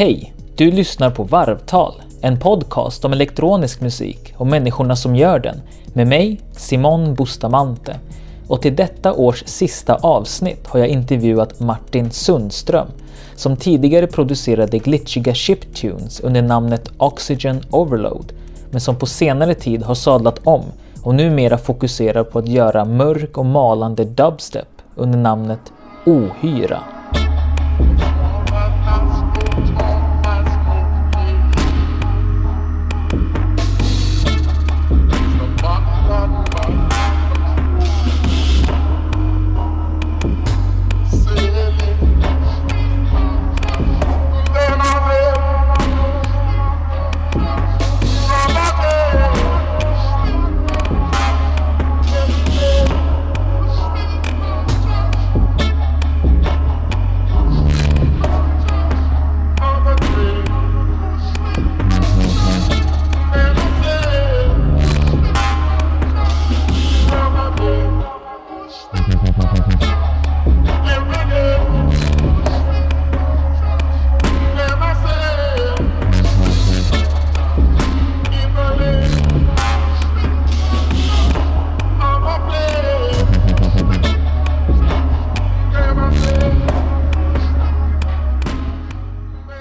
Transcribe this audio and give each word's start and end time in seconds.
Hej! 0.00 0.34
Du 0.56 0.70
lyssnar 0.70 1.10
på 1.10 1.22
Varvtal, 1.22 1.94
en 2.20 2.38
podcast 2.38 3.04
om 3.04 3.12
elektronisk 3.12 3.80
musik 3.80 4.34
och 4.36 4.46
människorna 4.46 4.96
som 4.96 5.16
gör 5.16 5.38
den 5.38 5.60
med 5.92 6.06
mig, 6.06 6.40
Simon 6.52 7.14
Bustamante. 7.14 7.98
Och 8.48 8.62
till 8.62 8.76
detta 8.76 9.12
års 9.12 9.42
sista 9.46 9.94
avsnitt 9.94 10.66
har 10.66 10.80
jag 10.80 10.88
intervjuat 10.88 11.60
Martin 11.60 12.10
Sundström 12.10 12.86
som 13.34 13.56
tidigare 13.56 14.06
producerade 14.06 14.78
glitchiga 14.78 15.34
chiptunes 15.34 16.20
under 16.20 16.42
namnet 16.42 16.88
Oxygen 16.96 17.60
Overload 17.70 18.32
men 18.70 18.80
som 18.80 18.96
på 18.96 19.06
senare 19.06 19.54
tid 19.54 19.82
har 19.82 19.94
sadlat 19.94 20.40
om 20.44 20.64
och 21.02 21.14
numera 21.14 21.58
fokuserar 21.58 22.24
på 22.24 22.38
att 22.38 22.48
göra 22.48 22.84
mörk 22.84 23.38
och 23.38 23.46
malande 23.46 24.04
dubstep 24.04 24.68
under 24.94 25.18
namnet 25.18 25.72
Ohyra. 26.06 26.99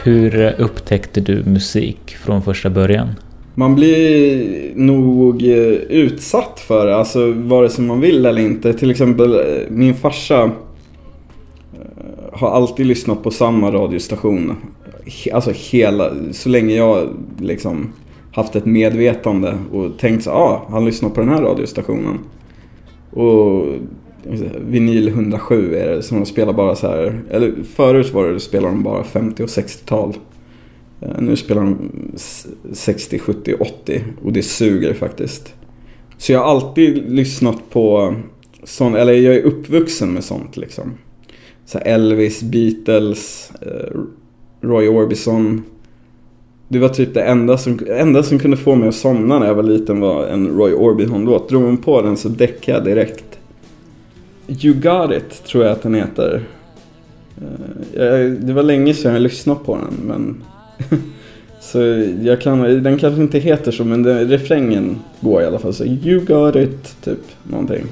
Hur 0.10 0.56
upptäckte 0.62 1.22
du 1.22 1.44
musik 1.44 2.16
från 2.16 2.42
första 2.42 2.70
början? 2.70 3.08
Man 3.56 3.76
blir 3.76 4.76
nog 4.76 5.44
eh, 5.44 5.58
utsatt 5.90 6.60
för 6.60 6.88
alltså, 6.88 7.20
det, 7.20 7.26
alltså 7.26 7.48
vare 7.48 7.70
sig 7.70 7.86
man 7.86 8.02
vill 8.02 8.26
eller 8.26 8.42
inte. 8.42 8.74
Till 8.74 8.92
exempel 8.92 9.34
eh, 9.34 9.40
min 9.70 9.96
farsa 9.96 10.44
eh, 10.44 10.50
har 12.34 12.50
alltid 12.50 12.86
lyssnat 12.86 13.24
på 13.24 13.32
samma 13.32 13.72
radiostation. 13.72 14.56
Alltså 15.34 15.52
hela, 15.72 16.12
så 16.32 16.50
länge 16.50 16.76
jag 16.76 17.10
liksom 17.40 17.94
haft 18.32 18.56
ett 18.56 18.66
medvetande 18.66 19.58
och 19.72 19.98
tänkt 20.00 20.24
så 20.24 20.32
ah, 20.32 20.68
han 20.70 20.86
lyssnar 20.86 21.10
på 21.10 21.22
den 21.22 21.30
här 21.30 21.42
radiostationen. 21.42 22.20
Och 23.12 23.66
vinyl 24.60 25.08
107 25.08 25.76
är 25.76 25.88
det 25.88 26.04
som 26.04 26.20
de 26.20 26.26
spelar 26.26 26.54
bara 26.54 26.76
så 26.76 26.88
här. 26.88 27.22
Eller 27.32 27.54
förut 27.76 28.14
var 28.14 28.28
det, 28.28 28.40
spelade 28.40 28.74
de 28.74 28.84
bara 28.84 29.04
50 29.04 29.44
och 29.44 29.50
60-tal. 29.50 30.14
Eh, 31.02 31.22
nu 31.22 31.36
spelar 31.36 31.62
de 31.62 31.92
60, 32.74 33.20
70, 33.20 33.56
80 33.60 34.04
och 34.24 34.34
det 34.34 34.44
suger 34.44 34.94
faktiskt. 34.94 35.54
Så 36.18 36.32
jag 36.32 36.40
har 36.40 36.46
alltid 36.46 37.12
lyssnat 37.12 37.70
på 37.70 38.16
sånt, 38.64 38.96
eller 38.96 39.14
jag 39.14 39.36
är 39.36 39.42
uppvuxen 39.42 40.14
med 40.14 40.24
sånt 40.24 40.58
liksom. 40.58 40.94
Så 41.66 41.78
Elvis, 41.78 42.44
Beatles, 42.44 43.52
eh, 43.62 44.00
Roy 44.62 44.88
Orbison. 44.88 45.64
Det 46.68 46.80
var 46.80 46.90
typ 46.90 47.14
det 47.14 47.22
enda 47.22 47.58
som, 47.58 47.80
enda 47.88 48.24
som 48.24 48.40
kunde 48.40 48.58
få 48.58 48.76
mig 48.76 48.90
att 48.90 48.96
somna 48.96 49.40
när 49.40 49.48
jag 49.48 49.56
var 49.56 49.64
liten 49.64 50.00
var 50.00 50.28
en 50.28 50.48
Roy 50.48 50.74
Orbison-låt. 50.74 51.50
Drog 51.50 51.64
man 51.64 51.78
på 51.78 52.02
den 52.02 52.18
så 52.18 52.30
däckade 52.30 52.78
jag 52.78 52.86
direkt. 52.86 53.29
You 54.50 54.74
Got 54.74 55.12
It 55.12 55.44
tror 55.44 55.64
jag 55.64 55.72
att 55.72 55.84
den 55.84 55.96
heter. 55.96 56.44
Eh, 57.94 58.32
det 58.40 58.54
var 58.54 58.64
länge 58.64 58.94
sedan 58.94 59.14
jag 59.14 59.22
lyssnade 59.22 59.60
på 59.66 59.76
den 59.76 59.94
men 60.08 60.44
Så 61.62 61.80
jag 62.22 62.42
kan, 62.42 62.84
den 62.84 62.98
kanske 62.98 63.22
inte 63.22 63.40
heter 63.40 63.72
så 63.72 63.84
men 63.84 64.04
den, 64.04 64.28
refrängen 64.28 65.00
går 65.20 65.42
i 65.42 65.46
alla 65.46 65.60
fall 65.60 65.74
så 65.74 65.86
You 65.86 66.20
got 66.20 66.56
it, 66.56 66.96
typ 67.04 67.20
någonting. 67.44 67.86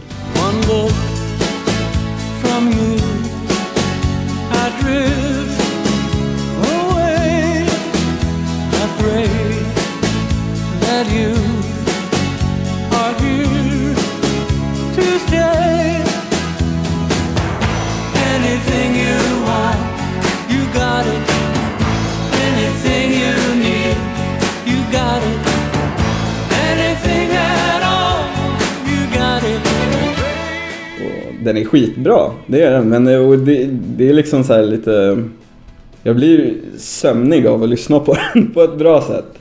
Skitbra, 31.68 32.32
det 32.48 32.62
är 32.62 32.72
den. 32.72 32.90
Men 32.90 33.08
eh, 33.08 33.32
det, 33.32 33.70
det 33.72 34.10
är 34.10 34.14
liksom 34.14 34.44
så 34.44 34.62
lite... 34.62 35.24
Jag 36.04 36.16
blir 36.16 36.54
sömnig 36.78 37.48
av 37.48 37.64
att 37.64 37.70
lyssna 37.70 38.00
på 38.00 38.18
den 38.34 38.52
på 38.54 38.62
ett 38.62 38.78
bra 38.78 39.02
sätt. 39.02 39.34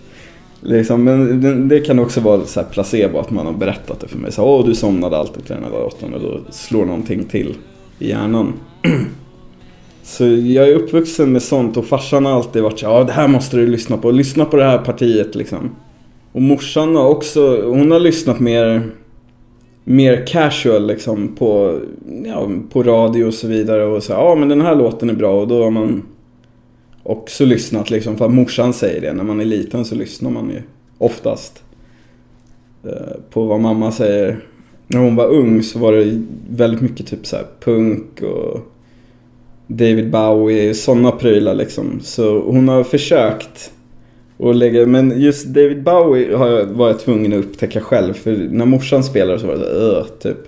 Liksom, 0.60 1.04
men 1.04 1.40
det, 1.40 1.54
det, 1.54 1.80
kan 1.80 1.98
också 1.98 2.20
vara 2.20 2.44
så 2.44 2.60
här 2.60 2.66
placebo 2.66 3.18
att 3.18 3.30
man 3.30 3.46
har 3.46 3.52
berättat 3.52 4.00
det 4.00 4.08
för 4.08 4.18
mig. 4.18 4.32
Så, 4.32 4.44
Åh, 4.44 4.66
du 4.66 4.74
somnade 4.74 5.16
alltid 5.16 5.44
till 5.46 5.54
den 5.54 5.64
här 5.64 5.70
datorn 5.70 6.14
och 6.14 6.20
då 6.20 6.40
slår 6.50 6.84
någonting 6.84 7.24
till 7.24 7.54
i 7.98 8.08
hjärnan. 8.08 8.52
Så 10.02 10.24
jag 10.24 10.68
är 10.68 10.74
uppvuxen 10.74 11.32
med 11.32 11.42
sånt 11.42 11.76
och 11.76 11.86
farsan 11.86 12.24
har 12.24 12.32
alltid 12.32 12.62
varit 12.62 12.78
så 12.78 12.86
ja 12.86 13.04
det 13.04 13.12
här 13.12 13.28
måste 13.28 13.56
du 13.56 13.66
lyssna 13.66 13.96
på, 13.96 14.10
lyssna 14.10 14.44
på 14.44 14.56
det 14.56 14.64
här 14.64 14.78
partiet 14.78 15.34
liksom. 15.34 15.70
Och 16.32 16.42
morsan 16.42 16.96
har 16.96 17.08
också, 17.08 17.62
hon 17.62 17.90
har 17.90 18.00
lyssnat 18.00 18.40
mer, 18.40 18.90
mer 19.88 20.26
casual 20.26 20.86
liksom 20.86 21.36
på, 21.36 21.80
ja, 22.24 22.50
på 22.72 22.82
radio 22.82 23.24
och 23.24 23.34
så 23.34 23.48
vidare 23.48 23.84
och 23.84 24.02
så 24.02 24.12
ja 24.12 24.34
men 24.34 24.48
den 24.48 24.60
här 24.60 24.74
låten 24.74 25.10
är 25.10 25.14
bra 25.14 25.40
och 25.40 25.48
då 25.48 25.64
har 25.64 25.70
man 25.70 26.02
också 27.02 27.44
lyssnat 27.44 27.90
liksom 27.90 28.16
för 28.16 28.24
att 28.24 28.34
morsan 28.34 28.72
säger 28.72 29.00
det. 29.00 29.12
När 29.12 29.24
man 29.24 29.40
är 29.40 29.44
liten 29.44 29.84
så 29.84 29.94
lyssnar 29.94 30.30
man 30.30 30.50
ju 30.50 30.62
oftast 30.98 31.62
eh, 32.84 33.16
på 33.30 33.44
vad 33.44 33.60
mamma 33.60 33.92
säger. 33.92 34.44
När 34.86 35.00
hon 35.00 35.16
var 35.16 35.26
ung 35.26 35.62
så 35.62 35.78
var 35.78 35.92
det 35.92 36.22
väldigt 36.50 36.80
mycket 36.80 37.06
typ 37.06 37.26
så 37.26 37.36
punk 37.60 38.22
och 38.22 38.60
David 39.66 40.10
Bowie, 40.10 40.74
sådana 40.74 41.10
prylar 41.10 41.54
liksom. 41.54 42.00
Så 42.02 42.40
hon 42.40 42.68
har 42.68 42.84
försökt 42.84 43.72
och 44.36 44.54
lägga, 44.54 44.86
men 44.86 45.20
just 45.20 45.46
David 45.46 45.82
Bowie 45.82 46.36
har 46.36 46.48
jag, 46.48 46.66
var 46.66 46.86
jag 46.88 47.00
tvungen 47.00 47.32
att 47.32 47.38
upptäcka 47.44 47.80
själv. 47.80 48.14
För 48.14 48.48
när 48.50 48.66
morsan 48.66 49.04
spelade 49.04 49.38
så 49.38 49.46
var 49.46 49.54
det 49.54 49.60
så, 49.60 49.70
öh", 49.70 50.04
typ. 50.20 50.38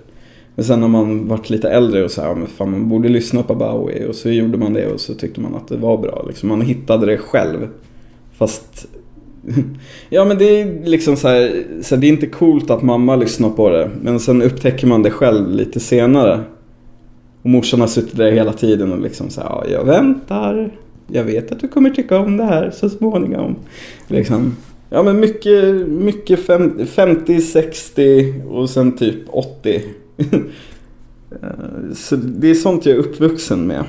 Men 0.55 0.65
sen 0.65 0.79
när 0.79 0.87
man 0.87 1.27
varit 1.27 1.49
lite 1.49 1.69
äldre 1.69 2.03
och 2.03 2.11
så 2.11 2.21
här, 2.21 2.35
men 2.35 2.47
fan 2.47 2.71
man 2.71 2.89
borde 2.89 3.09
lyssna 3.09 3.43
på 3.43 3.55
Bowie. 3.55 4.07
Och 4.07 4.15
så 4.15 4.29
gjorde 4.29 4.57
man 4.57 4.73
det 4.73 4.87
och 4.87 4.99
så 4.99 5.13
tyckte 5.13 5.41
man 5.41 5.55
att 5.55 5.67
det 5.67 5.77
var 5.77 5.97
bra. 5.97 6.25
Liksom. 6.27 6.49
Man 6.49 6.61
hittade 6.61 7.05
det 7.05 7.17
själv. 7.17 7.67
Fast 8.37 8.87
Ja 10.09 10.25
men 10.25 10.37
det 10.37 10.61
är 10.61 10.85
liksom 10.85 11.15
så 11.15 11.27
här, 11.27 11.63
så 11.81 11.95
här, 11.95 12.01
det 12.01 12.07
är 12.07 12.09
inte 12.09 12.27
coolt 12.27 12.69
att 12.69 12.81
mamma 12.81 13.15
lyssnar 13.15 13.49
på 13.49 13.69
det. 13.69 13.89
Men 14.01 14.19
sen 14.19 14.41
upptäcker 14.41 14.87
man 14.87 15.03
det 15.03 15.11
själv 15.11 15.49
lite 15.49 15.79
senare. 15.79 16.39
Och 17.41 17.49
morsan 17.49 17.81
har 17.81 17.87
suttit 17.87 18.17
där 18.17 18.31
hela 18.31 18.53
tiden 18.53 18.91
och 18.91 18.99
liksom 18.99 19.29
så 19.29 19.41
här, 19.41 19.49
ja, 19.49 19.65
jag 19.71 19.83
väntar. 19.85 20.71
Jag 21.11 21.23
vet 21.23 21.51
att 21.51 21.59
du 21.59 21.67
kommer 21.67 21.89
tycka 21.89 22.19
om 22.19 22.37
det 22.37 22.43
här 22.43 22.71
så 22.71 22.89
småningom. 22.89 23.55
Liksom. 24.07 24.55
Ja 24.89 25.03
men 25.03 25.19
mycket, 25.19 25.87
mycket 25.87 26.39
50, 26.89 27.41
60 27.41 28.33
och 28.49 28.69
sen 28.69 28.97
typ 28.97 29.17
80. 29.27 29.81
Eh, 31.41 31.93
så 31.95 32.15
det 32.15 32.49
är 32.49 32.55
sånt 32.55 32.85
jag 32.85 32.95
är 32.95 32.99
uppvuxen 32.99 33.67
med. 33.67 33.83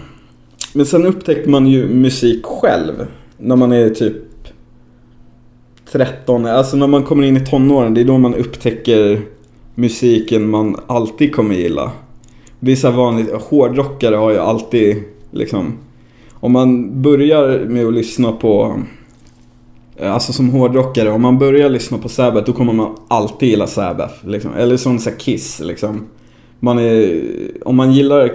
Men 0.74 0.86
sen 0.86 1.06
upptäckte 1.06 1.50
man 1.50 1.66
ju 1.66 1.88
musik 1.88 2.44
själv. 2.44 3.06
När 3.38 3.56
man 3.56 3.72
är 3.72 3.90
typ 3.90 4.14
13, 5.92 6.46
alltså 6.46 6.76
när 6.76 6.86
man 6.86 7.02
kommer 7.02 7.24
in 7.24 7.36
i 7.36 7.46
tonåren. 7.46 7.94
Det 7.94 8.00
är 8.00 8.04
då 8.04 8.18
man 8.18 8.34
upptäcker 8.34 9.20
musiken 9.74 10.50
man 10.50 10.76
alltid 10.86 11.34
kommer 11.34 11.54
gilla. 11.54 11.92
Det 12.60 12.72
är 12.72 12.76
så 12.76 12.90
vanligt, 12.90 13.32
hårdrockare 13.32 14.14
har 14.16 14.30
ju 14.30 14.38
alltid 14.38 14.96
liksom 15.30 15.78
om 16.40 16.52
man 16.52 17.02
börjar 17.02 17.64
med 17.68 17.86
att 17.86 17.94
lyssna 17.94 18.32
på 18.32 18.80
eh, 19.96 20.14
Alltså 20.14 20.32
som 20.32 20.50
hårdrockare, 20.50 21.10
om 21.10 21.22
man 21.22 21.38
börjar 21.38 21.68
lyssna 21.68 21.98
på 21.98 22.08
Sabbath 22.08 22.46
då 22.46 22.52
kommer 22.52 22.72
man 22.72 22.96
alltid 23.08 23.48
gilla 23.48 23.66
Sabbath. 23.66 24.26
Liksom. 24.26 24.54
Eller 24.54 24.76
som 24.76 24.98
så 24.98 25.10
Kiss 25.10 25.60
liksom. 25.60 26.06
Man 26.60 26.78
är, 26.78 27.22
om 27.64 27.76
man 27.76 27.92
gillar 27.92 28.32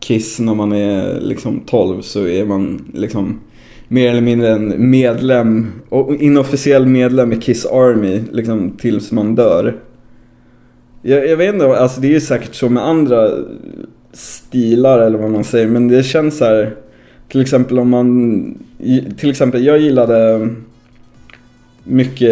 Kiss 0.00 0.38
när 0.38 0.54
man 0.54 0.72
är 0.72 1.20
liksom 1.20 1.60
12 1.66 2.02
så 2.02 2.26
är 2.26 2.44
man 2.44 2.92
liksom 2.94 3.40
mer 3.88 4.10
eller 4.10 4.20
mindre 4.20 4.50
en 4.50 4.90
medlem, 4.90 5.66
och 5.88 6.14
inofficiell 6.14 6.86
medlem 6.86 7.32
i 7.32 7.36
Kiss 7.36 7.66
Army 7.66 8.22
liksom 8.32 8.70
tills 8.70 9.12
man 9.12 9.34
dör. 9.34 9.76
Jag, 11.02 11.28
jag 11.28 11.36
vet 11.36 11.54
inte, 11.54 11.78
alltså 11.78 12.00
det 12.00 12.08
är 12.08 12.12
ju 12.12 12.20
säkert 12.20 12.54
så 12.54 12.68
med 12.68 12.86
andra 12.86 13.30
stilar 14.12 14.98
eller 14.98 15.18
vad 15.18 15.30
man 15.30 15.44
säger 15.44 15.66
men 15.66 15.88
det 15.88 16.02
känns 16.02 16.38
så 16.38 16.44
här 16.44 16.76
till 17.28 17.40
exempel 17.40 17.78
om 17.78 17.90
man, 17.90 18.58
till 19.18 19.30
exempel 19.30 19.64
jag 19.64 19.78
gillade 19.78 20.48
mycket, 21.84 22.30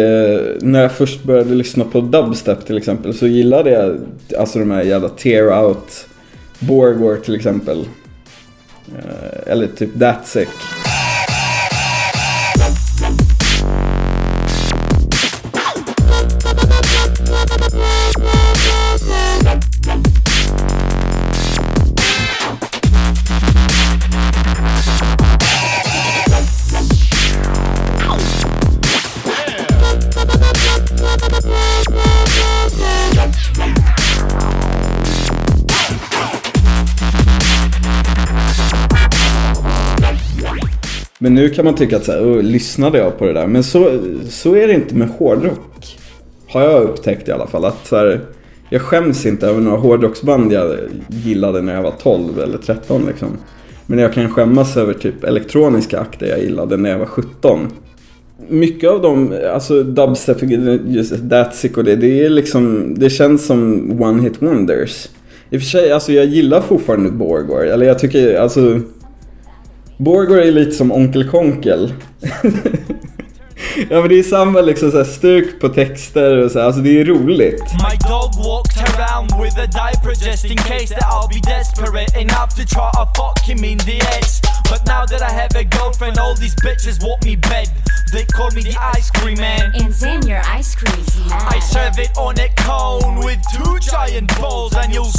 när 0.61 0.81
jag 0.81 0.91
först 0.91 1.23
började 1.23 1.55
lyssna 1.55 1.85
på 1.85 2.01
dubstep 2.01 2.65
till 2.65 2.77
exempel 2.77 3.13
så 3.13 3.27
gillade 3.27 3.69
jag 3.69 3.97
alltså 4.39 4.59
de 4.59 4.71
här 4.71 4.83
jävla 4.83 5.09
tear 5.09 5.65
out, 5.65 6.07
Borgware 6.59 7.17
till 7.17 7.35
exempel. 7.35 7.85
Eh, 8.97 9.51
eller 9.51 9.67
typ 9.67 9.99
That 9.99 10.27
Sick. 10.27 10.49
Men 41.25 41.33
nu 41.33 41.49
kan 41.49 41.65
man 41.65 41.75
tycka 41.75 41.97
att 41.97 42.05
så 42.05 42.11
här, 42.11 42.21
oh, 42.21 42.43
lyssnade 42.43 42.97
jag 42.97 43.17
på 43.17 43.25
det 43.25 43.33
där? 43.33 43.47
Men 43.47 43.63
så, 43.63 43.99
så 44.29 44.55
är 44.55 44.67
det 44.67 44.73
inte 44.73 44.95
med 44.95 45.09
hårdrock. 45.09 45.97
Har 46.47 46.61
jag 46.61 46.83
upptäckt 46.83 47.27
i 47.27 47.31
alla 47.31 47.47
fall. 47.47 47.65
Att 47.65 47.87
så 47.87 47.95
här, 47.95 48.21
jag 48.69 48.81
skäms 48.81 49.25
inte 49.25 49.47
över 49.47 49.61
några 49.61 49.77
hårdrocksband 49.77 50.53
jag 50.53 50.77
gillade 51.07 51.61
när 51.61 51.73
jag 51.73 51.81
var 51.81 51.91
12 51.91 52.39
eller 52.39 52.57
13 52.57 53.05
liksom. 53.05 53.27
Men 53.85 53.99
jag 53.99 54.13
kan 54.13 54.29
skämmas 54.29 54.77
över 54.77 54.93
typ 54.93 55.23
elektroniska 55.23 55.99
akter 55.99 56.27
jag 56.27 56.39
gillade 56.39 56.77
när 56.77 56.89
jag 56.89 56.99
var 56.99 57.05
17. 57.05 57.67
Mycket 58.47 58.89
av 58.89 59.01
dem, 59.01 59.33
alltså 59.53 59.83
dubstep, 59.83 60.37
just 60.87 61.15
Datsik 61.15 61.77
och 61.77 61.83
det, 61.83 61.95
det 61.95 62.25
är 62.25 62.29
liksom, 62.29 62.93
det 62.99 63.09
känns 63.09 63.45
som 63.45 63.91
one 64.01 64.21
hit 64.21 64.41
wonders. 64.41 65.07
I 65.49 65.57
och 65.57 65.61
för 65.61 65.67
sig, 65.67 65.91
alltså 65.91 66.11
jag 66.11 66.25
gillar 66.25 66.61
fortfarande 66.61 67.11
Borgward, 67.11 67.67
eller 67.67 67.85
jag 67.85 67.99
tycker, 67.99 68.39
alltså 68.39 68.81
Borgward 69.97 70.39
är 70.39 70.51
lite 70.51 70.71
som 70.71 70.91
Onkel 70.91 71.29
Konkel. 71.29 71.93
ja 73.89 73.99
men 74.01 74.09
det 74.09 74.19
är 74.19 74.23
samma 74.23 74.61
liksom 74.61 74.91
så 74.91 74.97
här 74.97 75.03
stuk 75.03 75.61
på 75.61 75.69
texter 75.69 76.37
och 76.37 76.51
så 76.51 76.59
här, 76.59 76.65
alltså 76.65 76.81
det 76.81 77.01
är 77.01 77.05
roligt. 77.05 77.63
My 77.73 77.97
dog 78.09 78.31
walked 78.45 78.77
around 78.89 79.31
with 79.43 79.57
a 79.59 79.67
diaper 79.67 80.27
just 80.27 80.45
in 80.45 80.57
case 80.57 80.87
that 80.95 81.03
I'll 81.03 81.29
be 81.29 81.39
desperate 81.39 82.13
enough 82.21 82.49
to 82.59 82.63
try 82.75 82.89
to 82.91 83.05
fuck 83.17 83.39
him 83.49 83.63
in 83.63 83.77
the 83.77 83.97
head. 84.05 84.25
But 84.69 84.81
now 84.87 85.05
that 85.05 85.21
I 85.21 85.31
have 85.41 85.55
a 85.55 85.63
girlfriend, 85.63 86.17
all 86.17 86.35
these 86.35 86.55
bitches 86.65 86.97
want 87.05 87.23
me 87.25 87.35
bed. 87.35 87.67
They 88.13 88.25
call 88.25 88.49
me 88.51 88.61
the 88.61 88.77
ice 88.97 89.11
cream 89.11 89.37
man. 89.37 89.73
And 89.75 89.93
Sam, 89.93 90.21
your 90.23 90.41
ice 90.59 90.75
cream's 90.75 91.19
mad. 91.29 91.53
I 91.55 91.59
serve 91.59 91.99
it 91.99 92.11
on 92.17 92.39
a 92.39 92.49
cone 92.67 93.23
with 93.25 93.39
two 93.53 93.77
giant 93.79 94.29
balls, 94.39 94.73
and 94.75 94.93
you'll 94.93 95.14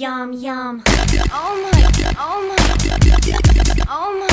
Yum, 0.00 0.32
yum. 0.32 0.82
Oh 0.86 1.54
my, 1.62 1.82
oh 2.18 2.38
my, 2.48 2.56
oh 2.58 2.88
my 2.88 3.36
god. 3.68 3.88
Oh 3.88 4.10
my. 4.20 4.28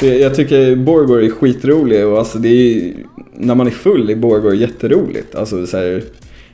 Så 0.00 0.06
jag, 0.06 0.34
tycker 0.34 0.76
Borgward 0.76 1.24
är 1.24 1.30
skitrolig 1.30 2.06
och 2.06 2.18
alltså 2.18 2.38
det 2.38 2.48
är 2.48 2.94
när 3.32 3.54
man 3.54 3.66
är 3.66 3.70
full 3.70 4.10
är 4.10 4.16
Borgward 4.16 4.54
jätteroligt. 4.54 5.34
Alltså 5.34 5.66
så 5.66 5.76
här, 5.76 6.04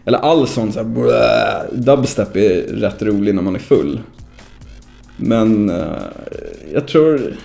eller 0.05 0.19
all 0.19 0.49
sån 0.49 0.73
så 0.73 0.79
här, 0.79 0.87
blä, 0.87 1.67
dubstep 1.73 2.37
är 2.37 2.63
rätt 2.63 3.03
rolig 3.03 3.35
när 3.35 3.43
man 3.43 3.55
är 3.55 3.61
full. 3.61 4.01
Men 5.17 5.71
eh, 5.71 5.87
jag 6.73 6.89
tror, 6.89 7.37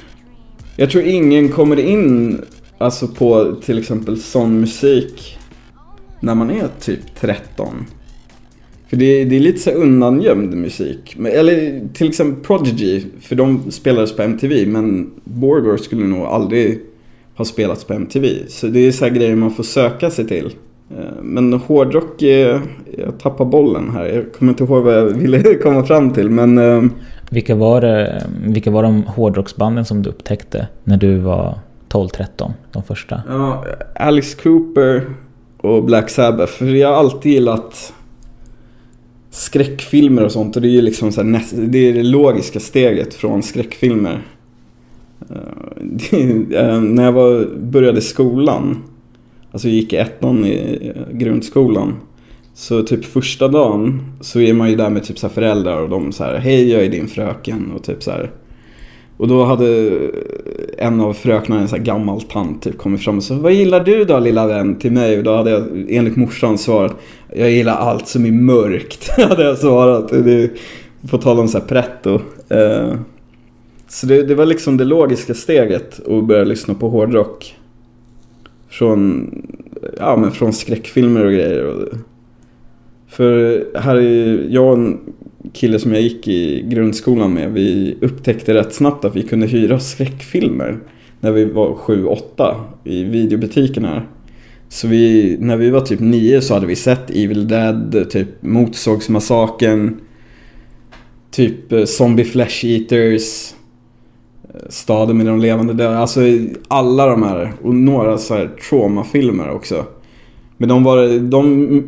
jag 0.75 0.89
tror 0.89 1.03
ingen 1.03 1.49
kommer 1.49 1.79
in 1.79 2.41
alltså 2.77 3.07
på 3.07 3.55
till 3.61 3.79
exempel 3.79 4.19
sån 4.21 4.59
musik 4.59 5.37
när 6.19 6.35
man 6.35 6.51
är 6.51 6.67
typ 6.79 7.15
13. 7.19 7.85
För 8.89 8.97
det, 8.97 9.25
det 9.25 9.35
är 9.35 9.39
lite 9.39 9.59
så 9.59 9.71
undangömd 9.71 10.53
musik. 10.57 11.17
Eller 11.31 11.81
till 11.93 12.09
exempel 12.09 12.43
Prodigy, 12.43 13.01
för 13.21 13.35
de 13.35 13.71
spelades 13.71 14.15
på 14.15 14.21
MTV. 14.21 14.65
Men 14.65 15.09
Borgward 15.23 15.79
skulle 15.79 16.07
nog 16.07 16.25
aldrig 16.25 16.79
ha 17.35 17.45
spelats 17.45 17.83
på 17.83 17.93
MTV. 17.93 18.27
Så 18.47 18.67
det 18.67 18.79
är 18.79 18.91
så 18.91 19.05
här 19.05 19.11
grejer 19.11 19.35
man 19.35 19.51
får 19.51 19.63
söka 19.63 20.09
sig 20.09 20.27
till. 20.27 20.45
Eh, 20.97 21.21
Men 21.23 21.53
hårdrock, 21.53 22.21
jag 22.21 22.61
tappar 23.21 23.45
bollen 23.45 23.89
här. 23.93 24.05
Jag 24.05 24.33
kommer 24.33 24.51
inte 24.51 24.63
ihåg 24.63 24.83
vad 24.83 24.93
jag 24.97 25.05
ville 25.05 25.53
komma 25.63 25.83
fram 25.83 26.13
till. 26.13 26.29
Men 26.29 26.57
eh, 26.57 26.83
Vilka 27.29 27.55
var, 27.55 27.81
det, 27.81 28.23
vilka 28.45 28.71
var 28.71 28.83
de 28.83 29.03
hårdrocksbanden 29.03 29.85
som 29.85 30.01
du 30.03 30.09
upptäckte 30.09 30.67
när 30.83 30.97
du 30.97 31.17
var 31.17 31.59
12-13? 31.89 32.51
De 32.71 32.83
första? 32.83 33.21
ja, 33.29 33.65
Alice 33.95 34.37
Cooper 34.43 35.01
och 35.57 35.83
Black 35.83 36.09
Sabbath. 36.09 36.51
För 36.53 36.65
jag 36.65 36.87
har 36.89 36.95
alltid 36.95 37.31
gillat 37.31 37.93
skräckfilmer 39.37 40.25
och 40.25 40.31
sånt. 40.31 40.55
Och 40.55 40.61
det 40.61 40.67
är 40.67 40.71
ju 40.71 40.81
liksom 40.81 41.11
så 41.11 41.21
här, 41.21 41.29
näst, 41.29 41.53
det 41.57 41.89
är 41.89 41.93
det 41.93 42.03
logiska 42.03 42.59
steget 42.59 43.13
från 43.13 43.43
skräckfilmer. 43.43 44.21
Eh, 45.29 45.35
det, 45.81 46.55
eh, 46.57 46.81
när 46.81 47.03
jag 47.03 47.11
var, 47.11 47.57
började 47.59 48.01
skolan, 48.01 48.83
alltså 49.51 49.67
gick 49.67 49.93
i 49.93 49.95
ettan 49.95 50.45
i 50.45 50.91
eh, 50.95 51.17
grundskolan. 51.17 51.93
Så 52.53 52.83
typ 52.83 53.05
första 53.05 53.47
dagen 53.47 54.01
så 54.21 54.39
är 54.39 54.53
man 54.53 54.69
ju 54.69 54.75
där 54.75 54.89
med 54.89 55.03
typ 55.03 55.19
så 55.19 55.27
här 55.27 55.33
föräldrar 55.33 55.81
och 55.81 55.89
de 55.89 56.11
så 56.11 56.23
här, 56.23 56.37
hej 56.37 56.71
jag 56.71 56.85
är 56.85 56.89
din 56.89 57.07
fröken 57.07 57.71
och 57.75 57.83
typ 57.83 58.03
så 58.03 58.11
här. 58.11 58.31
Och 59.17 59.27
då 59.27 59.43
hade 59.43 59.97
en 60.77 61.01
av 61.01 61.13
fröknarna, 61.13 61.61
en 61.61 61.67
sån 61.67 61.77
här 61.77 61.85
gammal 61.85 62.21
tant, 62.21 62.61
typ 62.61 62.77
kommit 62.77 63.01
fram 63.01 63.17
och 63.17 63.23
sa 63.23 63.35
Vad 63.35 63.53
gillar 63.53 63.83
du 63.83 64.05
då 64.05 64.19
lilla 64.19 64.47
vän 64.47 64.75
till 64.75 64.91
mig? 64.91 65.17
Och 65.17 65.23
då 65.23 65.35
hade 65.35 65.51
jag 65.51 65.85
enligt 65.89 66.15
morsan 66.15 66.57
svarat 66.57 66.95
Jag 67.35 67.51
gillar 67.51 67.75
allt 67.75 68.07
som 68.07 68.25
är 68.25 68.31
mörkt. 68.31 69.09
hade 69.17 69.43
jag 69.43 69.57
svarat. 69.57 70.09
Det, 70.09 70.51
på 71.09 71.17
tal 71.17 71.39
om 71.39 71.47
så 71.47 71.57
här 71.57 71.65
pretto. 71.65 72.19
Eh, 72.49 72.93
så 73.87 74.07
det, 74.07 74.23
det 74.23 74.35
var 74.35 74.45
liksom 74.45 74.77
det 74.77 74.85
logiska 74.85 75.33
steget 75.33 76.07
att 76.07 76.23
börja 76.23 76.43
lyssna 76.43 76.73
på 76.73 76.89
hårdrock. 76.89 77.55
Från, 78.69 79.29
ja, 79.97 80.17
men 80.17 80.31
från 80.31 80.53
skräckfilmer 80.53 81.25
och 81.25 81.31
grejer. 81.31 81.65
Och, 81.65 81.83
för 83.07 83.65
här 83.75 83.95
är 83.95 84.47
jag 84.49 84.65
och 84.65 84.73
en 84.73 84.99
kille 85.53 85.79
som 85.79 85.93
jag 85.93 86.01
gick 86.01 86.27
i 86.27 86.61
grundskolan 86.69 87.33
med. 87.33 87.51
Vi 87.51 87.97
upptäckte 88.01 88.53
rätt 88.53 88.73
snabbt 88.73 89.05
att 89.05 89.15
vi 89.15 89.23
kunde 89.23 89.47
hyra 89.47 89.79
skräckfilmer. 89.79 90.79
När 91.19 91.31
vi 91.31 91.45
var 91.45 91.73
7-8 91.73 92.55
i 92.83 93.03
videobutiken 93.03 93.85
här. 93.85 94.07
Så 94.69 94.87
vi, 94.87 95.37
när 95.39 95.57
vi 95.57 95.69
var 95.69 95.81
typ 95.81 95.99
9 95.99 96.41
så 96.41 96.53
hade 96.53 96.65
vi 96.65 96.75
sett 96.75 97.09
Evil 97.09 97.47
Dead, 97.47 98.09
typ 98.09 98.27
Motorsågsmassakern. 98.39 99.99
Typ 101.31 101.71
eh, 101.71 101.85
Zombie 101.85 102.23
Flesh 102.23 102.65
Eaters. 102.65 103.53
Eh, 104.43 104.59
Staden 104.69 105.17
med 105.17 105.25
de 105.25 105.39
levande 105.39 105.73
döda. 105.73 105.97
Alltså 105.97 106.21
alla 106.67 107.05
de 107.05 107.23
här. 107.23 107.53
Och 107.61 107.75
några 107.75 108.17
så 108.17 108.33
här 108.33 108.49
traumafilmer 108.69 109.49
också. 109.51 109.85
Men 110.57 110.69
de 110.69 110.83
var, 110.83 111.19
de, 111.19 111.79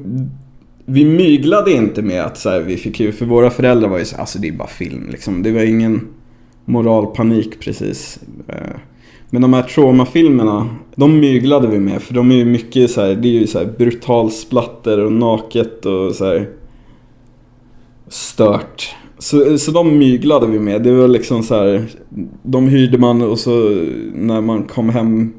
vi 0.89 1.05
myglade 1.05 1.71
inte 1.71 2.01
med 2.01 2.23
att 2.23 2.37
så 2.37 2.49
här, 2.49 2.59
vi 2.59 2.77
fick 2.77 2.99
ju, 2.99 3.11
för 3.11 3.25
våra 3.25 3.49
föräldrar 3.49 3.89
var 3.89 3.97
ju 3.97 4.05
så 4.05 4.15
här, 4.15 4.21
alltså 4.21 4.39
det 4.39 4.47
är 4.47 4.51
bara 4.51 4.67
film 4.67 5.07
liksom. 5.11 5.43
Det 5.43 5.51
var 5.51 5.61
ingen 5.61 6.07
moralpanik 6.65 7.59
precis. 7.59 8.19
Eh, 8.47 8.55
men 9.29 9.41
de 9.41 9.53
här 9.53 9.63
traumafilmerna, 9.63 10.69
de 10.95 11.19
myglade 11.19 11.67
vi 11.67 11.79
med 11.79 12.01
för 12.01 12.13
de 12.13 12.31
är 12.31 12.35
ju 12.35 12.45
mycket 12.45 12.91
så 12.91 13.01
här, 13.01 13.15
det 13.15 13.27
är 13.27 13.39
ju 13.39 13.47
så 13.47 13.59
här 13.59 13.65
brutal 13.77 14.31
splatter 14.31 14.99
och 14.99 15.11
naket 15.11 15.85
och 15.85 16.15
så 16.15 16.25
här 16.25 16.49
stört. 18.07 18.95
Så, 19.17 19.57
så 19.57 19.71
de 19.71 19.97
myglade 19.97 20.47
vi 20.47 20.59
med. 20.59 20.81
Det 20.83 20.91
var 20.91 21.07
liksom 21.07 21.43
så 21.43 21.55
här, 21.55 21.85
de 22.43 22.67
hyrde 22.67 22.97
man 22.97 23.21
och 23.21 23.39
så 23.39 23.85
när 24.13 24.41
man 24.41 24.63
kom 24.63 24.89
hem 24.89 25.33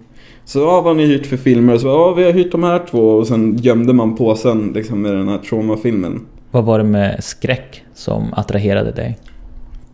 så 0.45 0.59
ja, 0.59 0.81
vad 0.81 0.85
har 0.85 0.95
ni 0.95 1.07
hyrt 1.07 1.27
för 1.27 1.37
filmer? 1.37 1.79
Så 1.79 1.87
ja, 1.87 2.15
vi 2.15 2.25
har 2.25 2.33
hyrt 2.33 2.53
de 2.53 2.63
här 2.63 2.83
två 2.91 2.99
och 2.99 3.27
sen 3.27 3.57
gömde 3.57 3.93
man 3.93 4.17
påsen 4.17 4.73
liksom 4.75 5.03
med 5.03 5.15
den 5.15 5.29
här 5.29 5.39
traumafilmen. 5.39 6.21
Vad 6.51 6.65
var 6.65 6.79
det 6.79 6.85
med 6.85 7.25
skräck 7.25 7.85
som 7.95 8.35
attraherade 8.35 8.93
dig? 8.93 9.19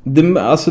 Det, 0.05 0.41
alltså, 0.41 0.71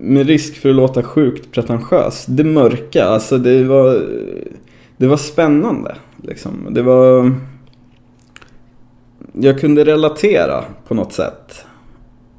med 0.00 0.26
risk 0.26 0.56
för 0.56 0.68
att 0.68 0.74
låta 0.74 1.02
sjukt 1.02 1.52
pretentiös. 1.52 2.26
Det 2.26 2.44
mörka, 2.44 3.04
alltså 3.04 3.38
det 3.38 3.64
var, 3.64 4.02
det 4.96 5.06
var 5.06 5.16
spännande. 5.16 5.94
Liksom. 6.22 6.68
Det 6.70 6.82
var... 6.82 7.32
Jag 9.32 9.60
kunde 9.60 9.84
relatera 9.84 10.64
på 10.88 10.94
något 10.94 11.12
sätt. 11.12 11.64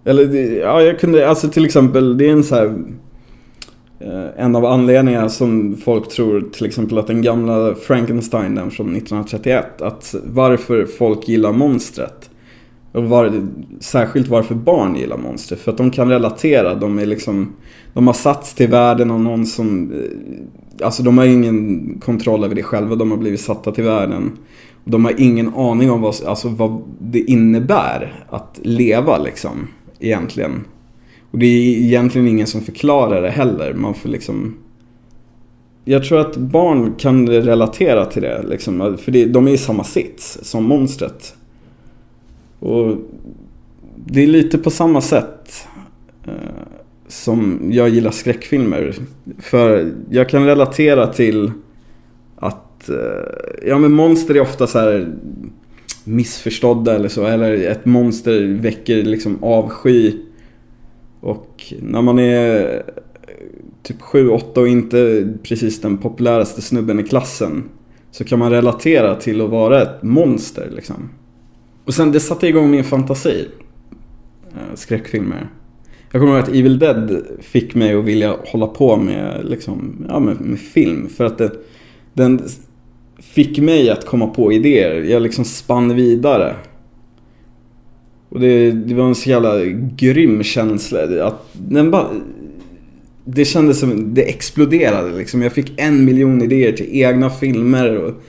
Eller 0.05 0.35
ja, 0.59 0.81
jag 0.81 0.99
kunde, 0.99 1.29
alltså 1.29 1.49
till 1.49 1.65
exempel, 1.65 2.17
det 2.17 2.25
är 2.25 2.31
en 2.31 2.43
så 2.43 2.55
här... 2.55 2.73
Eh, 4.03 4.43
en 4.45 4.55
av 4.55 4.65
anledningarna 4.65 5.29
som 5.29 5.75
folk 5.75 6.09
tror 6.09 6.41
till 6.41 6.65
exempel 6.65 6.97
att 6.97 7.07
den 7.07 7.21
gamla 7.21 7.75
Frankenstein 7.75 8.55
den 8.55 8.71
från 8.71 8.95
1931, 8.95 9.81
att 9.81 10.15
varför 10.23 10.85
folk 10.85 11.27
gillar 11.27 11.51
monstret. 11.51 12.29
Och 12.91 13.03
var, 13.03 13.47
särskilt 13.79 14.27
varför 14.27 14.55
barn 14.55 14.95
gillar 14.95 15.17
monster. 15.17 15.55
För 15.55 15.71
att 15.71 15.77
de 15.77 15.91
kan 15.91 16.09
relatera. 16.09 16.75
De, 16.75 16.99
är 16.99 17.05
liksom, 17.05 17.53
de 17.93 18.07
har 18.07 18.13
satts 18.13 18.53
till 18.53 18.69
världen 18.69 19.11
av 19.11 19.19
någon 19.19 19.45
som... 19.45 19.91
Eh, 19.91 20.85
alltså 20.85 21.03
de 21.03 21.17
har 21.17 21.25
ingen 21.25 21.97
kontroll 21.99 22.43
över 22.43 22.55
det 22.55 22.63
själva. 22.63 22.95
De 22.95 23.11
har 23.11 23.17
blivit 23.17 23.41
satta 23.41 23.71
till 23.71 23.83
världen. 23.83 24.31
De 24.83 25.05
har 25.05 25.13
ingen 25.17 25.53
aning 25.55 25.91
om 25.91 26.01
vad, 26.01 26.15
alltså 26.27 26.47
vad 26.47 26.81
det 26.99 27.19
innebär 27.19 28.25
att 28.29 28.59
leva 28.63 29.17
liksom. 29.17 29.67
Egentligen. 29.99 30.63
Och 31.33 31.39
det 31.39 31.45
är 31.45 31.77
egentligen 31.77 32.27
ingen 32.27 32.47
som 32.47 32.61
förklarar 32.61 33.21
det 33.21 33.29
heller. 33.29 33.73
Man 33.73 33.93
får 33.93 34.09
liksom... 34.09 34.55
Jag 35.85 36.03
tror 36.03 36.19
att 36.19 36.37
barn 36.37 36.95
kan 36.97 37.29
relatera 37.29 38.05
till 38.05 38.21
det. 38.21 38.43
Liksom, 38.49 38.97
för 38.97 39.11
det, 39.11 39.25
de 39.25 39.47
är 39.47 39.51
i 39.51 39.57
samma 39.57 39.83
sits 39.83 40.39
som 40.41 40.63
monstret. 40.63 41.35
Och 42.59 42.97
det 44.05 44.23
är 44.23 44.27
lite 44.27 44.57
på 44.57 44.69
samma 44.69 45.01
sätt 45.01 45.67
eh, 46.25 46.33
som 47.07 47.59
jag 47.71 47.89
gillar 47.89 48.11
skräckfilmer. 48.11 48.95
För 49.39 49.93
jag 50.09 50.29
kan 50.29 50.45
relatera 50.45 51.07
till 51.07 51.51
att 52.35 52.89
eh, 52.89 53.67
ja, 53.67 53.77
men 53.77 53.91
monster 53.91 54.35
är 54.35 54.41
ofta 54.41 54.67
så 54.67 54.79
här 54.79 55.13
missförstådda 56.03 56.95
eller 56.95 57.09
så. 57.09 57.25
Eller 57.25 57.67
ett 57.67 57.85
monster 57.85 58.59
väcker 58.61 59.03
liksom 59.03 59.43
avsky. 59.43 60.13
Och 61.23 61.73
när 61.81 62.01
man 62.01 62.19
är 62.19 62.75
eh, 62.75 63.35
typ 63.83 64.01
7-8 64.01 64.57
och 64.57 64.67
inte 64.67 65.29
precis 65.43 65.81
den 65.81 65.97
populäraste 65.97 66.61
snubben 66.61 66.99
i 66.99 67.03
klassen 67.03 67.63
så 68.11 68.23
kan 68.23 68.39
man 68.39 68.51
relatera 68.51 69.15
till 69.15 69.41
att 69.41 69.49
vara 69.49 69.81
ett 69.81 70.03
monster 70.03 70.69
liksom. 70.75 71.09
Och 71.85 71.93
sen 71.93 72.11
det 72.11 72.19
satte 72.19 72.47
igång 72.47 72.71
min 72.71 72.83
fantasi. 72.83 73.47
Eh, 74.51 74.75
skräckfilmer. 74.75 75.49
Jag 76.11 76.21
kommer 76.21 76.33
ihåg 76.33 76.43
att 76.43 76.49
Evil 76.49 76.79
Dead 76.79 77.25
fick 77.41 77.75
mig 77.75 77.95
att 77.95 78.05
vilja 78.05 78.37
hålla 78.45 78.67
på 78.67 78.97
med, 78.97 79.45
liksom, 79.45 80.05
ja, 80.09 80.19
med, 80.19 80.41
med 80.41 80.59
film. 80.59 81.09
För 81.09 81.25
att 81.25 81.37
det, 81.37 81.51
den 82.13 82.41
fick 83.19 83.59
mig 83.59 83.89
att 83.89 84.05
komma 84.05 84.27
på 84.27 84.53
idéer. 84.53 85.01
Jag 85.01 85.21
liksom 85.21 85.45
spann 85.45 85.95
vidare. 85.95 86.55
Och 88.33 88.39
det, 88.39 88.71
det 88.71 88.95
var 88.95 89.07
en 89.07 89.15
så 89.15 89.29
jävla 89.29 89.65
grym 89.95 90.43
känsla. 90.43 91.27
Att 91.27 91.49
den 91.53 91.91
bara, 91.91 92.07
det 93.25 93.45
kändes 93.45 93.79
som, 93.79 94.13
det 94.13 94.21
exploderade 94.21 95.17
liksom. 95.17 95.41
Jag 95.41 95.53
fick 95.53 95.73
en 95.77 96.05
miljon 96.05 96.41
idéer 96.41 96.71
till 96.71 96.87
egna 96.89 97.29
filmer 97.29 97.97
och 97.97 98.23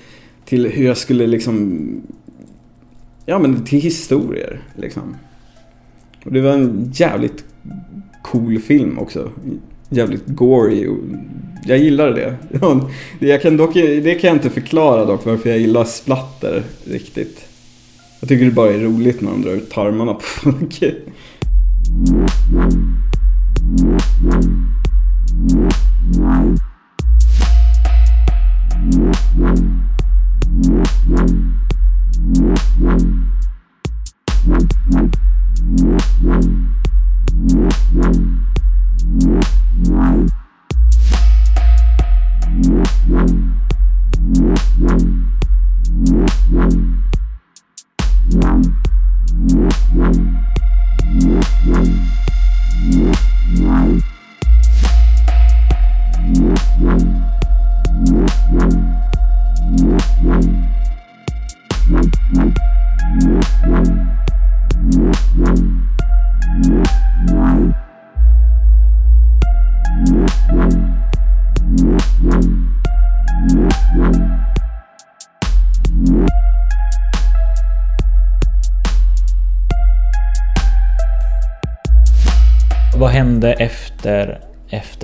till 0.44 0.66
hur 0.66 0.86
jag 0.86 0.96
skulle 0.96 1.26
liksom 1.26 1.88
Ja 3.26 3.38
men 3.38 3.64
till 3.64 3.80
historier 3.80 4.60
liksom. 4.76 5.16
Och 6.24 6.32
det 6.32 6.40
var 6.40 6.52
en 6.52 6.92
jävligt 6.94 7.44
cool 8.22 8.58
film 8.58 8.98
också. 8.98 9.30
Jävligt 9.88 10.26
gory 10.26 10.86
och 10.86 10.98
jag 11.66 11.78
gillade 11.78 12.12
det. 12.12 12.36
Det 12.50 12.80
Jag 13.28 13.42
kan 13.42 13.56
dock, 13.56 13.74
det 13.74 14.20
kan 14.20 14.28
jag 14.28 14.36
inte 14.36 14.50
förklara 14.50 15.04
dock 15.04 15.26
varför 15.26 15.50
jag 15.50 15.58
gillar 15.58 15.84
splatter 15.84 16.62
riktigt. 16.84 17.43
Jag 18.24 18.28
tycker 18.28 18.44
det 18.44 18.50
bara 18.50 18.72
är 18.72 18.78
roligt 18.78 19.20
när 19.20 19.30
de 19.30 19.42
drar 19.42 19.52
ut 19.52 19.70
tarmarna 19.70 20.14
på 20.14 20.20
folk. 20.20 20.82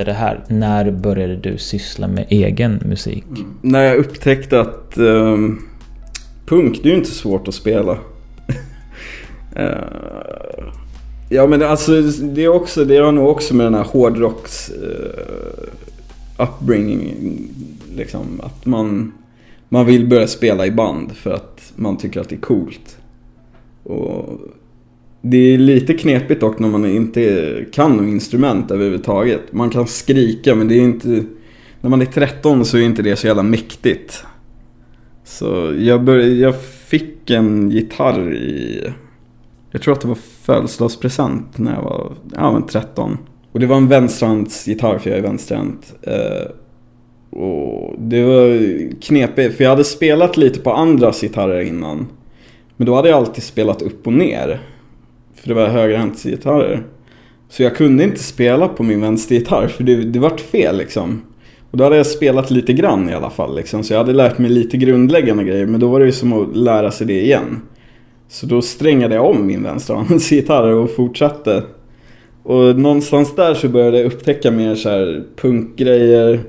Efter 0.00 0.12
det 0.12 0.18
här? 0.18 0.44
När 0.48 0.90
började 0.90 1.36
du 1.36 1.58
syssla 1.58 2.08
med 2.08 2.26
egen 2.28 2.82
musik? 2.84 3.24
Mm. 3.28 3.54
När 3.62 3.82
jag 3.82 3.96
upptäckte 3.96 4.60
att 4.60 4.98
um, 4.98 5.62
punk, 6.46 6.80
det 6.82 6.88
är 6.88 6.92
ju 6.92 6.98
inte 6.98 7.10
svårt 7.10 7.48
att 7.48 7.54
spela. 7.54 7.92
uh, 9.56 9.58
ja 11.30 11.46
men 11.46 11.60
det, 11.60 11.68
alltså 11.68 12.00
det 12.02 12.44
är 12.44 12.48
också, 12.48 12.84
det 12.84 12.96
har 12.96 13.12
nog 13.12 13.28
också 13.28 13.54
med 13.54 13.66
den 13.66 13.74
här 13.74 13.84
hårdrocks 13.84 14.70
uh, 14.70 16.44
upbringing 16.44 17.48
liksom. 17.96 18.40
Att 18.42 18.66
man, 18.66 19.12
man 19.68 19.86
vill 19.86 20.08
börja 20.08 20.26
spela 20.26 20.66
i 20.66 20.70
band 20.70 21.12
för 21.12 21.30
att 21.30 21.72
man 21.76 21.96
tycker 21.96 22.20
att 22.20 22.28
det 22.28 22.34
är 22.34 22.40
coolt. 22.40 22.98
Och 23.82 24.40
det 25.22 25.36
är 25.36 25.58
lite 25.58 25.94
knepigt 25.94 26.40
dock 26.40 26.58
när 26.58 26.68
man 26.68 26.86
inte 26.86 27.64
kan 27.72 27.96
något 27.96 28.08
instrument 28.08 28.70
överhuvudtaget. 28.70 29.52
Man 29.52 29.70
kan 29.70 29.86
skrika 29.86 30.54
men 30.54 30.68
det 30.68 30.74
är 30.74 30.82
inte... 30.82 31.24
När 31.80 31.90
man 31.90 32.02
är 32.02 32.06
13 32.06 32.64
så 32.64 32.76
är 32.76 32.82
inte 32.82 33.02
det 33.02 33.16
så 33.16 33.26
jävla 33.26 33.42
mäktigt. 33.42 34.24
Så 35.24 35.74
jag, 35.78 36.04
började, 36.04 36.32
jag 36.32 36.60
fick 36.62 37.30
en 37.30 37.70
gitarr 37.70 38.34
i... 38.34 38.84
Jag 39.70 39.82
tror 39.82 39.94
att 39.94 40.00
det 40.00 40.08
var 40.08 40.18
födelsedagspresent 40.42 41.58
när 41.58 41.74
jag 41.74 41.82
var 41.82 42.12
ja, 42.34 42.52
men 42.52 42.66
13. 42.66 43.18
Och 43.52 43.60
det 43.60 43.66
var 43.66 43.76
en 43.76 43.88
vänsterhandsgitarr 43.88 44.98
för 44.98 45.10
jag 45.10 45.18
är 45.18 45.22
vänsterhänt. 45.22 45.94
Eh, 46.02 46.50
och 47.38 47.94
det 47.98 48.24
var 48.24 48.58
knepigt 49.00 49.56
för 49.56 49.64
jag 49.64 49.70
hade 49.70 49.84
spelat 49.84 50.36
lite 50.36 50.60
på 50.60 50.72
andras 50.72 51.20
gitarrer 51.20 51.60
innan. 51.60 52.06
Men 52.76 52.86
då 52.86 52.94
hade 52.94 53.08
jag 53.08 53.16
alltid 53.16 53.44
spelat 53.44 53.82
upp 53.82 54.06
och 54.06 54.12
ner. 54.12 54.60
För 55.40 55.48
det 55.48 55.54
var 55.54 55.68
högerhandsgitarrer. 55.68 56.82
Så 57.48 57.62
jag 57.62 57.76
kunde 57.76 58.04
inte 58.04 58.22
spela 58.22 58.68
på 58.68 58.82
min 58.82 59.00
vänstergitarr 59.00 59.68
för 59.68 59.84
det, 59.84 59.96
det 59.96 60.18
vart 60.18 60.40
fel 60.40 60.76
liksom. 60.76 61.22
Och 61.70 61.78
då 61.78 61.84
hade 61.84 61.96
jag 61.96 62.06
spelat 62.06 62.50
lite 62.50 62.72
grann 62.72 63.10
i 63.10 63.12
alla 63.12 63.30
fall 63.30 63.56
liksom. 63.56 63.84
Så 63.84 63.92
jag 63.92 63.98
hade 63.98 64.12
lärt 64.12 64.38
mig 64.38 64.50
lite 64.50 64.76
grundläggande 64.76 65.44
grejer. 65.44 65.66
Men 65.66 65.80
då 65.80 65.88
var 65.88 66.00
det 66.00 66.06
ju 66.06 66.12
som 66.12 66.32
att 66.32 66.56
lära 66.56 66.90
sig 66.90 67.06
det 67.06 67.20
igen. 67.20 67.62
Så 68.28 68.46
då 68.46 68.62
strängade 68.62 69.14
jag 69.14 69.24
om 69.24 69.46
min 69.46 69.62
vänsterhandsgitarr 69.62 70.70
och 70.74 70.90
fortsatte. 70.90 71.62
Och 72.42 72.78
någonstans 72.78 73.34
där 73.34 73.54
så 73.54 73.68
började 73.68 73.98
jag 73.98 74.06
upptäcka 74.06 74.50
mer 74.50 74.74
så 74.74 74.88
här 74.88 75.24
punkgrejer. 75.36 76.40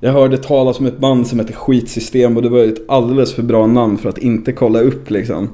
Jag 0.00 0.12
hörde 0.12 0.38
talas 0.38 0.80
om 0.80 0.86
ett 0.86 0.98
band 0.98 1.26
som 1.26 1.38
hette 1.38 1.52
Skitsystem 1.52 2.36
och 2.36 2.42
det 2.42 2.48
var 2.48 2.58
ett 2.58 2.90
alldeles 2.90 3.34
för 3.34 3.42
bra 3.42 3.66
namn 3.66 3.98
för 3.98 4.08
att 4.08 4.18
inte 4.18 4.52
kolla 4.52 4.80
upp 4.80 5.10
liksom. 5.10 5.48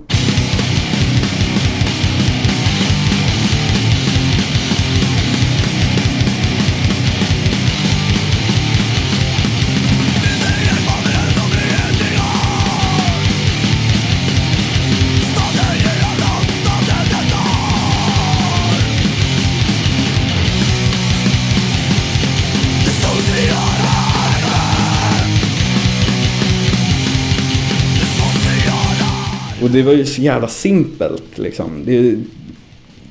Och 29.67 29.73
det 29.73 29.83
var 29.83 29.93
ju 29.93 30.05
så 30.05 30.23
jävla 30.23 30.49
simpelt 30.49 31.39
liksom. 31.39 31.83
Det 31.85 31.99
är 31.99 32.17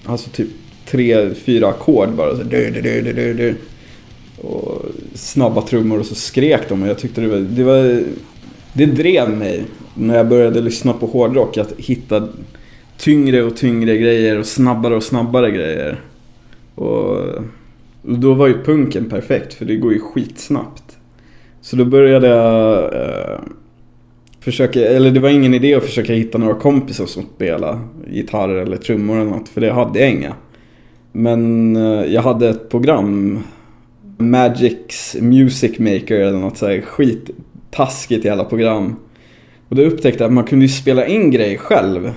alltså 0.05 0.29
typ 0.29 0.47
tre, 0.85 1.33
fyra 1.33 1.67
ackord 1.67 2.09
bara. 2.09 2.35
Så, 2.35 2.43
du, 2.43 2.71
du, 2.71 2.81
du, 2.81 3.01
du, 3.01 3.13
du, 3.13 3.33
du. 3.33 3.55
Och 4.47 4.85
snabba 5.13 5.61
trummor 5.61 5.99
och 5.99 6.05
så 6.05 6.15
skrek 6.15 6.69
de 6.69 6.83
och 6.83 6.89
jag 6.89 6.99
tyckte 6.99 7.21
det 7.21 7.27
var, 7.27 7.37
det 7.37 7.63
var... 7.63 8.03
Det 8.73 8.85
drev 8.85 9.29
mig 9.29 9.63
när 9.93 10.17
jag 10.17 10.27
började 10.27 10.61
lyssna 10.61 10.93
på 10.93 11.05
hårdrock 11.05 11.57
att 11.57 11.73
hitta 11.77 12.27
tyngre 12.97 13.43
och 13.43 13.57
tyngre 13.57 13.97
grejer 13.97 14.39
och 14.39 14.45
snabbare 14.45 14.95
och 14.95 15.03
snabbare 15.03 15.51
grejer. 15.51 16.01
Och, 16.75 17.17
och 18.01 18.19
då 18.19 18.33
var 18.33 18.47
ju 18.47 18.63
punken 18.63 19.09
perfekt 19.09 19.53
för 19.53 19.65
det 19.65 19.75
går 19.75 19.93
ju 19.93 19.99
skitsnabbt. 19.99 20.97
Så 21.61 21.75
då 21.75 21.85
började 21.85 22.27
jag 22.27 22.93
eh, 22.93 23.39
försöka, 24.45 24.79
eller 24.79 25.11
det 25.11 25.19
var 25.19 25.29
ingen 25.29 25.53
idé 25.53 25.73
att 25.73 25.83
försöka 25.83 26.13
hitta 26.13 26.37
några 26.37 26.55
kompisar 26.55 27.05
som 27.05 27.23
spelade 27.35 27.79
gitarr 28.07 28.49
eller 28.49 28.77
trummor 28.77 29.19
eller 29.19 29.31
något 29.31 29.49
för 29.49 29.61
det 29.61 29.71
hade 29.71 29.99
jag 29.99 30.11
inga. 30.11 30.35
Men 31.11 31.75
eh, 31.75 32.13
jag 32.13 32.21
hade 32.21 32.49
ett 32.49 32.69
program, 32.69 33.43
Magics 34.17 35.15
Music 35.21 35.79
Maker 35.79 36.19
eller 36.19 36.39
något 36.39 36.57
sånt 36.57 36.71
här 36.71 36.81
skittaskigt 36.81 38.25
jävla 38.25 38.43
program. 38.43 38.95
Och 39.69 39.75
då 39.75 39.81
upptäckte 39.81 40.23
jag 40.23 40.29
att 40.29 40.33
man 40.33 40.43
kunde 40.43 40.65
ju 40.65 40.69
spela 40.69 41.07
in 41.07 41.31
grejer 41.31 41.57
själv. 41.57 42.13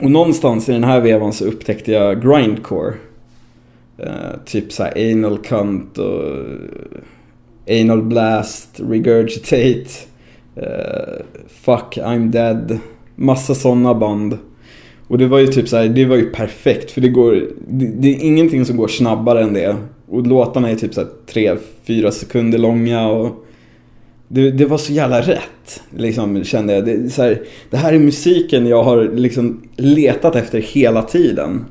Och 0.00 0.10
någonstans 0.10 0.68
i 0.68 0.72
den 0.72 0.84
här 0.84 1.00
vevan 1.00 1.32
så 1.32 1.44
upptäckte 1.44 1.92
jag 1.92 2.22
grindcore. 2.22 2.94
Eh, 3.98 4.38
typ 4.46 4.72
såhär 4.72 5.12
anal 5.12 5.38
cunt 5.38 5.98
och 5.98 6.24
eh, 7.66 7.80
anal 7.80 8.02
blast, 8.02 8.80
regurgitate, 8.80 9.90
Eh, 10.56 11.24
fuck 11.48 11.98
I'm 11.98 12.30
dead. 12.30 12.78
Massa 13.14 13.54
sådana 13.54 13.94
band. 13.94 14.38
Och 15.06 15.18
det 15.18 15.26
var 15.26 15.38
ju 15.38 15.46
typ 15.46 15.68
så 15.68 15.76
här, 15.76 15.88
det 15.88 16.04
var 16.04 16.16
ju 16.16 16.30
perfekt 16.30 16.90
för 16.90 17.00
det 17.00 17.08
går, 17.08 17.48
det, 17.68 17.86
det 17.86 18.08
är 18.08 18.24
ingenting 18.24 18.64
som 18.64 18.76
går 18.76 18.88
snabbare 18.88 19.42
än 19.42 19.54
det. 19.54 19.76
Och 20.08 20.26
låtarna 20.26 20.70
är 20.70 20.76
typ 20.76 20.94
så 20.94 21.00
här 21.00 21.08
3-4 21.86 22.10
sekunder 22.10 22.58
långa 22.58 23.08
och 23.08 23.44
det, 24.28 24.50
det 24.50 24.66
var 24.66 24.78
så 24.78 24.92
jävla 24.92 25.20
rätt, 25.20 25.82
liksom, 25.96 26.44
kände 26.44 26.74
jag. 26.74 26.84
Det, 26.84 27.10
så 27.10 27.22
här, 27.22 27.42
det 27.70 27.76
här 27.76 27.92
är 27.92 27.98
musiken 27.98 28.66
jag 28.66 28.82
har 28.82 29.04
liksom 29.04 29.62
letat 29.76 30.36
efter 30.36 30.60
hela 30.60 31.02
tiden. 31.02 31.64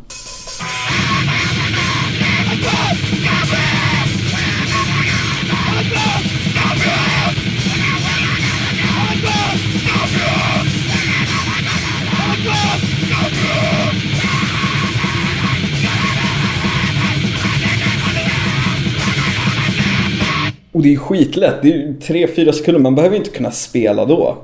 Det 20.83 20.89
är 20.89 20.91
ju 20.91 20.97
skitlätt, 20.97 21.61
det 21.61 21.73
är 21.73 21.77
ju 21.77 21.93
3-4 21.93 22.51
sekunder, 22.51 22.81
man 22.81 22.95
behöver 22.95 23.15
ju 23.15 23.19
inte 23.19 23.37
kunna 23.37 23.51
spela 23.51 24.05
då. 24.05 24.37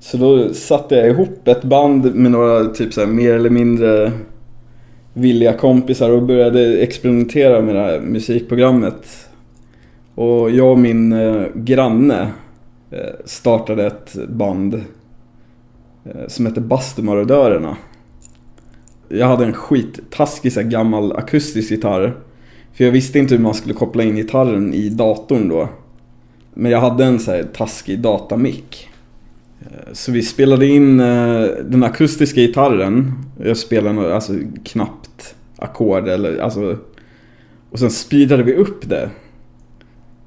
Så 0.00 0.16
då 0.16 0.54
satte 0.54 0.94
jag 0.94 1.08
ihop 1.08 1.48
ett 1.48 1.62
band 1.62 2.14
med 2.14 2.30
några 2.30 2.64
typ 2.64 2.94
så 2.94 3.00
här, 3.00 3.08
mer 3.08 3.34
eller 3.34 3.50
mindre 3.50 4.12
villiga 5.12 5.52
kompisar 5.52 6.10
och 6.10 6.22
började 6.22 6.78
experimentera 6.78 7.60
med 7.60 7.74
det 7.74 7.80
här 7.80 8.00
musikprogrammet. 8.00 9.28
Och 10.14 10.50
jag 10.50 10.72
och 10.72 10.78
min 10.78 11.12
eh, 11.12 11.44
granne 11.54 12.28
eh, 12.90 12.98
startade 13.24 13.86
ett 13.86 14.14
band 14.28 14.74
eh, 16.04 16.26
som 16.28 16.46
hette 16.46 16.60
Bastumarodörerna. 16.60 17.76
Jag 19.08 19.26
hade 19.26 19.44
en 19.44 19.52
skittaskig 19.52 20.52
så 20.52 20.60
här, 20.60 20.68
gammal 20.68 21.12
akustisk 21.12 21.70
gitarr. 21.70 22.14
För 22.72 22.84
jag 22.84 22.92
visste 22.92 23.18
inte 23.18 23.34
hur 23.34 23.42
man 23.42 23.54
skulle 23.54 23.74
koppla 23.74 24.02
in 24.02 24.16
gitarren 24.16 24.74
i 24.74 24.88
datorn 24.88 25.48
då. 25.48 25.68
Men 26.54 26.72
jag 26.72 26.80
hade 26.80 27.04
en 27.04 27.18
så 27.18 27.30
här 27.30 27.42
taskig 27.42 27.98
datamick. 27.98 28.88
Eh, 29.60 29.92
så 29.92 30.12
vi 30.12 30.22
spelade 30.22 30.66
in 30.66 31.00
eh, 31.00 31.42
den 31.64 31.82
akustiska 31.82 32.40
gitarren. 32.40 33.12
Jag 33.44 33.56
spelade 33.56 34.14
alltså 34.14 34.32
knappt 34.64 35.34
ackord 35.56 36.08
eller 36.08 36.38
alltså. 36.38 36.78
Och 37.70 37.78
sen 37.78 37.90
speedade 37.90 38.42
vi 38.42 38.54
upp 38.54 38.88
det. 38.88 39.10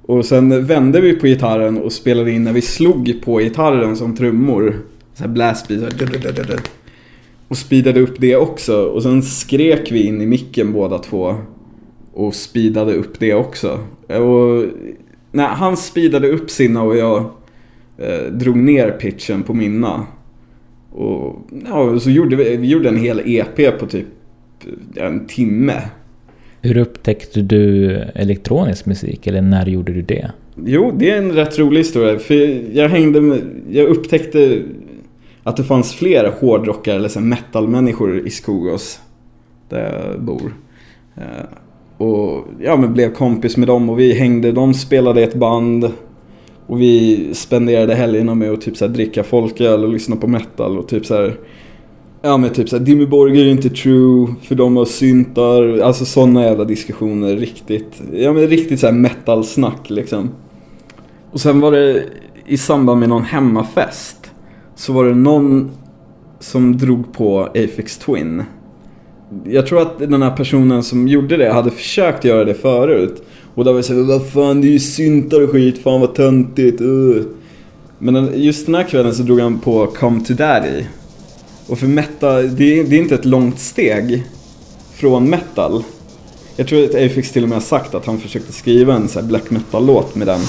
Och 0.06 0.26
sen 0.26 0.66
vände 0.66 1.02
vi 1.02 1.14
på 1.14 1.28
gitarren 1.28 1.78
och 1.78 1.92
spelade 1.92 2.32
in 2.32 2.44
när 2.44 2.54
vi 2.54 2.62
slog 2.62 3.22
på 3.26 3.38
gitarren 3.38 3.98
som 3.98 4.16
trummor. 4.16 4.80
Så 5.14 5.24
här 5.24 5.30
blast 5.30 5.72
Och 7.48 7.58
speedade 7.58 8.00
upp 8.00 8.16
det 8.18 8.36
också. 8.36 8.84
Och 8.84 9.04
sen 9.04 9.24
skrek 9.24 9.92
vi 9.92 10.04
in 10.04 10.22
i 10.22 10.26
micken 10.26 10.74
båda 10.74 10.98
två. 10.98 11.36
Och 12.14 12.36
speedade 12.36 12.94
upp 12.94 13.20
det 13.20 13.34
också. 13.34 13.80
Och 14.08 14.66
när 15.32 15.48
han 15.48 15.78
speedade 15.78 16.30
upp 16.30 16.50
sina 16.50 16.84
och 16.84 16.98
jag 16.98 17.26
eh, 17.98 18.32
drog 18.32 18.58
ner 18.58 18.92
pitchen 18.92 19.44
på 19.44 19.54
mina. 19.54 20.06
Och 20.92 21.48
ja, 21.66 22.00
så 22.00 22.10
gjorde 22.10 22.36
vi, 22.36 22.58
vi 22.58 22.68
gjorde 22.68 22.90
en 22.90 22.98
hel 22.98 23.22
EP 23.26 23.80
på 23.80 23.86
typ 23.86 24.06
en 24.96 25.28
timme. 25.28 25.82
Hur 26.62 26.78
upptäckte 26.78 27.42
du 27.42 27.92
elektronisk 28.16 28.86
musik 28.86 29.28
eller 29.28 29.42
när 29.42 29.66
gjorde 29.66 29.94
du 29.94 30.02
det? 30.02 30.32
Jo, 30.66 30.92
det 30.98 31.12
är 31.12 31.18
en 31.18 31.32
rätt 31.32 31.60
rolig 31.60 31.80
historia. 31.80 32.20
För 32.20 32.34
jag 32.78 32.90
hängde 32.90 33.22
med, 33.22 33.42
jag 33.70 33.88
upptäckte 33.88 34.62
att 35.44 35.58
det 35.58 35.64
fanns 35.64 35.94
fler 35.94 36.34
hårdrockare 36.40 36.96
eller 36.96 37.20
metalmänniskor 37.20 38.28
i 38.28 38.30
Skogås. 38.30 39.00
Där 39.70 40.10
jag 40.12 40.22
bor. 40.22 40.54
Och 42.04 42.46
ja, 42.60 42.78
men 42.78 42.94
blev 42.94 43.14
kompis 43.14 43.58
med 43.58 43.68
dem 43.68 43.90
och 43.90 44.00
vi 44.00 44.14
hängde, 44.14 44.52
de 44.52 44.74
spelade 44.74 45.22
i 45.22 45.24
ett 45.24 45.36
band. 45.36 45.92
Och 46.68 46.82
vi 46.82 47.30
spenderade 47.34 47.96
helgerna 47.96 48.36
med 48.36 48.52
att 48.52 48.62
typ 48.62 48.78
så 48.78 48.86
här 48.86 48.94
dricka 48.94 49.24
folköl 49.24 49.84
och 49.84 49.90
lyssna 49.90 50.16
på 50.16 50.28
metal 50.28 50.78
och 50.78 50.88
typ 50.88 51.06
så 51.06 51.16
här. 51.16 51.40
Ja 52.22 52.38
men 52.38 52.50
typ 52.50 52.70
såhär, 52.70 52.84
Dimmy 52.84 53.06
Borger 53.06 53.46
är 53.46 53.50
inte 53.50 53.70
true 53.70 54.28
för 54.42 54.56
de 54.56 54.78
har 54.78 54.86
syntar, 54.86 55.80
alltså 55.80 56.06
sådana 56.06 56.44
jävla 56.44 56.64
diskussioner, 56.64 57.36
riktigt, 57.36 58.02
ja 58.14 58.34
men 58.34 58.48
riktigt 58.48 58.80
såhär 58.80 58.94
metal-snack 58.94 59.90
liksom. 59.90 60.30
Och 61.32 61.42
sen 61.42 61.60
var 61.60 61.72
det 61.72 62.04
i 62.48 62.58
samband 62.58 63.00
med 63.00 63.10
någon 63.10 63.24
hemmafest 63.24 64.32
så 64.76 64.94
var 64.94 65.06
det 65.06 65.16
någon 65.16 65.72
som 66.40 66.78
drog 66.78 67.14
på 67.14 67.40
Afix 67.40 67.98
Twin. 67.98 68.44
Jag 69.46 69.68
tror 69.68 69.82
att 69.82 70.00
den 70.00 70.22
här 70.22 70.32
personen 70.32 70.84
som 70.84 71.08
gjorde 71.08 71.38
det 71.38 71.54
hade 71.54 71.72
försökt 71.72 72.26
göra 72.26 72.46
det 72.46 72.54
förut. 72.54 73.24
Och 73.56 73.66
då 73.66 73.72
var 73.72 73.78
det 73.78 73.84
såhär, 73.84 74.02
vad 74.02 74.28
fan 74.28 74.62
det 74.62 74.68
är 74.68 74.72
ju 74.72 74.80
syntar 74.80 75.42
och 75.42 75.50
skit, 75.50 75.84
fan 75.84 76.02
vad 76.02 76.16
töntigt, 76.16 76.82
uh. 76.82 77.24
Men 78.00 78.30
just 78.34 78.66
den 78.66 78.76
här 78.76 78.84
kvällen 78.84 79.16
så 79.16 79.24
drog 79.24 79.40
han 79.40 79.60
på 79.60 79.88
Come 79.88 80.26
to 80.26 80.34
Daddy. 80.34 80.84
Och 81.68 81.80
för 81.80 81.88
metal, 81.88 82.56
det 82.56 82.80
är, 82.80 82.84
det 82.84 82.96
är 82.96 83.00
inte 83.00 83.16
ett 83.16 83.26
långt 83.26 83.60
steg 83.60 84.24
från 84.94 85.30
metal. 85.30 85.84
Jag 86.56 86.68
tror 86.68 86.84
att 86.84 86.96
Afix 86.96 87.32
till 87.32 87.44
och 87.44 87.50
med 87.50 87.56
har 87.56 87.64
sagt 87.64 87.96
att 87.96 88.06
han 88.06 88.20
försökte 88.20 88.54
skriva 88.54 88.96
en 88.96 89.08
så 89.08 89.20
här 89.20 89.28
black 89.28 89.50
metal-låt 89.50 90.16
med 90.16 90.28
den. 90.28 90.42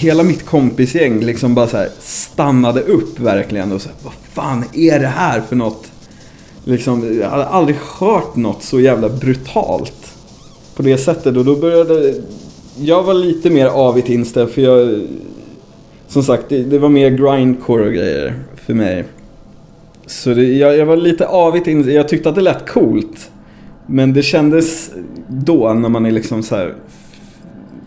Hela 0.00 0.22
mitt 0.22 0.46
kompisgäng 0.46 1.20
liksom 1.20 1.54
bara 1.54 1.66
så 1.66 1.76
här 1.76 1.88
stannade 1.98 2.80
upp 2.80 3.20
verkligen 3.20 3.72
och 3.72 3.82
så 3.82 3.88
här, 3.88 3.98
vad 4.04 4.12
fan 4.32 4.64
är 4.74 4.98
det 4.98 5.06
här 5.06 5.40
för 5.40 5.56
något? 5.56 5.92
Liksom, 6.64 7.18
jag 7.20 7.30
hade 7.30 7.46
aldrig 7.46 7.76
hört 7.98 8.36
något 8.36 8.62
så 8.62 8.80
jävla 8.80 9.08
brutalt 9.08 10.14
på 10.76 10.82
det 10.82 10.98
sättet 10.98 11.36
och 11.36 11.44
då 11.44 11.56
började 11.56 12.14
jag 12.76 13.02
var 13.02 13.14
lite 13.14 13.50
mer 13.50 13.66
avigt 13.66 14.08
inställd 14.08 14.50
för 14.50 14.62
jag 14.62 15.00
som 16.08 16.22
sagt 16.22 16.44
det, 16.48 16.62
det 16.62 16.78
var 16.78 16.88
mer 16.88 17.10
grindcore 17.10 17.86
och 17.86 17.92
grejer 17.92 18.34
för 18.54 18.74
mig. 18.74 19.04
Så 20.06 20.34
det, 20.34 20.44
jag, 20.44 20.76
jag 20.76 20.86
var 20.86 20.96
lite 20.96 21.26
avigt 21.26 21.66
inställd, 21.66 21.96
jag 21.96 22.08
tyckte 22.08 22.28
att 22.28 22.34
det 22.34 22.40
lät 22.40 22.68
coolt. 22.68 23.30
Men 23.86 24.12
det 24.12 24.22
kändes 24.22 24.90
då 25.28 25.72
när 25.72 25.88
man 25.88 26.06
är 26.06 26.10
liksom 26.10 26.42
så 26.42 26.56
här 26.56 26.74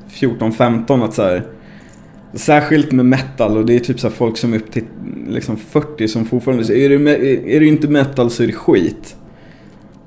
14-15 0.09 1.05
att 1.05 1.13
så 1.13 1.21
här 1.21 1.43
Särskilt 2.33 2.91
med 2.91 3.05
metal 3.05 3.57
och 3.57 3.65
det 3.65 3.75
är 3.75 3.79
typ 3.79 3.99
så 3.99 4.07
här 4.07 4.15
folk 4.15 4.37
som 4.37 4.53
är 4.53 4.57
upp 4.57 4.71
till 4.71 4.83
liksom 5.27 5.57
40 5.57 6.07
som 6.07 6.25
fortfarande 6.25 6.65
säger 6.65 6.89
är 6.89 6.99
det 6.99 7.55
är 7.55 7.59
det 7.59 7.65
inte 7.65 7.87
metal 7.87 8.29
så 8.29 8.43
är 8.43 8.47
det 8.47 8.53
skit. 8.53 9.15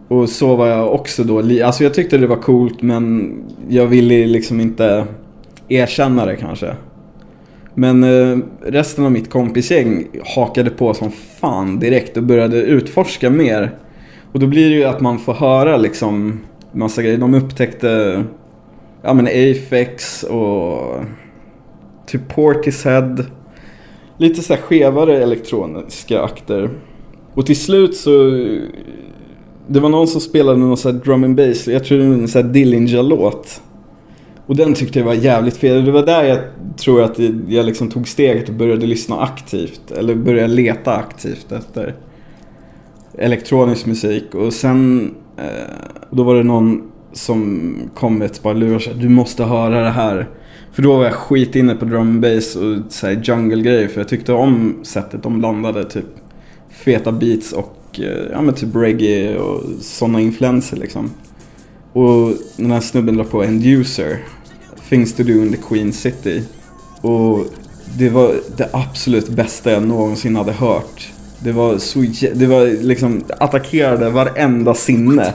Och 0.09 0.29
så 0.29 0.57
var 0.57 0.67
jag 0.67 0.95
också 0.95 1.25
då. 1.25 1.39
Alltså 1.39 1.85
jag 1.85 1.95
tyckte 1.95 2.19
det 2.19 2.27
var 2.27 2.37
coolt 2.37 2.83
men 2.83 3.35
jag 3.69 3.87
ville 3.87 4.27
liksom 4.27 4.61
inte 4.61 5.07
erkänna 5.69 6.27
det 6.27 6.37
kanske. 6.37 6.75
Men 7.75 8.05
eh, 8.05 8.39
resten 8.63 9.05
av 9.05 9.13
mitt 9.13 9.31
kompisgäng 9.31 10.07
hakade 10.37 10.71
på 10.71 10.95
som 10.95 11.11
fan 11.11 11.79
direkt 11.79 12.17
och 12.17 12.23
började 12.23 12.57
utforska 12.57 13.31
mer. 13.31 13.75
Och 14.33 14.41
då 14.41 14.47
blir 14.47 14.71
det 14.71 14.77
ju 14.77 14.85
att 14.85 15.01
man 15.01 15.19
får 15.19 15.35
höra 15.35 15.77
liksom 15.77 16.41
massa 16.73 17.03
grejer. 17.03 17.19
De 17.19 17.35
upptäckte 17.35 18.23
ja 19.03 19.15
men 19.15 19.27
AFEX 19.27 20.23
och 20.23 20.95
typ 22.07 22.29
Portishead. 22.29 23.25
Lite 24.19 24.43
så 24.43 24.55
här 24.55 24.61
skevare 24.61 25.23
elektroniska 25.23 26.23
akter. 26.23 26.71
Och 27.35 27.47
till 27.47 27.61
slut 27.61 27.97
så 27.97 28.31
det 29.67 29.81
var 29.81 29.89
någon 29.89 30.09
som 30.09 30.21
spelade 30.21 30.59
någon 30.59 30.77
sån 30.77 30.93
här 30.93 31.01
drum 31.05 31.25
and 31.25 31.37
bass, 31.37 31.69
jag 31.69 31.85
tror 31.85 31.99
det 31.99 32.09
var 32.09 32.15
en 32.15 32.29
sån 32.29 32.43
här 32.43 32.53
Dillinger-låt. 32.53 33.61
Och 34.47 34.57
den 34.57 34.75
tyckte 34.75 34.99
jag 34.99 35.07
var 35.07 35.15
jävligt 35.15 35.57
fel. 35.57 35.85
Det 35.85 35.93
var 35.93 36.07
där 36.07 36.25
jag 36.25 36.39
tror 36.77 37.03
att 37.03 37.19
jag 37.49 37.67
liksom 37.67 37.89
tog 37.89 38.09
steget 38.09 38.49
och 38.49 38.55
började 38.55 38.87
lyssna 38.87 39.21
aktivt. 39.21 39.91
Eller 39.91 40.15
började 40.15 40.55
leta 40.55 40.95
aktivt 40.95 41.53
efter 41.53 41.95
elektronisk 43.19 43.87
musik. 43.87 44.35
Och 44.35 44.53
sen, 44.53 45.11
eh, 45.37 45.45
då 46.11 46.23
var 46.23 46.35
det 46.35 46.43
någon 46.43 46.91
som 47.13 47.75
kom 47.95 48.19
med 48.19 48.27
ett 48.27 48.43
par 48.43 48.55
lurar 48.55 48.75
och 48.75 48.83
sa 48.83 48.93
du 48.93 49.09
måste 49.09 49.45
höra 49.45 49.83
det 49.83 49.91
här. 49.91 50.29
För 50.77 50.83
då 50.83 50.97
var 50.97 51.05
jag 51.05 51.15
skit 51.15 51.57
inne 51.57 51.75
på 51.75 51.85
drum 51.85 52.01
and 52.01 52.21
bass 52.21 52.57
och 52.57 52.77
så 52.89 53.11
jungle-grejer. 53.11 53.89
För 53.89 54.01
jag 54.01 54.09
tyckte 54.09 54.33
om 54.33 54.75
sättet 54.83 55.23
de 55.23 55.39
blandade 55.39 55.85
typ 55.85 56.05
feta 56.71 57.13
beats 57.13 57.53
och 57.53 58.01
eh, 58.01 58.27
ja 58.33 58.43
men 58.43 58.55
typ 58.55 58.75
reggae 58.75 59.39
och 59.39 59.63
sådana 59.81 60.21
influenser 60.21 60.77
liksom. 60.77 61.11
Och 61.93 62.33
den 62.57 62.71
här 62.71 62.81
snubben 62.81 63.17
la 63.17 63.25
på 63.25 63.43
End 63.43 63.67
User, 63.67 64.19
Things 64.89 65.15
to 65.15 65.23
do 65.23 65.33
in 65.33 65.53
the 65.53 65.59
Queen 65.69 65.93
City. 65.93 66.43
Och 67.01 67.47
det 67.99 68.09
var 68.09 68.35
det 68.57 68.69
absolut 68.73 69.29
bästa 69.29 69.73
jag 69.73 69.83
någonsin 69.83 70.37
hade 70.37 70.53
hört. 70.53 71.13
Det 71.39 71.53
var 71.53 71.79
så 71.79 72.05
det 72.35 72.47
var 72.47 72.83
liksom 72.83 73.25
attackerade 73.39 74.11
varenda 74.11 74.75
sinne. 74.75 75.35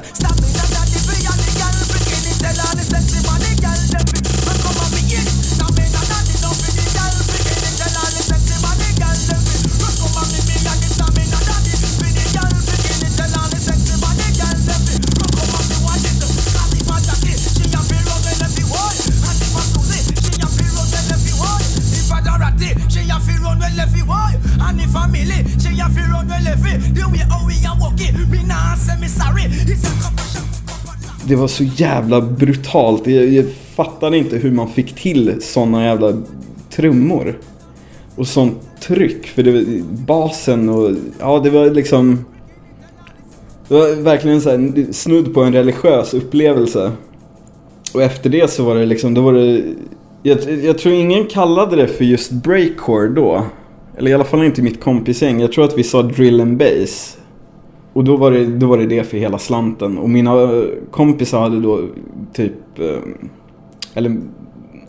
Det 31.31 31.37
var 31.37 31.47
så 31.47 31.63
jävla 31.63 32.21
brutalt. 32.21 33.07
Jag, 33.07 33.27
jag 33.27 33.45
fattade 33.75 34.17
inte 34.17 34.37
hur 34.37 34.51
man 34.51 34.69
fick 34.69 34.95
till 34.95 35.41
sådana 35.41 35.85
jävla 35.85 36.13
trummor. 36.69 37.37
Och 38.15 38.27
sånt 38.27 38.57
tryck. 38.81 39.27
För 39.27 39.43
det 39.43 39.51
var 39.51 39.81
basen 40.05 40.69
och 40.69 40.91
ja 41.19 41.39
det 41.39 41.49
var 41.49 41.69
liksom. 41.69 42.25
Det 43.67 43.73
var 43.73 43.95
verkligen 43.95 44.41
så 44.41 44.49
här, 44.49 44.93
snudd 44.93 45.33
på 45.33 45.43
en 45.43 45.53
religiös 45.53 46.13
upplevelse. 46.13 46.91
Och 47.93 48.01
efter 48.01 48.29
det 48.29 48.51
så 48.51 48.63
var 48.63 48.75
det 48.75 48.85
liksom, 48.85 49.13
då 49.13 49.21
var 49.21 49.33
det. 49.33 49.63
Jag, 50.23 50.37
jag 50.63 50.77
tror 50.77 50.95
ingen 50.95 51.25
kallade 51.25 51.75
det 51.75 51.87
för 51.87 52.05
just 52.05 52.31
breakcore 52.31 53.07
då. 53.07 53.45
Eller 53.97 54.11
i 54.11 54.13
alla 54.13 54.23
fall 54.23 54.43
inte 54.43 54.61
mitt 54.61 54.81
kompisgäng. 54.81 55.41
Jag 55.41 55.51
tror 55.51 55.65
att 55.65 55.77
vi 55.77 55.83
sa 55.83 56.01
drill 56.01 56.41
and 56.41 56.57
bass. 56.57 57.17
Och 57.93 58.03
då 58.03 58.17
var, 58.17 58.31
det, 58.31 58.45
då 58.45 58.67
var 58.67 58.77
det 58.77 58.85
det 58.85 59.03
för 59.03 59.17
hela 59.17 59.37
slanten. 59.37 59.97
Och 59.97 60.09
mina 60.09 60.63
kompisar 60.91 61.41
hade 61.41 61.59
då 61.59 61.87
typ... 62.33 62.79
Eh, 62.79 62.99
eller 63.93 64.17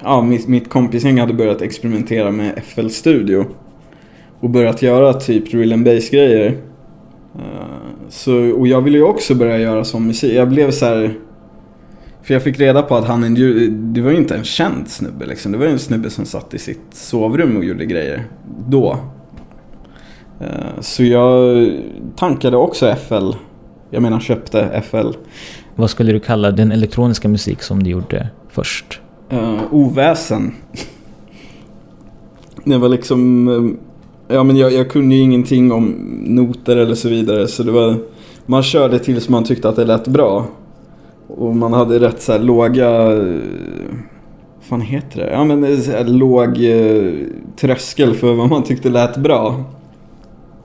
ja, 0.02 0.22
mitt, 0.22 0.48
mitt 0.48 0.68
kompisgäng 0.68 1.20
hade 1.20 1.34
börjat 1.34 1.62
experimentera 1.62 2.30
med 2.30 2.62
FL 2.64 2.88
Studio. 2.88 3.44
Och 4.40 4.50
börjat 4.50 4.82
göra 4.82 5.12
typ 5.12 5.50
drill 5.50 5.72
and 5.72 5.84
bass 5.84 6.10
grejer. 6.10 6.56
Eh, 7.34 8.08
så, 8.08 8.50
och 8.50 8.66
jag 8.66 8.80
ville 8.80 8.98
ju 8.98 9.04
också 9.04 9.34
börja 9.34 9.58
göra 9.58 9.84
sån 9.84 10.06
musik. 10.06 10.34
Jag 10.34 10.48
blev 10.48 10.70
så 10.70 10.86
här. 10.86 11.18
För 12.22 12.34
jag 12.34 12.42
fick 12.42 12.60
reda 12.60 12.82
på 12.82 12.96
att 12.96 13.04
han 13.04 13.34
det 13.94 14.00
var 14.00 14.10
ju 14.10 14.16
inte 14.16 14.34
en 14.34 14.44
känd 14.44 14.88
snubbe 14.88 15.26
liksom. 15.26 15.52
Det 15.52 15.58
var 15.58 15.66
ju 15.66 15.72
en 15.72 15.78
snubbe 15.78 16.10
som 16.10 16.24
satt 16.24 16.54
i 16.54 16.58
sitt 16.58 16.80
sovrum 16.92 17.56
och 17.56 17.64
gjorde 17.64 17.84
grejer. 17.84 18.24
Då. 18.68 18.98
Eh, 20.42 20.80
Så 20.80 21.04
jag 21.04 21.68
tankade 22.16 22.56
också 22.56 22.94
FL. 23.08 23.30
Jag 23.90 24.02
menar 24.02 24.20
köpte 24.20 24.82
FL. 24.90 25.10
Vad 25.76 25.90
skulle 25.90 26.12
du 26.12 26.20
kalla 26.20 26.50
den 26.50 26.72
elektroniska 26.72 27.28
musik 27.28 27.62
som 27.62 27.82
du 27.82 27.90
gjorde 27.90 28.28
först? 28.48 29.00
Uh, 29.32 29.60
oväsen. 29.70 30.54
Det 32.64 32.78
var 32.78 32.88
liksom... 32.88 33.48
eh, 34.28 34.34
ja 34.36 34.42
men 34.42 34.56
jag, 34.56 34.72
jag 34.72 34.90
kunde 34.90 35.14
ju 35.14 35.20
ingenting 35.22 35.72
om 35.72 35.94
noter 36.26 36.76
eller 36.76 36.94
så 36.94 37.08
vidare. 37.08 37.48
Så 37.48 37.62
det 37.62 37.72
var... 37.72 37.96
Man 38.46 38.62
körde 38.62 38.98
tills 38.98 39.28
man 39.28 39.44
tyckte 39.44 39.68
att 39.68 39.76
det 39.76 39.84
lät 39.84 40.08
bra. 40.08 40.46
Och 41.28 41.56
man 41.56 41.72
hade 41.72 41.98
rätt 41.98 42.22
så 42.22 42.32
här 42.32 42.38
låga... 42.38 42.90
Vad 44.56 44.68
fan 44.68 44.80
heter 44.80 45.18
det? 45.20 45.30
Ja 45.32 45.44
men 45.44 45.66
låg 46.18 46.64
eh, 46.64 47.12
tröskel 47.60 48.14
för 48.14 48.34
vad 48.34 48.48
man 48.50 48.62
tyckte 48.62 48.88
lät 48.90 49.16
bra. 49.16 49.64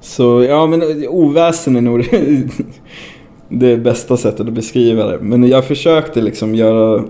Så 0.08 0.44
ja 0.44 0.68
men 0.68 0.82
eh, 0.82 1.10
oväsen 1.10 1.76
är 1.76 1.82
nog 1.82 2.10
det 3.50 3.78
bästa 3.78 4.18
sättet 4.18 4.48
att 4.48 4.54
beskriva 4.54 5.06
det. 5.06 5.20
Men 5.22 5.48
jag 5.48 5.66
försökte 5.66 6.22
liksom 6.22 6.56
göra 6.56 7.04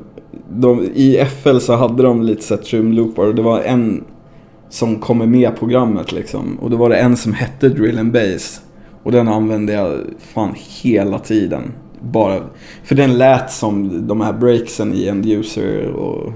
de, 0.50 0.84
I 0.84 1.26
FL 1.44 1.58
så 1.58 1.76
hade 1.76 2.04
de 2.04 2.24
lite 2.24 2.44
så 2.44 2.56
'trim 2.56 2.64
trumloopar 2.64 3.24
och 3.24 3.36
det 3.36 3.42
var 3.42 3.62
en 3.62 4.04
som 4.70 4.96
kom 4.96 5.32
med 5.32 5.56
programmet 5.60 6.12
liksom. 6.12 6.58
Och 6.62 6.70
då 6.70 6.78
var 6.78 6.90
det 6.90 6.96
en 6.96 7.18
som 7.18 7.34
hette 7.34 7.70
Drill 7.70 8.00
and 8.00 8.12
Bass. 8.12 8.62
Och 9.04 9.12
den 9.12 9.28
använde 9.28 9.74
jag 9.74 10.00
fan 10.20 10.54
hela 10.84 11.20
tiden. 11.20 11.64
Bara, 12.02 12.40
för 12.84 12.96
den 12.96 13.18
lät 13.18 13.52
som 13.52 14.08
de 14.08 14.22
här 14.22 14.34
breaksen 14.34 14.94
i 14.94 15.08
End 15.08 15.26
User 15.26 15.92
och 15.92 16.32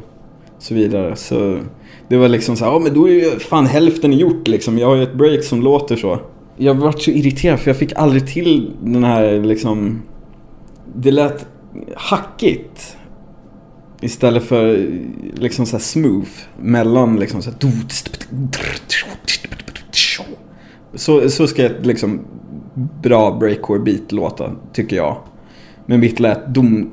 så 0.59 0.73
vidare. 0.73 1.15
Så 1.15 1.57
det 2.07 2.17
var 2.17 2.27
liksom 2.27 2.55
så 2.55 2.65
här, 2.65 2.71
ja 2.71 2.79
men 2.79 2.93
då 2.93 3.09
är 3.09 3.13
ju 3.13 3.39
fan 3.39 3.65
hälften 3.65 4.13
gjort 4.13 4.47
liksom. 4.47 4.77
Jag 4.77 4.87
har 4.87 4.95
ju 4.95 5.03
ett 5.03 5.13
break 5.13 5.43
som 5.43 5.61
låter 5.61 5.95
så. 5.95 6.19
Jag 6.57 6.73
vart 6.73 7.01
så 7.01 7.11
irriterad 7.11 7.59
för 7.59 7.69
jag 7.69 7.77
fick 7.77 7.93
aldrig 7.95 8.27
till 8.27 8.73
den 8.83 9.03
här 9.03 9.39
liksom... 9.39 10.01
Det 10.95 11.11
lät 11.11 11.45
hackigt. 11.95 12.97
Istället 14.01 14.43
för 14.43 14.89
liksom 15.35 15.65
så 15.65 15.77
här 15.77 15.83
smooth 15.83 16.29
mellan 16.59 17.19
liksom 17.19 17.41
så 17.41 17.51
här... 17.51 17.57
Så, 20.93 21.29
så 21.29 21.47
ska 21.47 21.65
ett 21.65 21.85
liksom 21.85 22.19
bra 23.03 23.31
breakcore 23.31 23.79
beat 23.79 24.11
låta, 24.11 24.51
tycker 24.73 24.95
jag. 24.95 25.17
Men 25.85 25.99
mitt 25.99 26.19
lät 26.19 26.47
dum... 26.47 26.89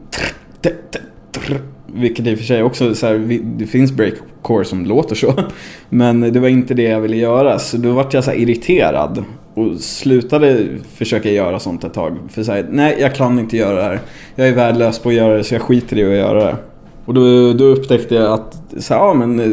Vilket 1.95 2.27
i 2.27 2.35
och 2.35 2.39
för 2.39 2.45
sig 2.45 2.63
också 2.63 2.95
så 2.95 3.07
här, 3.07 3.41
det 3.59 3.67
finns 3.67 3.93
breakcore 3.93 4.65
som 4.65 4.87
låter 4.87 5.15
så. 5.15 5.35
Men 5.89 6.21
det 6.21 6.41
var 6.41 6.49
inte 6.49 6.75
det 6.75 6.83
jag 6.83 7.01
ville 7.01 7.17
göra. 7.17 7.59
Så 7.59 7.77
då 7.77 7.93
vart 7.93 8.15
jag 8.15 8.25
så 8.25 8.31
här 8.31 8.39
irriterad. 8.39 9.25
Och 9.59 9.81
slutade 9.81 10.67
försöka 10.95 11.31
göra 11.31 11.61
sånt 11.61 11.85
ett 11.85 11.95
tag. 11.95 12.17
För 12.29 12.43
såhär, 12.43 12.67
nej 12.71 12.97
jag 13.01 13.15
kan 13.15 13.39
inte 13.39 13.57
göra 13.57 13.77
det 13.77 13.83
här. 13.83 14.01
Jag 14.35 14.49
är 14.49 14.55
värdelös 14.55 14.99
på 14.99 15.09
att 15.09 15.15
göra 15.15 15.37
det 15.37 15.45
så 15.45 15.55
jag 15.55 15.63
skiter 15.63 15.99
i 15.99 16.05
att 16.05 16.17
göra 16.17 16.45
det. 16.45 16.57
Och 17.05 17.15
då, 17.15 17.53
då 17.53 17.65
upptäckte 17.65 18.15
jag 18.15 18.33
att, 18.33 18.63
så 18.79 18.95
här, 18.95 19.01
ja 19.01 19.15
men 19.15 19.41
eh, 19.41 19.51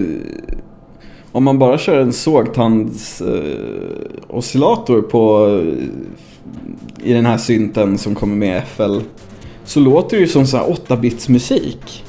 om 1.31 1.43
man 1.43 1.59
bara 1.59 1.77
kör 1.77 1.99
en 1.99 2.13
sågtandsoscillator 2.13 4.05
eh, 4.29 4.37
oscillator 4.37 5.01
på 5.01 5.49
i 7.03 7.13
den 7.13 7.25
här 7.25 7.37
synten 7.37 7.97
som 7.97 8.15
kommer 8.15 8.35
med 8.35 8.63
FL 8.67 8.99
så 9.65 9.79
låter 9.79 10.17
det 10.17 10.21
ju 10.21 10.27
som 10.27 10.47
så 10.47 10.57
här 10.57 10.65
8-bits 10.65 11.29
musik. 11.29 12.03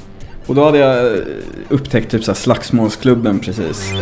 Och 0.46 0.54
då 0.54 0.64
hade 0.64 0.78
jag 0.78 1.06
eh, 1.06 1.22
upptäckt 1.68 2.10
typ 2.10 2.24
så 2.24 2.30
här 2.30 2.36
Slagsmålsklubben 2.36 3.38
precis. 3.38 3.92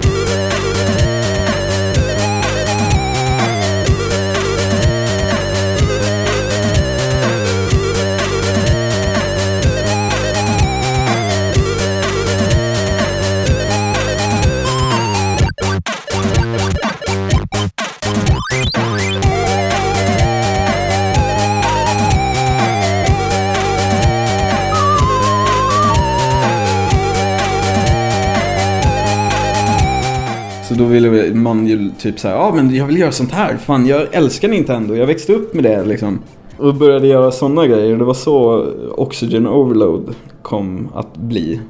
Så 30.74 30.80
då 30.80 30.86
ville 30.86 31.34
man 31.34 31.66
ju 31.66 31.90
typ 31.98 32.20
såhär, 32.20 32.34
ja 32.34 32.52
men 32.54 32.74
jag 32.74 32.86
vill 32.86 32.98
göra 32.98 33.12
sånt 33.12 33.32
här. 33.32 33.56
Fan, 33.56 33.86
jag 33.86 34.06
älskar 34.14 34.48
Nintendo. 34.48 34.94
Jag 34.94 35.06
växte 35.06 35.32
upp 35.32 35.54
med 35.54 35.64
det 35.64 35.84
liksom. 35.84 36.18
Och 36.58 36.74
började 36.74 37.06
göra 37.06 37.30
sådana 37.30 37.66
grejer. 37.66 37.96
Det 37.96 38.04
var 38.04 38.14
så 38.14 38.66
Oxygen 38.96 39.46
Overload 39.46 40.14
kom 40.42 40.88
att 40.94 41.16
bli. 41.16 41.60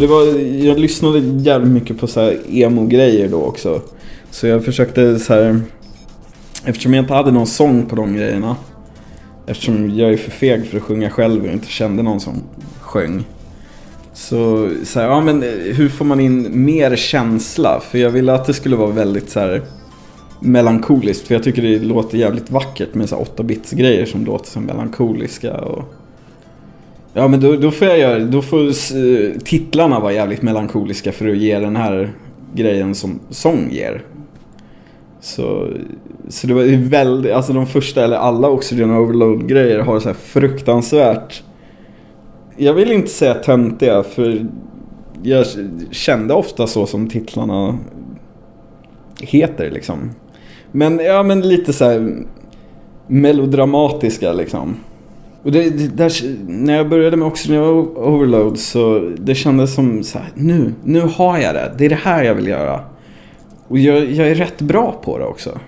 Och 0.00 0.06
det 0.06 0.12
var, 0.12 0.24
jag 0.66 0.78
lyssnade 0.78 1.18
jävligt 1.18 1.72
mycket 1.72 1.98
på 1.98 2.06
så 2.06 2.20
här 2.20 2.38
emo-grejer 2.50 3.28
då 3.28 3.42
också. 3.42 3.80
Så 4.30 4.46
jag 4.46 4.64
försökte 4.64 5.18
så 5.18 5.34
här, 5.34 5.60
eftersom 6.64 6.94
jag 6.94 7.02
inte 7.02 7.14
hade 7.14 7.30
någon 7.30 7.46
sång 7.46 7.86
på 7.86 7.96
de 7.96 8.14
grejerna. 8.14 8.56
Eftersom 9.46 9.98
jag 9.98 10.12
är 10.12 10.16
för 10.16 10.30
feg 10.30 10.66
för 10.66 10.76
att 10.76 10.82
sjunga 10.82 11.10
själv 11.10 11.44
och 11.44 11.52
inte 11.52 11.66
kände 11.66 12.02
någon 12.02 12.20
som 12.20 12.42
sjöng. 12.80 13.24
Så, 14.14 14.70
så 14.84 15.00
här, 15.00 15.06
ja 15.06 15.20
men 15.20 15.42
hur 15.74 15.88
får 15.88 16.04
man 16.04 16.20
in 16.20 16.64
mer 16.64 16.96
känsla? 16.96 17.80
För 17.90 17.98
jag 17.98 18.10
ville 18.10 18.32
att 18.32 18.46
det 18.46 18.54
skulle 18.54 18.76
vara 18.76 18.90
väldigt 18.90 19.30
så 19.30 19.40
här 19.40 19.62
melankoliskt. 20.40 21.26
För 21.26 21.34
jag 21.34 21.42
tycker 21.42 21.62
det 21.62 21.78
låter 21.78 22.18
jävligt 22.18 22.50
vackert 22.50 22.94
med 22.94 23.08
så 23.08 23.16
här 23.16 23.24
8-bits 23.24 23.70
grejer 23.70 24.06
som 24.06 24.24
låter 24.24 24.50
som 24.50 24.62
melankoliska. 24.62 25.58
Och... 25.58 25.84
Ja 27.12 27.28
men 27.28 27.40
då, 27.40 27.56
då 27.56 27.70
får 27.70 27.88
jag 27.88 27.98
göra, 27.98 28.18
då 28.18 28.42
får 28.42 28.66
eh, 28.66 29.38
titlarna 29.44 30.00
vara 30.00 30.12
jävligt 30.12 30.42
melankoliska 30.42 31.12
för 31.12 31.28
att 31.28 31.36
ge 31.36 31.58
den 31.58 31.76
här 31.76 32.12
grejen 32.54 32.94
som 32.94 33.20
sång 33.30 33.68
ger. 33.70 34.02
Så, 35.20 35.68
så 36.28 36.46
det 36.46 36.54
var 36.54 36.62
ju 36.62 36.76
väldigt, 36.76 37.32
alltså 37.32 37.52
de 37.52 37.66
första, 37.66 38.04
eller 38.04 38.16
alla 38.16 38.48
Oxygen 38.48 38.90
Overload 38.90 39.48
grejer 39.48 39.78
har 39.78 40.00
så 40.00 40.08
här 40.08 40.16
fruktansvärt 40.16 41.42
Jag 42.56 42.74
vill 42.74 42.92
inte 42.92 43.10
säga 43.10 43.34
töntiga 43.34 44.02
för 44.02 44.46
jag 45.22 45.46
kände 45.90 46.34
ofta 46.34 46.66
så 46.66 46.86
som 46.86 47.08
titlarna 47.08 47.78
heter 49.20 49.70
liksom. 49.70 50.10
Men 50.72 50.98
ja 50.98 51.22
men 51.22 51.40
lite 51.40 51.72
så 51.72 51.84
här 51.84 52.24
melodramatiska 53.06 54.32
liksom. 54.32 54.76
Och 55.42 55.52
det, 55.52 55.70
det, 55.70 55.96
där, 55.96 56.12
när 56.46 56.76
jag 56.76 56.88
började 56.88 57.16
med 57.16 57.28
Oxygen 57.28 57.62
Overload 57.62 58.58
så 58.58 59.10
det 59.18 59.34
kändes 59.34 59.74
som 59.74 60.02
så 60.02 60.18
här, 60.18 60.28
nu, 60.34 60.74
nu 60.84 61.00
har 61.00 61.38
jag 61.38 61.54
det. 61.54 61.74
Det 61.78 61.84
är 61.84 61.88
det 61.88 61.94
här 61.94 62.24
jag 62.24 62.34
vill 62.34 62.46
göra. 62.46 62.80
Och 63.68 63.78
jag, 63.78 64.04
jag 64.04 64.28
är 64.28 64.34
rätt 64.34 64.60
bra 64.60 65.00
på 65.04 65.18
det 65.18 65.24
också. 65.24 65.58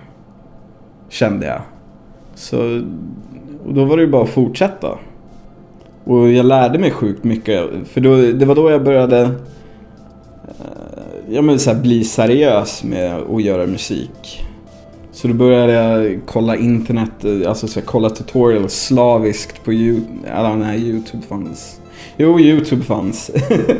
Kände 1.09 1.45
jag. 1.45 1.61
Så 2.35 2.81
och 3.65 3.73
då 3.73 3.85
var 3.85 3.97
det 3.97 4.03
ju 4.03 4.09
bara 4.09 4.23
att 4.23 4.29
fortsätta. 4.29 4.97
Och 6.03 6.29
jag 6.29 6.45
lärde 6.45 6.79
mig 6.79 6.91
sjukt 6.91 7.23
mycket. 7.23 7.69
För 7.85 8.01
då, 8.01 8.15
det 8.15 8.45
var 8.45 8.55
då 8.55 8.71
jag 8.71 8.83
började 8.83 9.21
eh, 9.21 9.29
ja, 11.29 11.41
men 11.41 11.59
så 11.59 11.73
här, 11.73 11.81
bli 11.81 12.03
seriös 12.03 12.83
med 12.83 13.13
att 13.13 13.43
göra 13.43 13.67
musik. 13.67 14.45
Så 15.13 15.27
då 15.27 15.33
började 15.33 15.73
jag 15.73 16.19
kolla 16.25 16.55
internet, 16.55 17.23
eh, 17.23 17.49
alltså 17.49 17.67
så 17.67 17.79
här, 17.79 17.87
kolla 17.87 18.09
tutorials 18.09 18.85
slaviskt 18.85 19.63
på 19.63 19.73
YouTube. 19.73 20.31
alla, 20.33 20.55
nej, 20.55 20.81
YouTube 20.81 21.23
fanns. 21.23 21.79
Jo, 22.17 22.39
YouTube 22.39 22.83
fanns. 22.83 23.31
uh, 23.59 23.75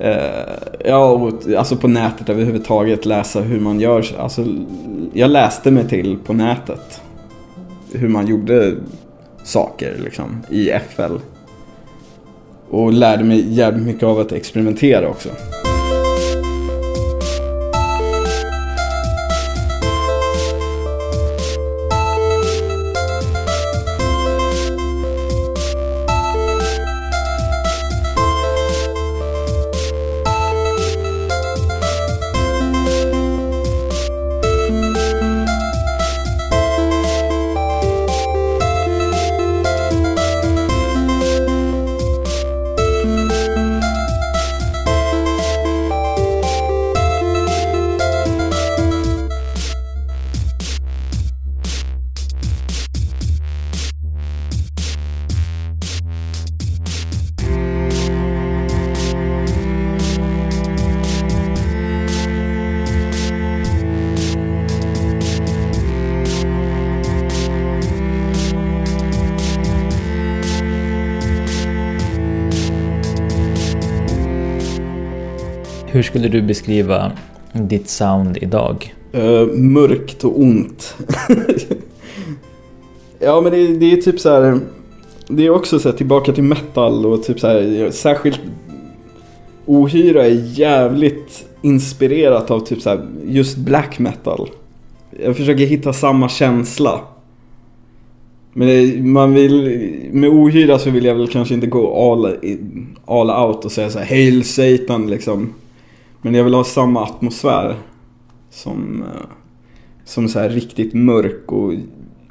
ja, 0.84 1.10
och, 1.10 1.32
alltså 1.56 1.76
på 1.76 1.88
nätet 1.88 2.28
överhuvudtaget 2.28 3.06
läsa 3.06 3.40
hur 3.40 3.60
man 3.60 3.80
gör. 3.80 4.04
Alltså, 4.18 4.46
jag 5.12 5.30
läste 5.30 5.70
mig 5.70 5.88
till 5.88 6.18
på 6.26 6.32
nätet. 6.32 7.00
Hur 7.92 8.08
man 8.08 8.26
gjorde 8.26 8.74
saker 9.44 9.96
liksom 10.04 10.42
i 10.50 10.70
FL. 10.88 11.16
Och 12.70 12.92
lärde 12.92 13.24
mig 13.24 13.52
jävligt 13.52 13.86
mycket 13.86 14.02
av 14.02 14.18
att 14.18 14.32
experimentera 14.32 15.08
också. 15.08 15.28
Skulle 76.04 76.28
du 76.28 76.42
beskriva 76.42 77.12
ditt 77.52 77.88
sound 77.88 78.38
idag? 78.40 78.94
Uh, 79.14 79.46
mörkt 79.52 80.24
och 80.24 80.40
ont. 80.40 80.96
ja 83.18 83.40
men 83.40 83.52
det, 83.52 83.66
det 83.66 83.92
är 83.92 83.96
typ 83.96 84.20
så 84.20 84.28
här. 84.28 84.60
Det 85.28 85.46
är 85.46 85.50
också 85.50 85.78
så 85.78 85.88
här, 85.88 85.96
tillbaka 85.96 86.32
till 86.32 86.44
metal 86.44 87.06
och 87.06 87.22
typ 87.22 87.40
så 87.40 87.46
här, 87.46 87.90
särskilt 87.90 88.40
Ohyra 89.66 90.26
är 90.26 90.58
jävligt 90.58 91.46
inspirerat 91.62 92.50
av 92.50 92.60
typ 92.60 92.82
så 92.82 92.90
här, 92.90 93.06
just 93.26 93.56
black 93.56 93.98
metal. 93.98 94.50
Jag 95.24 95.36
försöker 95.36 95.66
hitta 95.66 95.92
samma 95.92 96.28
känsla. 96.28 97.00
Men 98.52 98.68
det, 98.68 99.02
man 99.02 99.34
vill, 99.34 99.88
med 100.12 100.30
ohyra 100.30 100.78
så 100.78 100.90
vill 100.90 101.04
jag 101.04 101.14
väl 101.14 101.28
kanske 101.28 101.54
inte 101.54 101.66
gå 101.66 102.12
all, 102.12 102.36
all 103.06 103.30
out 103.30 103.64
och 103.64 103.72
säga 103.72 103.90
så 103.90 103.98
här 103.98 104.06
Hail 104.06 104.44
Satan 104.44 105.10
liksom. 105.10 105.52
Men 106.24 106.34
jag 106.34 106.44
vill 106.44 106.54
ha 106.54 106.64
samma 106.64 107.02
atmosfär. 107.02 107.76
Som, 108.50 109.02
eh, 109.02 109.26
som 110.04 110.28
så 110.28 110.38
här 110.38 110.48
riktigt 110.48 110.94
mörk 110.94 111.52
och 111.52 111.72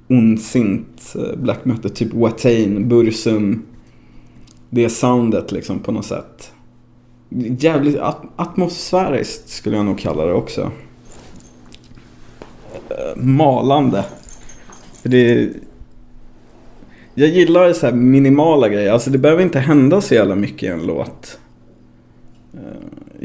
ondsint 0.07 1.15
eh, 1.15 1.39
black 1.39 1.65
metal. 1.65 1.91
Typ 1.91 2.13
Watain, 2.13 2.89
Bursum. 2.89 3.65
Det 4.69 4.89
soundet 4.89 5.51
liksom 5.51 5.79
på 5.79 5.91
något 5.91 6.05
sätt. 6.05 6.51
Jävligt 7.59 7.97
at 7.97 8.21
atmosfäriskt 8.35 9.49
skulle 9.49 9.75
jag 9.75 9.85
nog 9.85 9.99
kalla 9.99 10.25
det 10.25 10.33
också. 10.33 10.71
Eh, 12.89 13.23
malande. 13.23 14.05
För 15.01 15.09
det 15.09 15.49
jag 17.13 17.29
gillar 17.29 17.73
så 17.73 17.85
här 17.85 17.93
minimala 17.93 18.69
grejer. 18.69 18.91
Alltså 18.91 19.09
det 19.09 19.17
behöver 19.17 19.43
inte 19.43 19.59
hända 19.59 20.01
så 20.01 20.13
jävla 20.13 20.35
mycket 20.35 20.63
i 20.63 20.67
en 20.67 20.85
låt. 20.85 21.39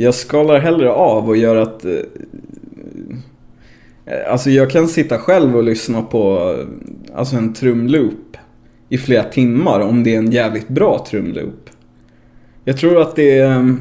Jag 0.01 0.15
skalar 0.15 0.59
hellre 0.59 0.91
av 0.91 1.29
och 1.29 1.37
gör 1.37 1.57
att... 1.57 1.85
Eh, 1.85 1.93
eh, 4.07 4.33
Alltså 4.33 4.51
jag 4.51 4.71
kan 4.71 4.89
sitta 4.89 5.19
själv 5.19 5.57
och 5.57 5.63
lyssna 5.63 6.03
på 6.03 6.55
eh, 6.59 6.67
alltså 7.19 7.37
en 7.37 7.55
trumloop 7.55 8.37
i 8.89 8.99
flera 8.99 9.25
timmar 9.25 9.81
om 9.81 10.05
det 10.05 10.15
är 10.15 10.19
en 10.19 10.33
jävligt 10.33 10.69
bra 10.69 11.07
trumloop. 11.11 11.71
Jag 12.65 12.77
tror 12.77 13.01
att 13.01 13.17
det 13.17 13.39
är 13.39 13.51
eh, 13.51 13.75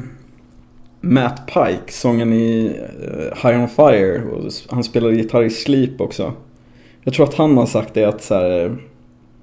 Matt 1.00 1.46
Pike, 1.46 1.92
sången 1.92 2.32
i 2.32 2.72
eh, 3.02 3.48
High 3.48 3.62
On 3.62 3.68
Fire. 3.68 4.22
Och 4.22 4.52
han 4.68 4.84
spelar 4.84 5.10
gitarr 5.10 5.44
i 5.44 5.50
Sleep 5.50 6.00
också. 6.00 6.32
Jag 7.02 7.14
tror 7.14 7.28
att 7.28 7.34
han 7.34 7.56
har 7.56 7.66
sagt 7.66 7.94
det 7.94 8.04
att 8.04 8.22
så 8.22 8.34
här. 8.34 8.76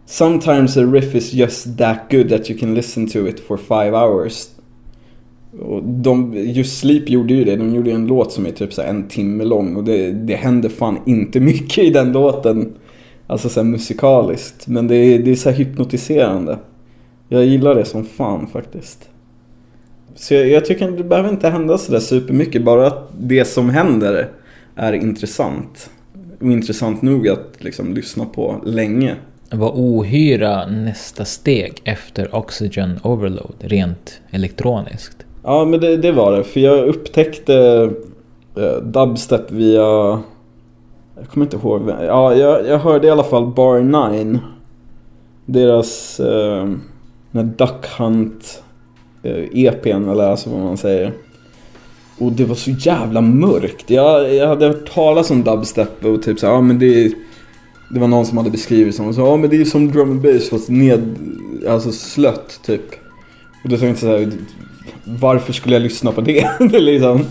Sometimes 0.05 0.77
a 0.77 0.83
riff 0.83 1.15
is 1.15 1.33
just 1.33 1.77
that 1.77 1.97
good 2.11 2.29
that 2.29 2.49
you 2.49 2.59
can 2.59 2.75
listen 2.75 3.09
to 3.09 3.27
it 3.27 3.39
for 3.39 3.57
five 3.57 3.91
hours. 3.91 4.54
Och 5.59 5.83
de, 5.83 6.33
just 6.35 6.79
Sleep 6.79 7.09
gjorde 7.09 7.33
ju 7.33 7.43
det. 7.43 7.55
De 7.55 7.75
gjorde 7.75 7.89
ju 7.89 7.95
en 7.95 8.07
låt 8.07 8.31
som 8.31 8.45
är 8.45 8.51
typ 8.51 8.73
så 8.73 8.81
här 8.81 8.89
en 8.89 9.07
timme 9.07 9.43
lång. 9.43 9.75
Och 9.75 9.83
det, 9.83 10.11
det 10.11 10.35
händer 10.35 10.69
fan 10.69 10.99
inte 11.05 11.39
mycket 11.51 11.83
i 11.83 11.89
den 11.89 12.11
låten. 12.11 12.73
Alltså 13.27 13.49
så 13.49 13.63
musikaliskt. 13.63 14.67
Men 14.67 14.87
det 14.87 14.95
är, 14.95 15.19
det 15.19 15.31
är 15.31 15.35
så 15.35 15.49
här 15.49 15.57
hypnotiserande. 15.57 16.59
Jag 17.29 17.45
gillar 17.45 17.75
det 17.75 17.85
som 17.85 18.05
fan 18.05 18.47
faktiskt. 18.47 19.09
Så 20.15 20.33
jag, 20.33 20.47
jag 20.47 20.65
tycker 20.65 20.91
det 20.91 21.03
behöver 21.03 21.29
inte 21.29 21.49
hända 21.49 21.77
sådär 21.77 21.99
supermycket. 21.99 22.63
Bara 22.63 22.87
att 22.87 23.09
det 23.19 23.45
som 23.45 23.69
händer 23.69 24.29
är 24.75 24.93
intressant. 24.93 25.89
Och 26.39 26.51
intressant 26.51 27.01
nog 27.01 27.27
att 27.27 27.55
liksom 27.57 27.93
lyssna 27.93 28.25
på 28.25 28.61
länge. 28.65 29.15
Var 29.51 29.71
ohyra 29.75 30.67
nästa 30.67 31.25
steg 31.25 31.81
efter 31.83 32.35
Oxygen 32.35 32.99
Overload, 33.03 33.55
rent 33.59 34.21
elektroniskt? 34.31 35.25
Ja 35.45 35.65
men 35.65 35.79
det, 35.79 35.97
det 35.97 36.11
var 36.11 36.31
det. 36.37 36.43
För 36.43 36.59
jag 36.59 36.87
upptäckte 36.87 37.89
eh, 38.57 38.77
dubstep 38.83 39.51
via... 39.51 39.81
Jag 41.17 41.27
kommer 41.33 41.45
inte 41.45 41.57
ihåg. 41.57 41.81
vem- 41.81 42.03
Ja, 42.05 42.35
jag, 42.35 42.67
jag 42.67 42.79
hörde 42.79 43.07
i 43.07 43.09
alla 43.11 43.23
fall 43.23 43.47
Bar 43.47 43.79
9. 44.11 44.39
Deras... 45.45 46.19
Eh, 46.19 46.65
den 47.31 47.45
här 47.49 47.53
Duck 47.57 47.85
Hunt 47.97 48.63
eh, 49.23 49.43
EPn 49.65 50.09
eller 50.09 50.23
alltså 50.23 50.49
vad 50.49 50.59
man 50.59 50.77
säger. 50.77 51.13
Och 52.19 52.31
det 52.31 52.45
var 52.45 52.55
så 52.55 52.71
jävla 52.71 53.21
mörkt. 53.21 53.89
Jag, 53.89 54.33
jag 54.33 54.47
hade 54.47 54.67
hört 54.67 54.93
talas 54.93 55.31
om 55.31 55.43
dubstep 55.43 56.05
och 56.05 56.23
typ 56.23 56.39
så 56.39 56.45
ja 56.45 56.61
men 56.61 56.79
det 56.79 57.13
det 57.89 57.99
var 57.99 58.07
någon 58.07 58.25
som 58.25 58.37
hade 58.37 58.49
beskrivit 58.49 58.95
som 58.95 59.07
och 59.07 59.15
sa, 59.15 59.21
ja 59.27 59.37
men 59.37 59.49
det 59.49 59.55
är 59.55 59.57
ju 59.57 59.65
som 59.65 59.91
drum 59.91 60.11
and 60.11 60.21
bass 60.21 60.49
fast 60.49 60.69
ned, 60.69 61.15
alltså 61.69 61.91
slött 61.91 62.59
typ. 62.65 62.81
Och 63.63 63.69
då 63.69 63.77
tänkte 63.77 64.05
jag 64.07 64.19
så 64.19 64.25
här, 64.25 64.31
varför 65.05 65.53
skulle 65.53 65.75
jag 65.75 65.81
lyssna 65.81 66.11
på 66.11 66.21
det? 66.21 66.49
det 66.59 66.79
liksom. 66.79 67.25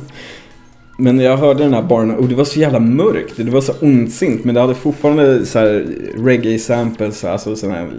Men 0.98 1.20
jag 1.20 1.36
hörde 1.36 1.62
den 1.62 1.74
här 1.74 1.82
baren 1.82 2.10
och 2.10 2.28
det 2.28 2.34
var 2.34 2.44
så 2.44 2.58
jävla 2.58 2.80
mörkt. 2.80 3.36
Det 3.36 3.50
var 3.50 3.60
så 3.60 3.72
ondsint 3.80 4.44
men 4.44 4.54
det 4.54 4.60
hade 4.60 4.74
fortfarande 4.74 5.46
så 5.46 5.58
här 5.58 5.86
reggae 6.16 6.58
samples, 6.58 7.24
alltså 7.24 7.56
sådana 7.56 7.78
här 7.78 7.90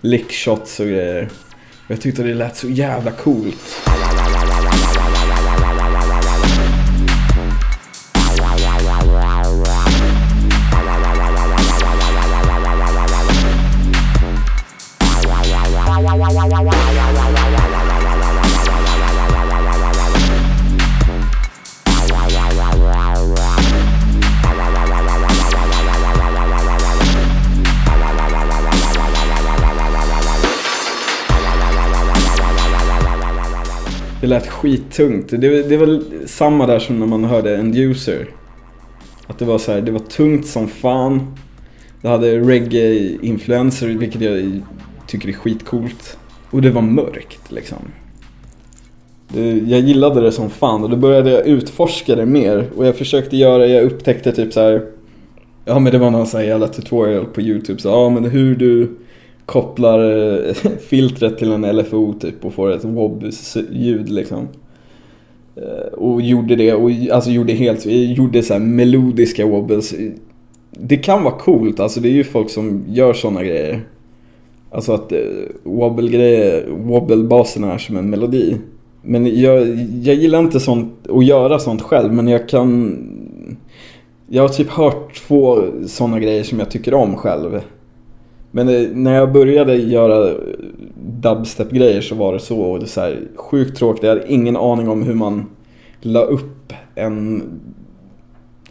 lick 0.00 0.32
shots 0.32 0.80
och 0.80 0.86
grejer. 0.86 1.28
Jag 1.88 2.00
tyckte 2.00 2.22
det 2.22 2.34
lät 2.34 2.56
så 2.56 2.68
jävla 2.68 3.10
coolt. 3.10 3.80
Det 34.20 34.26
lät 34.26 34.46
skittungt. 34.46 35.28
Det, 35.30 35.62
det 35.68 35.76
var 35.76 36.02
samma 36.26 36.66
där 36.66 36.78
som 36.78 36.98
när 36.98 37.06
man 37.06 37.24
hörde 37.24 37.56
End 37.56 37.76
user. 37.76 38.28
Att 39.26 39.38
det 39.38 39.44
var 39.44 39.58
så 39.58 39.72
här, 39.72 39.80
det 39.80 39.92
var 39.92 40.00
tungt 40.00 40.46
som 40.46 40.68
fan. 40.68 41.36
Det 42.02 42.08
hade 42.08 42.38
reggae-influenser, 42.38 43.86
vilket 43.86 44.20
jag 44.20 44.62
tycker 45.06 45.28
är 45.28 45.32
skitcoolt. 45.32 46.18
Och 46.50 46.62
det 46.62 46.70
var 46.70 46.82
mörkt 46.82 47.52
liksom. 47.52 47.78
Det, 49.28 49.52
jag 49.52 49.80
gillade 49.80 50.20
det 50.20 50.32
som 50.32 50.50
fan 50.50 50.84
och 50.84 50.90
då 50.90 50.96
började 50.96 51.30
jag 51.30 51.46
utforska 51.46 52.16
det 52.16 52.26
mer. 52.26 52.70
Och 52.76 52.86
jag 52.86 52.96
försökte 52.96 53.36
göra, 53.36 53.66
jag 53.66 53.84
upptäckte 53.84 54.32
typ 54.32 54.52
så 54.52 54.60
här. 54.60 54.86
Ja 55.64 55.78
men 55.78 55.92
det 55.92 55.98
var 55.98 56.10
någon 56.10 56.26
sån 56.26 56.40
här 56.40 56.46
jävla 56.46 56.68
tutorial 56.68 57.24
på 57.24 57.40
YouTube. 57.40 57.80
Så 57.80 57.88
ja 57.88 58.10
men 58.10 58.24
hur 58.24 58.56
du 58.56 58.96
kopplar 59.48 59.98
eh, 60.46 60.54
filtret 60.88 61.38
till 61.38 61.52
en 61.52 61.76
LFO 61.76 62.12
typ 62.12 62.44
och 62.44 62.54
får 62.54 62.72
ett 62.72 62.84
wobb-ljud 62.84 64.08
liksom. 64.08 64.48
Eh, 65.56 65.92
och 65.92 66.22
gjorde 66.22 66.56
det 66.56 66.74
och 66.74 66.90
alltså 67.12 67.30
gjorde 67.30 67.52
helt, 67.52 67.86
gjorde 67.86 68.42
så 68.42 68.52
här 68.52 68.60
melodiska 68.60 69.46
wobbles. 69.46 69.94
Det 70.70 70.96
kan 70.96 71.22
vara 71.22 71.34
coolt, 71.34 71.80
alltså 71.80 72.00
det 72.00 72.08
är 72.08 72.12
ju 72.12 72.24
folk 72.24 72.50
som 72.50 72.84
gör 72.88 73.12
sådana 73.12 73.44
grejer. 73.44 73.80
Alltså 74.70 74.92
att 74.92 75.12
eh, 75.12 75.18
wobble-grejer, 75.62 76.66
wobble-basen 76.68 77.64
är 77.64 77.78
som 77.78 77.96
en 77.96 78.10
melodi. 78.10 78.56
Men 79.02 79.40
jag, 79.40 79.68
jag 80.02 80.14
gillar 80.14 80.38
inte 80.38 80.60
sånt, 80.60 81.08
att 81.08 81.24
göra 81.24 81.58
sånt 81.58 81.82
själv 81.82 82.12
men 82.12 82.28
jag 82.28 82.48
kan... 82.48 82.98
Jag 84.30 84.42
har 84.42 84.48
typ 84.48 84.70
hört 84.70 85.14
två 85.28 85.62
sådana 85.86 86.20
grejer 86.20 86.42
som 86.42 86.58
jag 86.58 86.70
tycker 86.70 86.94
om 86.94 87.16
själv. 87.16 87.60
Men 88.50 88.68
eh, 88.68 88.88
när 88.92 89.14
jag 89.14 89.32
började 89.32 89.76
göra 89.76 90.34
dubstep-grejer 91.20 92.00
så 92.00 92.14
var 92.14 92.32
det 92.32 92.40
så. 92.40 92.60
Och 92.60 92.78
det 92.78 92.84
är 92.84 92.88
så 92.88 93.00
här, 93.00 93.20
sjukt 93.36 93.78
tråkigt. 93.78 94.02
Jag 94.02 94.10
hade 94.10 94.32
ingen 94.32 94.56
aning 94.56 94.88
om 94.88 95.02
hur 95.02 95.14
man 95.14 95.46
la 96.00 96.20
upp 96.20 96.72
en, 96.94 97.42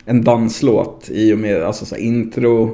en 0.06 0.24
danslåt 0.24 1.10
i 1.12 1.34
och 1.34 1.38
med 1.38 1.64
alltså 1.64 1.86
så 1.86 1.96
här, 1.96 2.02
intro, 2.02 2.72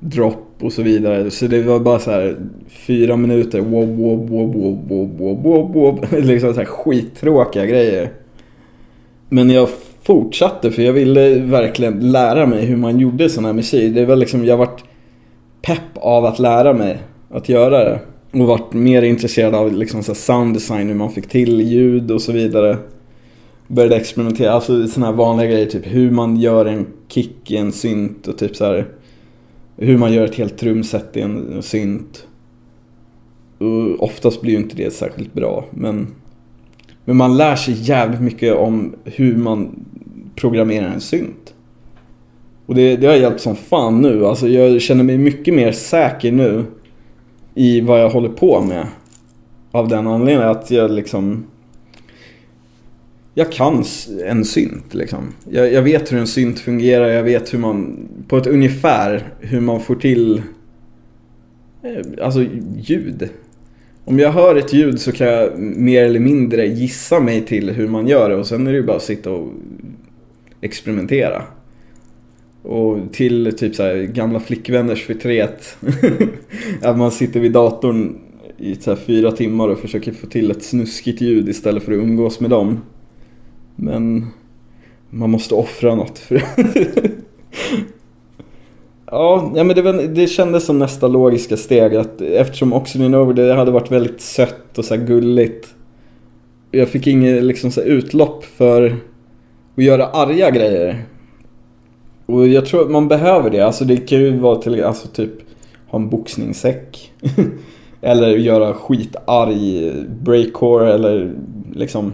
drop 0.00 0.46
och 0.60 0.72
så 0.72 0.82
vidare. 0.82 1.30
Så 1.30 1.46
det 1.46 1.62
var 1.62 1.80
bara 1.80 1.98
så 1.98 2.10
här 2.10 2.36
fyra 2.68 3.16
minuter, 3.16 3.60
wob, 3.60 3.88
wob, 3.88 4.30
wob, 4.30 4.54
wob, 4.54 4.88
wob, 4.88 5.18
wob, 5.18 5.42
wob, 5.42 5.74
wob. 5.74 6.06
Liksom 6.12 6.54
så 6.54 6.60
här 6.60 6.66
skittråkiga 6.66 7.66
grejer. 7.66 8.10
Men 9.28 9.50
jag 9.50 9.68
fortsatte 10.02 10.70
för 10.70 10.82
jag 10.82 10.92
ville 10.92 11.38
verkligen 11.38 12.12
lära 12.12 12.46
mig 12.46 12.64
hur 12.64 12.76
man 12.76 12.98
gjorde 12.98 13.28
sån 13.28 13.44
här 13.44 13.52
musik. 13.52 13.94
Det 13.94 14.06
var 14.06 14.16
liksom, 14.16 14.44
jag 14.44 14.56
vart 14.56 14.84
pepp 15.62 15.96
av 15.96 16.24
att 16.24 16.38
lära 16.38 16.72
mig 16.72 16.98
att 17.30 17.48
göra 17.48 17.84
det. 17.84 18.00
Och 18.32 18.38
varit 18.38 18.72
mer 18.72 19.02
intresserad 19.02 19.54
av 19.54 19.72
liksom 19.72 20.02
så 20.02 20.14
sound 20.14 20.54
design, 20.54 20.88
hur 20.88 20.94
man 20.94 21.10
fick 21.10 21.28
till 21.28 21.60
ljud 21.60 22.10
och 22.10 22.22
så 22.22 22.32
vidare. 22.32 22.76
Började 23.66 23.96
experimentera, 23.96 24.52
alltså 24.52 24.86
sådana 24.88 25.06
här 25.06 25.18
vanliga 25.18 25.50
grejer, 25.50 25.66
typ 25.66 25.86
hur 25.86 26.10
man 26.10 26.36
gör 26.36 26.66
en 26.66 26.86
kick 27.08 27.50
i 27.50 27.56
en 27.56 27.72
synt 27.72 28.28
och 28.28 28.38
typ 28.38 28.56
så 28.56 28.64
här 28.64 28.86
hur 29.76 29.98
man 29.98 30.12
gör 30.12 30.24
ett 30.24 30.34
helt 30.34 30.58
trumset 30.58 31.16
i 31.16 31.20
en 31.20 31.62
synt. 31.62 32.26
Och 33.58 34.02
oftast 34.02 34.40
blir 34.40 34.52
ju 34.52 34.58
inte 34.58 34.76
det 34.76 34.92
särskilt 34.92 35.34
bra, 35.34 35.64
men 35.70 36.06
men 37.04 37.16
man 37.16 37.36
lär 37.36 37.56
sig 37.56 37.74
jävligt 37.74 38.20
mycket 38.20 38.56
om 38.56 38.94
hur 39.04 39.36
man 39.36 39.84
programmerar 40.36 40.88
en 40.88 41.00
synt. 41.00 41.54
Och 42.70 42.76
det, 42.76 42.96
det 42.96 43.06
har 43.06 43.14
hjälpt 43.14 43.40
som 43.40 43.56
fan 43.56 44.02
nu. 44.02 44.26
Alltså 44.26 44.48
jag 44.48 44.80
känner 44.80 45.04
mig 45.04 45.18
mycket 45.18 45.54
mer 45.54 45.72
säker 45.72 46.32
nu 46.32 46.64
i 47.54 47.80
vad 47.80 48.00
jag 48.00 48.10
håller 48.10 48.28
på 48.28 48.60
med. 48.60 48.86
Av 49.70 49.88
den 49.88 50.06
anledningen 50.06 50.48
att 50.48 50.70
jag 50.70 50.90
liksom... 50.90 51.44
Jag 53.34 53.52
kan 53.52 53.84
en 54.24 54.44
synt 54.44 54.94
liksom. 54.94 55.18
Jag, 55.50 55.72
jag 55.72 55.82
vet 55.82 56.12
hur 56.12 56.18
en 56.18 56.26
synt 56.26 56.60
fungerar, 56.60 57.08
jag 57.08 57.22
vet 57.22 57.54
hur 57.54 57.58
man... 57.58 58.08
På 58.28 58.36
ett 58.36 58.46
ungefär 58.46 59.28
hur 59.40 59.60
man 59.60 59.80
får 59.80 59.94
till... 59.94 60.42
Eh, 61.82 62.24
alltså 62.24 62.46
ljud. 62.76 63.28
Om 64.04 64.18
jag 64.18 64.32
hör 64.32 64.56
ett 64.56 64.72
ljud 64.72 65.00
så 65.00 65.12
kan 65.12 65.26
jag 65.26 65.58
mer 65.58 66.04
eller 66.04 66.20
mindre 66.20 66.66
gissa 66.66 67.20
mig 67.20 67.40
till 67.40 67.70
hur 67.70 67.88
man 67.88 68.06
gör 68.06 68.30
det 68.30 68.36
och 68.36 68.46
sen 68.46 68.66
är 68.66 68.72
det 68.72 68.78
ju 68.78 68.86
bara 68.86 68.96
att 68.96 69.02
sitta 69.02 69.30
och 69.30 69.48
experimentera. 70.60 71.42
Och 72.62 72.98
till 73.12 73.56
typ 73.58 73.74
så 73.74 73.82
här 73.82 73.94
gamla 74.02 74.40
flickvänners 74.40 75.04
förtret. 75.04 75.76
att 76.82 76.98
man 76.98 77.10
sitter 77.10 77.40
vid 77.40 77.52
datorn 77.52 78.18
i 78.58 78.74
så 78.74 78.90
här 78.90 78.96
fyra 78.96 79.32
timmar 79.32 79.68
och 79.68 79.78
försöker 79.78 80.12
få 80.12 80.26
till 80.26 80.50
ett 80.50 80.62
snuskigt 80.62 81.20
ljud 81.20 81.48
istället 81.48 81.82
för 81.82 81.92
att 81.92 81.98
umgås 81.98 82.40
med 82.40 82.50
dem. 82.50 82.80
Men 83.76 84.26
man 85.10 85.30
måste 85.30 85.54
offra 85.54 85.94
något 85.94 86.18
för 86.18 86.42
Ja, 89.10 89.52
ja 89.54 89.64
men 89.64 89.76
det, 89.76 89.82
var, 89.82 89.92
det 89.92 90.26
kändes 90.26 90.64
som 90.64 90.78
nästa 90.78 91.08
logiska 91.08 91.56
steg 91.56 91.96
att 91.96 92.20
eftersom 92.20 92.72
Oxygen 92.72 93.14
Over 93.14 93.34
det 93.34 93.54
hade 93.54 93.70
varit 93.70 93.92
väldigt 93.92 94.20
sött 94.20 94.78
och 94.78 94.84
så 94.84 94.94
här 94.94 95.04
gulligt. 95.04 95.74
Jag 96.70 96.88
fick 96.88 97.06
inget 97.06 97.42
liksom 97.42 97.70
så 97.70 97.80
utlopp 97.80 98.44
för 98.44 98.96
att 99.76 99.84
göra 99.84 100.06
arga 100.06 100.50
grejer. 100.50 101.04
Och 102.32 102.48
jag 102.48 102.66
tror 102.66 102.82
att 102.82 102.90
man 102.90 103.08
behöver 103.08 103.50
det. 103.50 103.60
Alltså 103.60 103.84
det 103.84 103.96
kan 103.96 104.18
ju 104.18 104.38
vara 104.38 104.56
till, 104.56 104.84
alltså 104.84 105.08
typ 105.08 105.32
ha 105.86 105.98
en 105.98 106.08
boxningssäck. 106.08 107.12
eller 108.00 108.28
göra 108.28 108.74
skitarg 108.74 109.92
breakcore 110.20 110.94
eller 110.94 111.32
liksom 111.74 112.12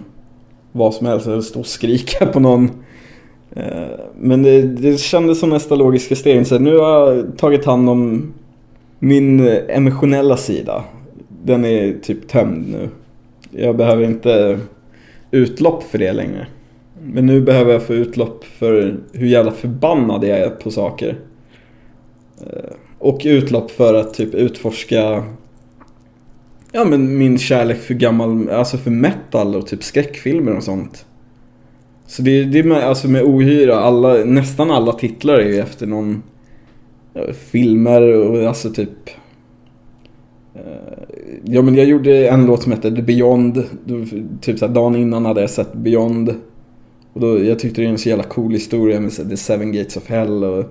vad 0.72 0.94
som 0.94 1.06
helst. 1.06 1.26
Eller 1.26 1.40
stå 1.40 1.60
och 1.60 1.66
skrika 1.66 2.26
på 2.26 2.40
någon. 2.40 2.70
Eh, 3.50 3.98
men 4.20 4.42
det, 4.42 4.62
det 4.62 5.00
kändes 5.00 5.40
som 5.40 5.50
nästa 5.50 5.74
logiska 5.74 6.16
steg. 6.16 6.46
Så 6.46 6.58
nu 6.58 6.78
har 6.78 7.12
jag 7.12 7.38
tagit 7.38 7.64
hand 7.64 7.88
om 7.90 8.32
min 8.98 9.48
emotionella 9.68 10.36
sida. 10.36 10.84
Den 11.44 11.64
är 11.64 11.94
typ 12.02 12.28
tömd 12.28 12.68
nu. 12.68 12.88
Jag 13.50 13.76
behöver 13.76 14.04
inte 14.04 14.58
utlopp 15.30 15.82
för 15.82 15.98
det 15.98 16.12
längre. 16.12 16.46
Men 17.12 17.26
nu 17.26 17.40
behöver 17.40 17.72
jag 17.72 17.82
få 17.82 17.94
utlopp 17.94 18.44
för 18.44 18.96
hur 19.12 19.26
jävla 19.26 19.52
förbannad 19.52 20.24
jag 20.24 20.38
är 20.38 20.50
på 20.50 20.70
saker. 20.70 21.18
Eh, 22.40 22.70
och 22.98 23.22
utlopp 23.24 23.70
för 23.70 23.94
att 23.94 24.14
typ 24.14 24.34
utforska 24.34 25.24
Ja 26.72 26.84
men 26.84 27.18
min 27.18 27.38
kärlek 27.38 27.78
för 27.78 27.94
gammal, 27.94 28.50
alltså 28.50 28.76
för 28.76 28.90
metal 28.90 29.56
och 29.56 29.66
typ 29.66 29.84
skräckfilmer 29.84 30.56
och 30.56 30.62
sånt. 30.62 31.06
Så 32.06 32.22
det, 32.22 32.44
det 32.44 32.58
är 32.58 32.64
med, 32.64 32.84
alltså 32.84 33.08
med 33.08 33.22
ohyra, 33.22 33.76
alla, 33.76 34.14
nästan 34.14 34.70
alla 34.70 34.92
titlar 34.92 35.34
är 35.34 35.48
ju 35.48 35.58
efter 35.58 35.86
någon 35.86 36.22
filmer 37.32 38.02
och 38.02 38.48
alltså 38.48 38.70
typ 38.70 39.10
eh, 40.54 40.62
Ja 41.44 41.62
men 41.62 41.74
jag 41.74 41.86
gjorde 41.86 42.28
en 42.28 42.46
låt 42.46 42.62
som 42.62 42.72
hette 42.72 42.96
The 42.96 43.02
Beyond, 43.02 43.64
typ 44.40 44.58
såhär 44.58 44.74
dagen 44.74 44.96
innan 44.96 45.24
hade 45.24 45.40
jag 45.40 45.50
sett 45.50 45.72
Beyond. 45.72 46.34
Och 47.16 47.22
då, 47.22 47.44
jag 47.44 47.58
tyckte 47.58 47.80
det 47.80 47.86
är 47.86 47.90
en 47.90 47.98
så 47.98 48.08
jävla 48.08 48.24
cool 48.24 48.52
historia 48.52 49.00
med 49.00 49.30
The 49.30 49.36
Seven 49.36 49.72
Gates 49.72 49.96
of 49.96 50.08
Hell 50.08 50.44
och 50.44 50.64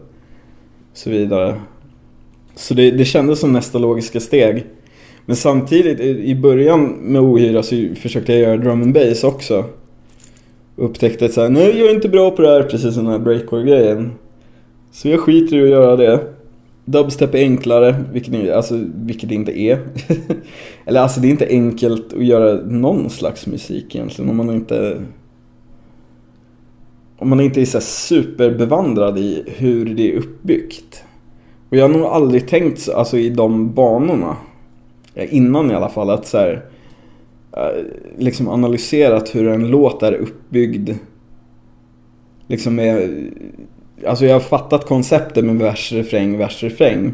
så 0.94 1.10
vidare. 1.10 1.56
Så 2.56 2.74
det, 2.74 2.92
det 2.92 3.06
kändes 3.06 3.40
som 3.40 3.54
nästa 3.54 3.78
logiska 3.78 4.20
steg. 4.20 4.66
Men 5.26 5.36
samtidigt 5.36 6.00
i 6.00 6.30
i 6.30 6.36
början 6.36 6.86
med 6.86 7.22
Ohyra 7.22 7.64
så 7.64 7.76
försökte 7.96 8.34
jag 8.34 8.42
göra 8.42 8.58
drum 8.58 8.82
and 8.82 8.94
bass 8.94 9.24
också. 9.24 9.66
Och 10.76 10.86
upptäckte 10.86 11.26
att 11.26 11.34
så 11.34 11.42
här, 11.42 11.50
nej 11.50 11.80
jag 11.80 11.90
är 11.90 11.96
inte 11.96 12.10
bra 12.10 12.32
på 12.32 12.42
det 12.42 12.50
här, 12.50 12.64
precis 12.64 12.94
som 12.94 13.04
den 13.04 13.14
här 13.14 13.20
breakcore-grejen. 13.20 14.12
Så 14.92 15.08
jag 15.08 15.20
skiter 15.20 15.58
i 15.58 15.64
att 15.64 15.70
göra 15.70 15.96
det. 15.96 16.20
Dubstep 16.86 17.36
är 17.36 17.40
enklare, 17.40 18.04
vilket, 18.14 18.34
ni- 18.34 18.52
alltså, 18.52 18.86
vilket 18.96 19.30
det 19.30 19.36
inte 19.36 19.60
är. 19.60 19.80
Eller 20.86 21.02
alltså 21.02 21.20
det 21.20 21.28
är 21.28 21.32
inte 21.32 21.48
enkelt 21.48 22.14
att 22.14 22.26
göra 22.26 22.62
någon 22.66 23.10
slags 23.10 23.48
musik 23.48 23.96
egentligen 23.96 24.30
om 24.30 24.38
man 24.38 24.50
inte... 24.56 24.98
Om 27.18 27.30
man 27.30 27.40
inte 27.40 27.62
är 27.62 27.66
så 27.66 27.82
superbevandrad 27.82 29.18
i 29.18 29.44
hur 29.48 29.96
det 29.96 30.12
är 30.14 30.18
uppbyggt. 30.18 31.04
Och 31.70 31.78
jag 31.78 31.82
har 31.84 31.90
nog 31.90 32.02
aldrig 32.02 32.48
tänkt 32.48 32.80
så- 32.80 32.94
alltså, 32.94 33.18
i 33.18 33.30
de 33.30 33.74
banorna. 33.74 34.38
Innan 35.30 35.72
i 35.72 35.74
alla 35.74 35.90
fall 35.90 36.10
att 36.10 36.28
så 36.28 36.38
här, 36.38 36.66
eh, 37.58 37.84
liksom 38.18 38.48
analyserat 38.50 39.36
hur 39.36 39.48
en 39.48 39.68
låt 39.68 40.04
är 40.04 40.14
uppbyggd. 40.14 40.90
Liksom 42.48 42.76
med, 42.76 43.10
alltså 44.08 44.26
jag 44.26 44.34
har 44.34 44.40
fattat 44.40 44.86
konceptet 44.86 45.46
med 45.46 45.56
vers, 45.56 45.92
refräng, 45.92 46.38
vers, 46.38 46.64
refräng. 46.64 47.14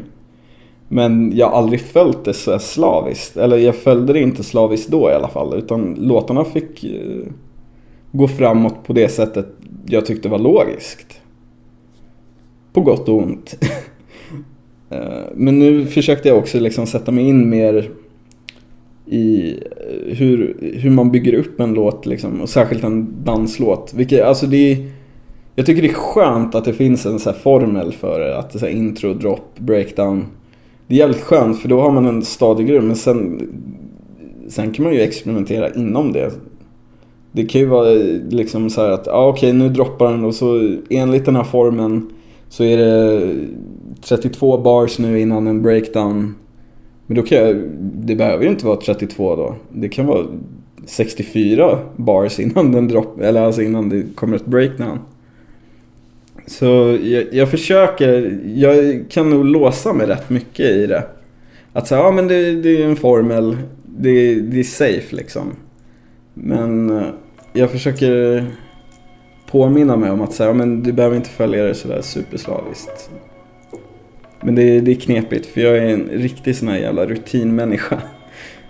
Men 0.88 1.32
jag 1.36 1.46
har 1.48 1.58
aldrig 1.58 1.80
följt 1.80 2.24
det 2.24 2.34
så 2.34 2.50
här 2.50 2.58
slaviskt. 2.58 3.36
Eller 3.36 3.56
jag 3.56 3.76
följde 3.76 4.12
det 4.12 4.20
inte 4.20 4.42
slaviskt 4.42 4.90
då 4.90 5.10
i 5.10 5.14
alla 5.14 5.28
fall. 5.28 5.54
Utan 5.58 5.94
låtarna 5.94 6.44
fick 6.44 6.84
eh, 6.84 7.26
gå 8.12 8.28
framåt 8.28 8.84
på 8.84 8.92
det 8.92 9.08
sättet 9.08 9.46
jag 9.86 10.06
tyckte 10.06 10.28
var 10.28 10.38
logiskt. 10.38 11.20
På 12.72 12.80
gott 12.80 13.08
och 13.08 13.16
ont. 13.16 13.54
Eh, 14.90 15.24
men 15.34 15.58
nu 15.58 15.86
försökte 15.86 16.28
jag 16.28 16.38
också 16.38 16.60
liksom 16.60 16.86
sätta 16.86 17.12
mig 17.12 17.28
in 17.28 17.50
mer 17.50 17.90
i 19.06 19.50
eh, 19.50 20.14
hur, 20.16 20.56
hur 20.80 20.90
man 20.90 21.10
bygger 21.10 21.34
upp 21.34 21.60
en 21.60 21.74
låt 21.74 22.06
liksom, 22.06 22.40
och 22.40 22.48
särskilt 22.48 22.84
en 22.84 23.24
danslåt. 23.24 23.94
Vilket, 23.96 24.24
alltså 24.24 24.46
det 24.46 24.72
är, 24.72 24.90
jag 25.54 25.66
tycker 25.66 25.82
det 25.82 25.88
är 25.88 25.94
skönt 25.94 26.54
att 26.54 26.64
det 26.64 26.72
finns 26.72 27.06
en 27.06 27.18
så 27.18 27.30
här 27.30 27.38
formel 27.38 27.92
för 27.92 28.20
det. 28.20 28.38
Att 28.38 28.50
det 28.50 28.56
är 28.56 28.60
så 28.60 28.66
här 28.66 28.72
intro, 28.72 29.14
drop, 29.14 29.58
breakdown. 29.58 30.26
Det 30.86 30.94
är 30.94 30.98
jävligt 30.98 31.20
skönt 31.20 31.60
för 31.60 31.68
då 31.68 31.80
har 31.80 31.90
man 31.90 32.06
en 32.06 32.22
stadig 32.22 32.66
grund 32.66 32.86
men 32.86 32.96
sen, 32.96 33.48
sen 34.48 34.72
kan 34.72 34.84
man 34.84 34.94
ju 34.94 35.00
experimentera 35.00 35.74
inom 35.74 36.12
det. 36.12 36.32
Det 37.32 37.44
kan 37.44 37.60
ju 37.60 37.66
vara 37.66 37.92
eh, 37.92 38.20
liksom 38.30 38.70
så 38.70 38.80
här 38.80 38.90
att, 38.90 39.06
ja 39.06 39.12
ah, 39.12 39.28
okej 39.28 39.52
nu 39.52 39.68
droppar 39.68 40.10
den 40.10 40.24
och 40.24 40.34
så 40.34 40.76
enligt 40.90 41.24
den 41.24 41.36
här 41.36 41.44
formen 41.44 42.10
så 42.48 42.64
är 42.64 42.76
det 42.76 43.34
32 44.00 44.58
bars 44.58 44.98
nu 44.98 45.20
innan 45.20 45.46
en 45.46 45.62
breakdown. 45.62 46.34
Men 47.06 47.16
då 47.16 47.22
kan 47.22 47.38
jag, 47.38 47.56
det 47.80 48.14
behöver 48.14 48.44
ju 48.44 48.50
inte 48.50 48.66
vara 48.66 48.76
32 48.76 49.36
då. 49.36 49.54
Det 49.72 49.88
kan 49.88 50.06
vara 50.06 50.26
64 50.86 51.78
bars 51.96 52.40
innan 52.40 52.72
den 52.72 52.88
dropp, 52.88 53.20
eller 53.20 53.40
alltså 53.40 53.62
innan 53.62 53.88
det 53.88 54.04
kommer 54.14 54.36
ett 54.36 54.46
breakdown. 54.46 54.98
Så 56.46 56.98
jag, 57.02 57.24
jag 57.32 57.50
försöker, 57.50 58.40
jag 58.54 59.04
kan 59.10 59.30
nog 59.30 59.44
låsa 59.44 59.92
mig 59.92 60.06
rätt 60.06 60.30
mycket 60.30 60.66
i 60.66 60.86
det. 60.86 61.04
Att 61.72 61.88
säga, 61.88 62.00
ja 62.00 62.10
men 62.10 62.28
det, 62.28 62.62
det 62.62 62.82
är 62.82 62.86
en 62.86 62.96
formel, 62.96 63.56
det, 63.86 64.34
det 64.34 64.58
är 64.58 64.64
safe 64.64 65.16
liksom. 65.16 65.52
Men 66.34 66.90
eh, 66.90 67.06
jag 67.52 67.70
försöker 67.70 68.44
påminna 69.46 69.96
mig 69.96 70.10
om 70.10 70.20
att 70.20 70.32
säga, 70.32 70.52
men 70.52 70.82
du 70.82 70.92
behöver 70.92 71.16
inte 71.16 71.30
följa 71.30 71.64
det 71.64 71.74
sådär 71.74 72.00
superslaviskt. 72.02 73.10
Men 74.40 74.54
det, 74.54 74.80
det 74.80 74.90
är 74.90 74.94
knepigt 74.94 75.46
för 75.46 75.60
jag 75.60 75.76
är 75.76 75.88
en 75.88 76.08
riktig 76.08 76.56
sån 76.56 76.68
här 76.68 76.78
jävla 76.78 77.06
rutinmänniska. 77.06 78.02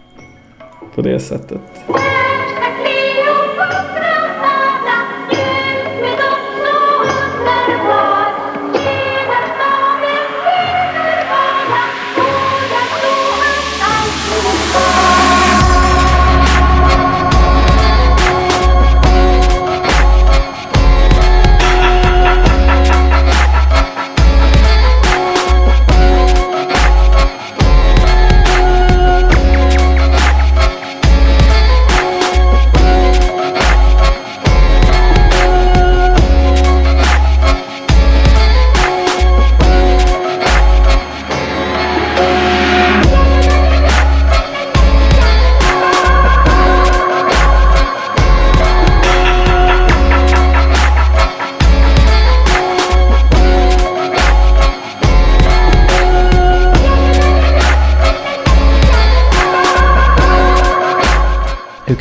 På 0.95 1.03
det 1.03 1.21
sättet. 1.21 1.61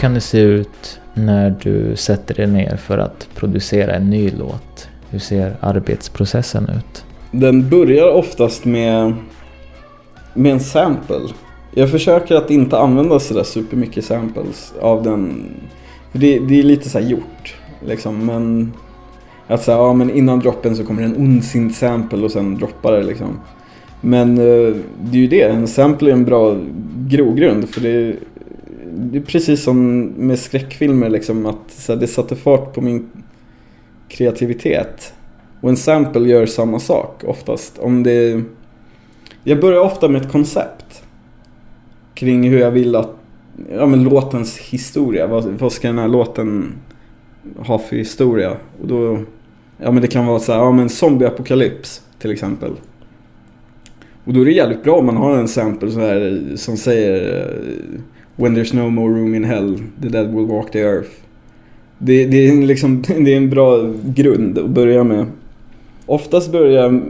Kan 0.02 0.14
det 0.14 0.22
se 0.22 0.40
ut 0.40 1.00
när 1.14 1.56
du 1.64 1.96
sätter 1.96 2.36
dig 2.36 2.48
ner 2.48 2.78
för 2.78 2.98
att 2.98 3.30
producera 3.36 3.96
en 3.96 4.10
ny 4.10 4.32
låt? 4.40 4.90
Hur 5.10 5.20
ser 5.20 5.56
arbetsprocessen 5.60 6.70
ut? 6.70 7.06
Den 7.32 7.70
börjar 7.70 8.12
oftast 8.12 8.66
med, 8.66 9.14
med 10.34 10.52
en 10.52 10.60
sample. 10.60 11.20
Jag 11.74 11.92
försöker 11.92 12.36
att 12.36 12.52
inte 12.52 12.78
använda 12.78 13.20
sådär 13.20 13.44
supermycket 13.44 14.06
samples 14.06 14.74
av 14.82 15.04
den. 15.04 15.52
För 16.12 16.20
det, 16.20 16.40
det 16.40 16.60
är 16.60 16.64
lite 16.64 16.90
så 16.90 17.00
här 17.00 17.06
gjort. 17.06 17.56
Liksom, 17.86 18.26
men 18.26 18.74
att 19.48 19.64
säga, 19.64 19.78
ja 19.78 19.94
men 19.94 20.10
innan 20.10 20.40
droppen 20.40 20.76
så 20.76 20.86
kommer 20.86 21.02
det 21.02 21.08
en 21.08 21.18
ondsint 21.18 21.76
sample 21.76 22.26
och 22.26 22.32
sen 22.32 22.56
droppar 22.56 22.92
det 22.92 23.04
liksom. 23.04 23.40
Men 24.02 24.38
eh, 24.38 24.76
det 25.02 25.18
är 25.18 25.22
ju 25.22 25.28
det, 25.28 25.42
en 25.42 25.68
sample 25.68 26.10
är 26.10 26.14
en 26.14 26.26
bra 26.26 26.58
grogrund 27.08 27.70
för 27.70 27.82
det, 27.82 28.16
det 28.94 29.18
är 29.18 29.22
precis 29.22 29.64
som 29.64 30.06
med 30.06 30.40
skräckfilmer 30.40 31.10
liksom 31.10 31.46
att 31.46 31.72
så 31.72 31.94
här, 31.94 32.00
det 32.00 32.08
satte 32.08 32.36
fart 32.36 32.74
på 32.74 32.82
min 32.82 33.10
kreativitet. 34.08 35.14
Och 35.62 35.70
en 35.70 35.78
sample 35.78 36.30
gör 36.30 36.46
samma 36.46 36.80
sak 36.80 37.24
oftast. 37.24 37.78
Om 37.78 38.04
det... 38.04 38.44
Jag 39.44 39.60
börjar 39.60 39.80
ofta 39.80 40.08
med 40.08 40.22
ett 40.22 40.32
koncept. 40.32 41.04
Kring 42.14 42.50
hur 42.50 42.60
jag 42.60 42.72
vill 42.72 42.96
att, 42.96 43.16
ja 43.72 43.86
men 43.86 44.04
låtens 44.04 44.58
historia. 44.58 45.28
Vad, 45.28 45.46
vad 45.46 45.72
ska 45.72 45.88
den 45.88 46.00
här 46.00 46.08
låten 46.08 46.74
ha 47.58 47.80
för 47.80 47.96
historia? 47.96 48.58
Och 48.82 48.88
då, 48.88 49.20
Ja 49.84 49.92
men 49.92 50.02
det 50.02 50.08
kan 50.08 50.26
vara 50.26 50.40
så 50.40 50.52
här, 50.52 50.60
ja 50.60 50.72
men 50.72 50.90
zombieapokalyps 50.90 52.02
till 52.20 52.32
exempel. 52.32 52.72
Och 54.24 54.34
då 54.34 54.42
är 54.42 54.46
det 54.46 54.52
jävligt 54.52 54.84
bra 54.84 54.96
om 54.96 55.06
man 55.06 55.18
har 55.18 55.38
en 55.38 55.48
sample 55.48 55.92
så 55.92 56.00
här 56.00 56.42
som 56.56 56.78
säger 56.78 57.48
When 58.42 58.56
there's 58.56 58.74
no 58.74 58.90
more 58.90 59.10
room 59.10 59.36
in 59.36 59.44
hell, 59.44 59.78
the 60.02 60.10
dead 60.10 60.34
will 60.34 60.46
walk 60.46 60.72
the 60.72 60.80
earth. 60.80 61.10
Det, 61.98 62.26
det, 62.26 62.48
är 62.48 62.66
liksom, 62.66 63.02
det 63.08 63.34
är 63.34 63.38
en 63.38 63.50
bra 63.50 63.94
grund 64.06 64.58
att 64.58 64.70
börja 64.70 65.04
med. 65.04 65.26
Oftast 66.06 66.52
börjar 66.52 66.84
jag 66.84 67.02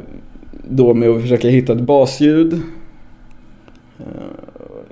då 0.70 0.94
med 0.94 1.10
att 1.10 1.22
försöka 1.22 1.50
hitta 1.50 1.74
ett 1.74 1.82
basljud. 1.82 2.54
Eh, 4.00 4.06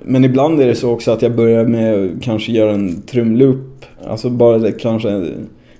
men 0.03 0.25
ibland 0.25 0.61
är 0.61 0.67
det 0.67 0.75
så 0.75 0.91
också 0.91 1.11
att 1.11 1.21
jag 1.21 1.35
börjar 1.35 1.65
med 1.65 1.93
att 1.93 2.21
kanske 2.21 2.51
göra 2.51 2.73
en 2.73 3.01
trumloop. 3.01 3.85
Alltså 4.07 4.29
bara 4.29 4.57
det, 4.57 4.71
kanske 4.71 5.09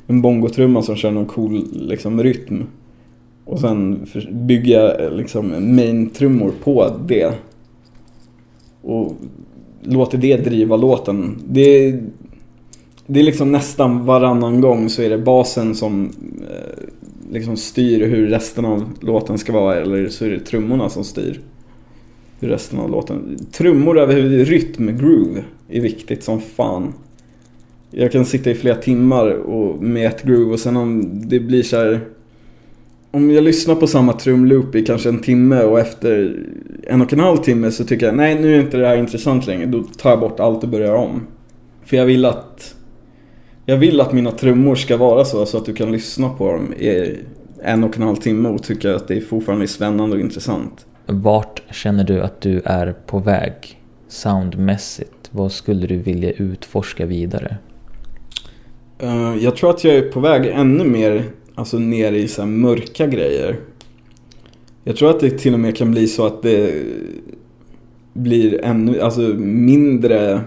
en 0.07 0.22
bongotrumma 0.22 0.82
som 0.82 0.95
kör 0.95 1.12
någon 1.12 1.26
cool 1.26 1.68
liksom, 1.72 2.24
rytm. 2.24 2.64
Och 3.45 3.60
sen 3.60 4.05
bygga 4.14 4.32
bygger 4.32 4.80
jag 4.80 5.14
liksom 5.14 5.76
main-trummor 5.76 6.51
på 6.64 6.91
det. 7.07 7.34
Och 8.82 9.14
låter 9.84 10.17
det 10.17 10.38
driva 10.38 10.75
låten. 10.75 11.41
Det, 11.47 11.99
det 13.07 13.19
är 13.19 13.23
liksom 13.23 13.51
nästan 13.51 14.05
varannan 14.05 14.61
gång 14.61 14.89
så 14.89 15.01
är 15.01 15.09
det 15.09 15.17
basen 15.17 15.75
som 15.75 16.11
eh, 16.49 16.84
liksom 17.32 17.57
styr 17.57 18.07
hur 18.07 18.27
resten 18.27 18.65
av 18.65 18.89
låten 18.99 19.38
ska 19.38 19.53
vara. 19.53 19.75
Eller 19.75 20.07
så 20.07 20.25
är 20.25 20.30
det 20.30 20.39
trummorna 20.39 20.89
som 20.89 21.03
styr 21.03 21.39
hur 22.39 22.49
resten 22.49 22.80
av 22.80 22.89
låten. 22.89 23.47
Trummor 23.51 23.99
över 23.99 24.15
rytm, 24.45 24.97
groove, 24.97 25.43
är 25.69 25.82
viktigt 25.82 26.23
som 26.23 26.41
fan. 26.41 26.93
Jag 27.91 28.11
kan 28.11 28.25
sitta 28.25 28.51
i 28.51 28.55
flera 28.55 28.75
timmar 28.75 29.32
och 29.32 29.84
med 29.84 30.07
ett 30.07 30.23
groove 30.23 30.53
och 30.53 30.59
sen 30.59 30.77
om 30.77 31.21
det 31.30 31.39
blir 31.39 31.63
så 31.63 31.77
här 31.77 31.99
om 33.12 33.32
jag 33.32 33.43
lyssnar 33.43 33.76
på 33.76 33.88
samma 33.88 34.14
trumloop 34.14 34.76
i 34.76 34.86
kanske 34.86 35.10
en 35.10 35.22
timme 35.22 35.64
och 35.64 35.80
efter 35.80 36.43
en 36.88 37.01
och 37.01 37.14
en 37.14 37.20
halv 37.20 37.38
timme 37.38 37.72
så 37.72 37.84
tycker 37.84 38.05
jag 38.05 38.16
nej 38.16 38.39
nu 38.39 38.55
är 38.55 38.60
inte 38.60 38.78
det 38.78 38.88
här 38.88 38.97
intressant 38.97 39.47
längre. 39.47 39.66
Då 39.66 39.84
tar 39.84 40.10
jag 40.10 40.20
bort 40.20 40.39
allt 40.39 40.64
och 40.64 40.70
börjar 40.70 40.93
om. 40.93 41.28
För 41.86 41.97
jag 41.97 42.05
vill 42.05 42.26
att 42.26 42.76
jag 43.66 43.78
vill 43.78 44.01
att 44.01 44.14
mina 44.14 44.32
trummor 44.32 44.76
ska 44.76 44.97
vara 44.97 45.26
så, 45.26 45.45
så 45.45 45.57
att 45.57 45.66
du 45.66 45.74
kan 45.74 45.91
lyssna 45.91 46.30
på 46.30 46.51
dem 46.51 46.74
i 46.74 47.18
en 47.64 47.84
och 47.84 47.97
en 47.97 48.03
halv 48.03 48.16
timme 48.16 48.49
och 48.49 48.64
tycka 48.64 48.95
att 48.95 49.07
det 49.07 49.18
är 49.18 49.22
fortfarande 49.22 49.66
är 49.66 49.68
spännande 49.68 50.16
och 50.16 50.22
intressant. 50.22 50.86
Vart 51.05 51.62
känner 51.72 52.03
du 52.03 52.22
att 52.22 52.41
du 52.41 52.62
är 52.66 52.95
på 53.05 53.20
väg 53.20 53.53
soundmässigt? 54.07 55.30
Vad 55.32 55.51
skulle 55.51 55.88
du 55.88 55.97
vilja 55.97 56.32
utforska 56.32 57.05
vidare? 57.05 57.57
Eh, 58.99 59.36
jag 59.39 59.55
tror 59.55 59.70
att 59.70 59.84
jag 59.84 59.95
är 59.95 60.01
på 60.01 60.20
väg 60.20 60.45
ännu 60.45 60.84
mer 60.84 61.24
alltså 61.60 61.80
ner 61.80 62.12
i 62.12 62.28
så 62.28 62.41
här 62.41 62.49
mörka 62.49 63.07
grejer. 63.07 63.60
Jag 64.84 64.95
tror 64.95 65.10
att 65.10 65.20
det 65.20 65.30
till 65.30 65.53
och 65.53 65.60
med 65.60 65.78
kan 65.78 65.91
bli 65.91 66.07
så 66.07 66.26
att 66.26 66.41
det 66.41 66.84
blir 68.14 68.66
ännu, 68.66 69.01
alltså 69.01 69.22
mindre 69.22 70.41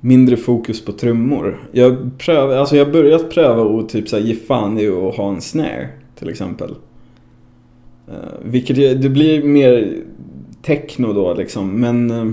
mindre 0.00 0.36
fokus 0.36 0.84
på 0.84 0.92
trummor. 0.92 1.68
Jag 1.72 2.18
prövar, 2.18 2.56
alltså 2.56 2.76
jag 2.76 2.84
har 2.84 2.92
börjat 2.92 3.30
pröva 3.30 3.62
och 3.62 3.88
typ 3.88 4.08
så 4.08 4.16
här 4.16 4.24
ge 4.24 4.34
fan 4.34 4.78
i 4.78 4.88
att 4.88 5.16
ha 5.16 5.28
en 5.34 5.40
snare 5.40 5.88
till 6.18 6.28
exempel. 6.28 6.70
Uh, 8.08 8.14
vilket 8.44 9.02
det 9.02 9.08
blir 9.08 9.42
mer 9.42 9.96
techno 10.62 11.12
då 11.12 11.34
liksom 11.34 11.80
men 11.80 12.10
eh, 12.10 12.32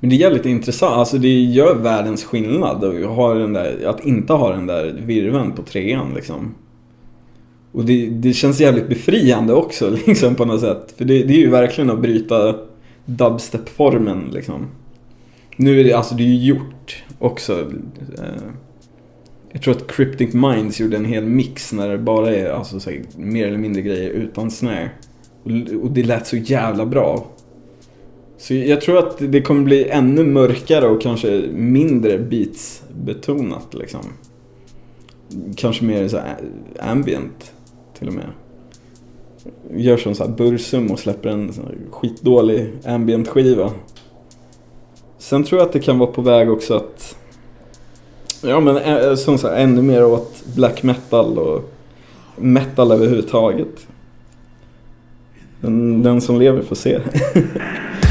men 0.00 0.10
det 0.10 0.16
är 0.16 0.18
jävligt 0.18 0.46
intressant, 0.46 0.92
alltså 0.92 1.18
det 1.18 1.28
gör 1.28 1.74
världens 1.74 2.24
skillnad 2.24 2.84
att, 2.84 3.38
den 3.38 3.52
där, 3.52 3.86
att 3.86 4.06
inte 4.06 4.32
ha 4.32 4.52
den 4.52 4.66
där 4.66 5.02
virveln 5.06 5.52
på 5.52 5.62
trean 5.62 6.14
liksom. 6.14 6.54
Och 7.72 7.84
det, 7.84 8.06
det 8.06 8.32
känns 8.32 8.60
jävligt 8.60 8.88
befriande 8.88 9.52
också 9.52 9.90
liksom 10.06 10.34
på 10.34 10.44
något 10.44 10.60
sätt. 10.60 10.94
För 10.96 11.04
det, 11.04 11.22
det 11.22 11.34
är 11.34 11.38
ju 11.38 11.50
verkligen 11.50 11.90
att 11.90 12.00
bryta 12.00 12.54
dubstep-formen 13.04 14.30
liksom. 14.32 14.66
Nu 15.56 15.80
är 15.80 15.84
det, 15.84 15.92
alltså 15.92 16.14
det 16.14 16.22
är 16.22 16.26
ju 16.26 16.44
gjort 16.44 17.04
också. 17.18 17.60
Eh, 18.18 18.42
jag 19.52 19.62
tror 19.62 19.74
att 19.74 19.90
Cryptic 19.90 20.34
Minds 20.34 20.80
gjorde 20.80 20.96
en 20.96 21.04
hel 21.04 21.24
mix 21.24 21.72
när 21.72 21.88
det 21.88 21.98
bara 21.98 22.34
är 22.34 22.50
alltså, 22.50 22.80
så 22.80 22.90
här, 22.90 23.02
mer 23.16 23.46
eller 23.46 23.58
mindre 23.58 23.82
grejer 23.82 24.10
utan 24.10 24.50
snare. 24.50 24.90
Och, 25.42 25.50
och 25.82 25.90
det 25.90 26.02
lät 26.02 26.26
så 26.26 26.36
jävla 26.36 26.86
bra. 26.86 27.26
Så 28.38 28.54
jag 28.54 28.80
tror 28.80 28.98
att 28.98 29.16
det 29.18 29.42
kommer 29.42 29.62
bli 29.62 29.88
ännu 29.88 30.24
mörkare 30.24 30.86
och 30.86 31.02
kanske 31.02 31.42
mindre 31.52 32.18
beats 32.18 32.82
betonat 33.04 33.74
liksom. 33.74 34.00
Kanske 35.56 35.84
mer 35.84 36.08
så 36.08 36.16
här 36.16 36.36
ambient 36.80 37.52
till 37.98 38.08
och 38.08 38.14
med. 38.14 38.26
Gör 39.74 39.96
som 39.96 40.14
så 40.14 40.24
här 40.24 40.30
Bursum 40.30 40.90
och 40.90 40.98
släpper 40.98 41.28
en 41.28 41.52
sån 41.52 41.72
skitdålig 41.90 42.72
ambient 42.84 43.28
skiva. 43.28 43.72
Sen 45.18 45.44
tror 45.44 45.60
jag 45.60 45.66
att 45.66 45.72
det 45.72 45.80
kan 45.80 45.98
vara 45.98 46.12
på 46.12 46.22
väg 46.22 46.50
också 46.50 46.74
att 46.74 47.16
Ja 48.42 48.60
men 48.60 48.76
eh, 48.76 49.14
som 49.14 49.38
sagt, 49.38 49.54
ännu 49.54 49.82
mer 49.82 50.04
åt 50.04 50.44
black 50.54 50.82
metal 50.82 51.38
och 51.38 51.70
metal 52.36 52.92
överhuvudtaget. 52.92 53.86
Den, 55.60 56.02
den 56.02 56.20
som 56.20 56.38
lever 56.38 56.62
får 56.62 56.76
se. 56.76 57.00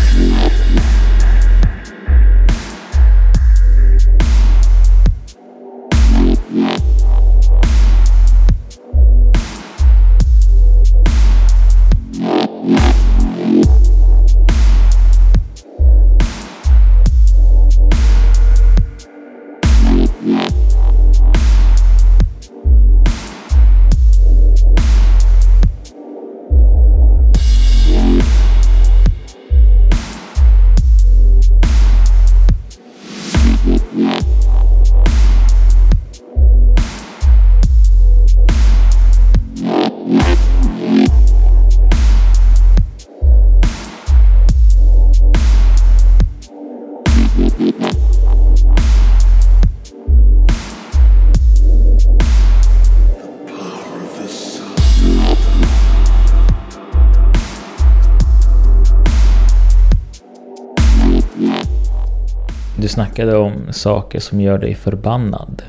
snackade 63.16 63.38
om 63.38 63.53
saker 63.72 64.20
som 64.20 64.41
gör 64.41 64.57
dig 64.57 64.76
förbannad. 64.76 65.63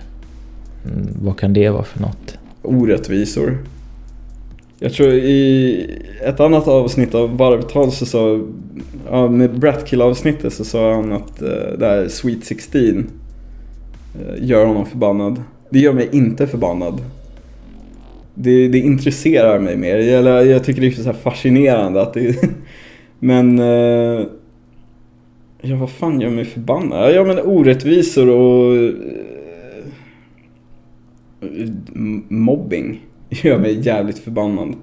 Mm, 0.84 1.08
vad 1.22 1.38
kan 1.38 1.52
det 1.52 1.70
vara 1.70 1.84
för 1.84 2.00
något? 2.00 2.38
orättvisor. 2.62 3.58
Jag 4.78 4.92
tror 4.92 5.12
i 5.12 6.00
ett 6.24 6.40
annat 6.40 6.68
avsnitt 6.68 7.14
av 7.14 7.36
Varvtal 7.36 7.92
så 7.92 8.06
sa, 8.06 8.40
ja, 9.10 9.28
med 9.28 9.58
Bratkill 9.58 10.02
avsnittet 10.02 10.52
så 10.52 10.64
sa 10.64 10.94
han 10.94 11.12
att 11.12 11.42
uh, 11.42 11.48
det 11.78 11.86
här 11.86 12.08
Sweet 12.08 12.44
16 12.44 12.80
eh, 12.80 13.04
gör 14.38 14.66
honom 14.66 14.86
förbannad. 14.86 15.42
Det 15.70 15.78
gör 15.78 15.92
mig 15.92 16.08
inte 16.12 16.46
förbannad. 16.46 17.00
Det, 18.34 18.68
det 18.68 18.78
intresserar 18.78 19.58
mig 19.58 19.76
mer. 19.76 19.96
Jag, 19.96 20.46
jag 20.46 20.64
tycker 20.64 20.80
det 20.80 20.86
är 20.86 20.90
så 20.90 21.02
här 21.02 21.12
fascinerande 21.12 22.02
att 22.02 22.14
det... 22.14 22.36
Men... 23.18 23.58
Uh, 23.58 24.26
ja, 25.66 25.76
vad 25.76 25.90
fan 25.90 26.20
gör 26.20 26.30
mig 26.30 26.44
förbannad? 26.44 27.14
Ja, 27.14 27.24
men 27.24 27.38
orättvisor 27.38 28.28
och... 28.28 28.76
eh, 28.76 28.94
mobbing 32.28 33.06
gör 33.30 33.58
mig 33.58 33.80
jävligt 33.80 34.18
förbannad. 34.18 34.74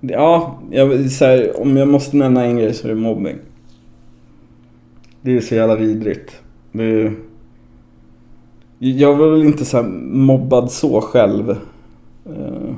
Ja, 0.00 0.60
jag, 0.70 1.10
så 1.10 1.24
här, 1.24 1.60
om 1.60 1.76
jag 1.76 1.88
måste 1.88 2.16
nämna 2.16 2.44
en 2.44 2.56
grej 2.56 2.74
så 2.74 2.86
är 2.86 2.88
det 2.88 3.00
mobbing. 3.00 3.36
Det 5.22 5.36
är 5.36 5.40
så 5.40 5.54
jävla 5.54 5.76
vidrigt. 5.76 6.42
Det, 6.72 7.12
jag 8.78 9.16
var 9.16 9.30
väl 9.30 9.42
inte 9.42 9.64
så 9.64 9.76
här 9.76 9.88
mobbad 10.12 10.70
så 10.70 11.00
själv. 11.00 11.50
Eh, 12.26 12.74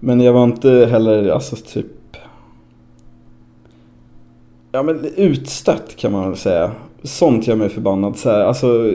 men 0.00 0.20
jag 0.20 0.32
var 0.32 0.44
inte 0.44 0.70
heller, 0.70 1.28
alltså 1.28 1.56
typ... 1.56 1.86
Ja 4.72 4.82
men 4.82 5.04
utstött 5.16 5.96
kan 5.96 6.12
man 6.12 6.28
väl 6.28 6.38
säga. 6.38 6.72
Sånt 7.02 7.46
gör 7.46 7.56
mig 7.56 7.68
förbannad. 7.68 8.16
Så 8.16 8.30
här, 8.30 8.40
alltså... 8.40 8.94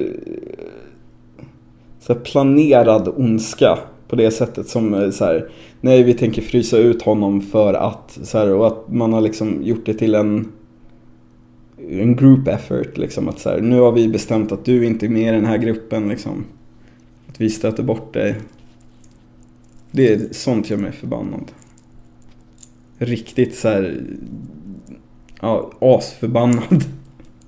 så 1.99 2.13
här 2.13 2.19
planerad 2.19 3.13
ondska 3.15 3.79
på 4.07 4.15
det 4.15 4.31
sättet 4.31 4.67
som 4.67 4.93
eh, 4.93 5.09
så 5.09 5.25
här, 5.25 5.49
nej 5.81 6.03
vi 6.03 6.13
tänker 6.13 6.41
frysa 6.41 6.77
ut 6.77 7.01
honom 7.01 7.41
för 7.41 7.73
att, 7.73 8.19
så 8.23 8.37
här, 8.37 8.53
och 8.53 8.67
att 8.67 8.91
man 8.91 9.13
har 9.13 9.21
liksom 9.21 9.63
gjort 9.63 9.85
det 9.85 9.93
till 9.93 10.15
en 10.15 10.51
en 11.89 12.15
group 12.15 12.47
effort 12.47 12.97
liksom 12.97 13.27
att 13.27 13.39
så 13.39 13.49
här, 13.49 13.61
nu 13.61 13.79
har 13.79 13.91
vi 13.91 14.07
bestämt 14.07 14.51
att 14.51 14.65
du 14.65 14.85
inte 14.85 15.05
är 15.05 15.09
med 15.09 15.33
i 15.33 15.35
den 15.35 15.45
här 15.45 15.57
gruppen 15.57 16.09
liksom. 16.09 16.45
Att 17.27 17.41
vi 17.41 17.49
stöter 17.49 17.83
bort 17.83 18.13
dig. 18.13 18.35
Det 19.91 20.13
är 20.13 20.27
sånt 20.31 20.69
gör 20.69 20.77
mig 20.77 20.91
förbannad. 20.91 21.51
Riktigt 22.97 23.55
så 23.55 23.67
här, 23.67 24.01
ja, 25.41 25.71
asförbannad. 25.79 26.83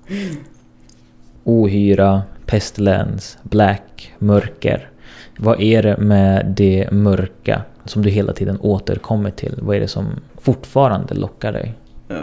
Ohyra, 1.44 2.22
pestilens, 2.46 3.38
black, 3.42 4.12
mörker. 4.18 4.88
Vad 5.38 5.60
är 5.60 5.82
det 5.82 5.96
med 5.96 6.54
det 6.56 6.88
mörka 6.92 7.62
som 7.84 8.02
du 8.02 8.10
hela 8.10 8.32
tiden 8.32 8.58
återkommer 8.60 9.30
till? 9.30 9.54
Vad 9.62 9.76
är 9.76 9.80
det 9.80 9.88
som 9.88 10.06
fortfarande 10.40 11.14
lockar 11.14 11.52
dig? 11.52 11.74
Eh, 12.08 12.16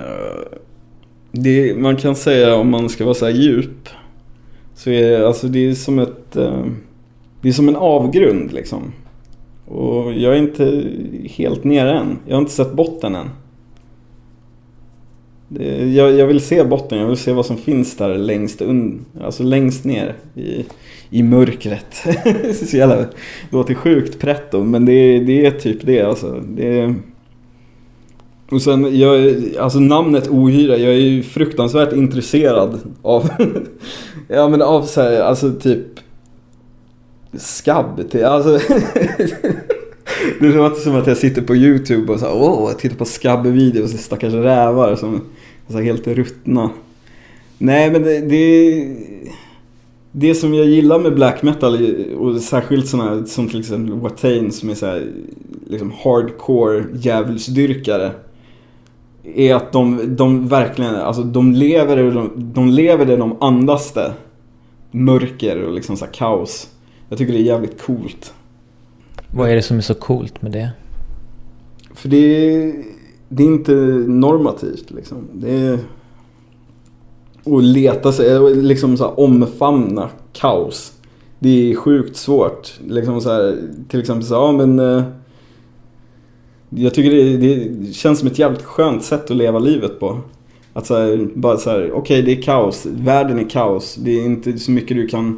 det, 1.32 1.76
man 1.78 1.96
kan 1.96 2.16
säga 2.16 2.56
om 2.56 2.70
man 2.72 2.90
ska 2.90 3.04
vara 3.06 3.14
så 3.16 3.26
här 3.26 3.34
djup. 3.34 3.90
Så 4.76 4.90
är 4.90 5.22
alltså 5.24 5.48
det 5.48 5.60
är 5.70 5.74
som 5.74 6.00
ett... 6.00 6.36
eh, 6.36 6.66
Det 7.42 7.48
är 7.50 7.54
som 7.54 7.68
en 7.68 7.76
avgrund 7.76 8.54
liksom. 8.54 8.94
Och 9.66 10.14
jag 10.14 10.34
är 10.34 10.38
inte 10.38 10.84
helt 11.30 11.64
nere 11.64 11.98
än. 12.00 12.20
Jag 12.26 12.36
har 12.36 12.42
inte 12.42 12.54
sett 12.54 12.74
botten 12.74 13.16
än. 13.16 13.30
Jag, 15.96 16.12
jag 16.14 16.28
vill 16.28 16.42
se 16.42 16.64
botten, 16.64 17.00
jag 17.00 17.08
vill 17.08 17.18
se 17.18 17.32
vad 17.34 17.46
som 17.46 17.58
finns 17.58 17.98
där 17.98 18.18
längst 18.18 18.62
un, 18.62 19.06
alltså 19.22 19.44
längst 19.44 19.86
ner 19.86 20.16
i, 20.36 20.66
i 21.10 21.24
mörkret. 21.24 21.86
det 22.26 22.54
så 22.68 22.78
jävla, 22.78 22.96
det 22.96 23.08
låter 23.52 23.74
sjukt 23.74 24.20
pretto 24.20 24.64
men 24.64 24.86
det, 24.86 24.92
är- 24.92 25.22
det 25.26 25.46
är 25.46 25.52
typ 25.52 25.78
det 25.86 26.02
alltså. 26.02 26.44
Det 26.50 26.94
och 28.52 28.62
sen, 28.62 29.00
jag, 29.00 29.36
alltså 29.60 29.80
namnet 29.80 30.28
ohyra, 30.30 30.78
jag 30.78 30.94
är 30.94 30.98
ju 30.98 31.24
fruktansvärt 31.24 31.94
intresserad 31.94 32.80
av, 33.02 33.30
ja 34.28 34.48
men 34.50 34.62
av 34.62 34.82
så 34.84 35.02
här, 35.02 35.22
alltså 35.22 35.52
typ 35.54 35.86
skabb 37.34 38.10
till, 38.12 38.26
alltså 38.26 38.60
Det 40.40 40.48
låter 40.48 40.82
som 40.82 40.96
att 40.96 41.08
jag 41.08 41.18
sitter 41.18 41.42
på 41.42 41.56
YouTube 41.56 42.14
och 42.14 42.20
så 42.20 42.32
åh, 42.32 42.72
tittar 42.74 42.96
på 42.96 43.06
skabbevideos, 43.06 43.94
och 43.94 44.00
stackars 44.00 44.34
rävar 44.34 44.96
som 44.96 45.22
är 45.68 45.72
så 45.72 45.80
helt 45.80 46.08
ruttna. 46.08 46.70
Nej 47.58 47.92
men 47.92 48.04
det, 48.04 48.20
det, 48.20 48.88
det 50.12 50.36
som 50.36 50.54
jag 50.54 50.66
gillar 50.66 51.00
med 51.00 51.16
black 51.16 51.44
metal 51.44 51.96
och 52.18 52.42
särskilt 52.42 52.88
sådana 52.88 53.26
som 53.26 53.50
till 53.50 53.60
exempel 53.60 53.94
Watain 53.94 54.52
som 54.52 54.70
är 54.70 54.76
så 54.76 54.86
här, 54.86 55.08
liksom 55.68 55.94
hardcore 56.04 56.86
djävulsdyrkare. 56.94 58.12
Är 59.36 59.56
att 59.56 59.72
de, 59.72 60.16
de 60.16 60.48
verkligen, 60.48 60.96
alltså 60.96 61.24
de 61.24 61.54
lever, 61.54 62.12
de, 62.12 62.32
de 62.36 62.70
lever 62.70 63.06
det 63.06 63.18
de 63.18 63.38
andas 63.42 63.94
det. 63.94 64.14
Mörker 64.92 65.64
och 65.64 65.74
liksom 65.74 65.98
så 65.98 66.06
här 66.06 66.12
kaos. 66.12 66.70
Jag 67.10 67.18
tycker 67.18 67.34
det 67.34 67.40
är 67.40 67.44
jävligt 67.44 67.82
coolt. 67.82 68.34
Vad 69.32 69.50
är 69.50 69.56
det 69.56 69.62
som 69.62 69.78
är 69.78 69.82
så 69.82 69.94
coolt 69.94 70.42
med 70.42 70.52
det? 70.52 70.70
För 71.94 72.10
det 72.10 72.18
är, 72.18 72.74
det 73.30 73.44
är 73.44 73.48
inte 73.48 73.74
normativt 74.08 74.92
liksom. 74.92 75.18
Det 75.34 75.52
är 75.52 75.80
att 77.46 77.64
leta 77.64 78.12
sig, 78.12 78.32
eh, 78.32 78.56
liksom 78.56 78.98
så 78.98 79.04
här, 79.04 79.20
omfamna 79.20 80.10
kaos. 80.34 80.94
Det 81.40 81.72
är 81.72 81.76
sjukt 81.76 82.18
svårt. 82.18 82.80
Liksom 82.88 83.22
så 83.22 83.30
här, 83.32 83.58
till 83.88 84.00
exempel 84.00 84.28
så 84.28 84.36
här, 84.36 84.42
ja 84.42 84.52
men 84.52 84.80
eh, 84.80 85.04
jag 86.70 86.94
tycker 86.94 87.12
det, 87.12 87.38
det 87.38 87.94
känns 87.94 88.20
som 88.20 88.28
ett 88.28 88.40
jävligt 88.40 88.64
skönt 88.64 89.04
sätt 89.04 89.32
att 89.32 89.38
leva 89.38 89.60
livet 89.60 90.00
på. 90.00 90.20
Att 90.74 90.86
så 90.86 90.96
här, 90.96 91.30
bara 91.34 91.58
så 91.58 91.70
här, 91.70 91.92
okej 91.92 92.22
det 92.22 92.32
är 92.32 92.42
kaos, 92.42 92.86
världen 92.86 93.40
är 93.40 93.50
kaos. 93.50 93.96
Det 93.96 94.12
är 94.12 94.26
inte 94.26 94.58
så 94.58 94.72
mycket 94.72 94.98
du 94.98 95.08
kan 95.08 95.38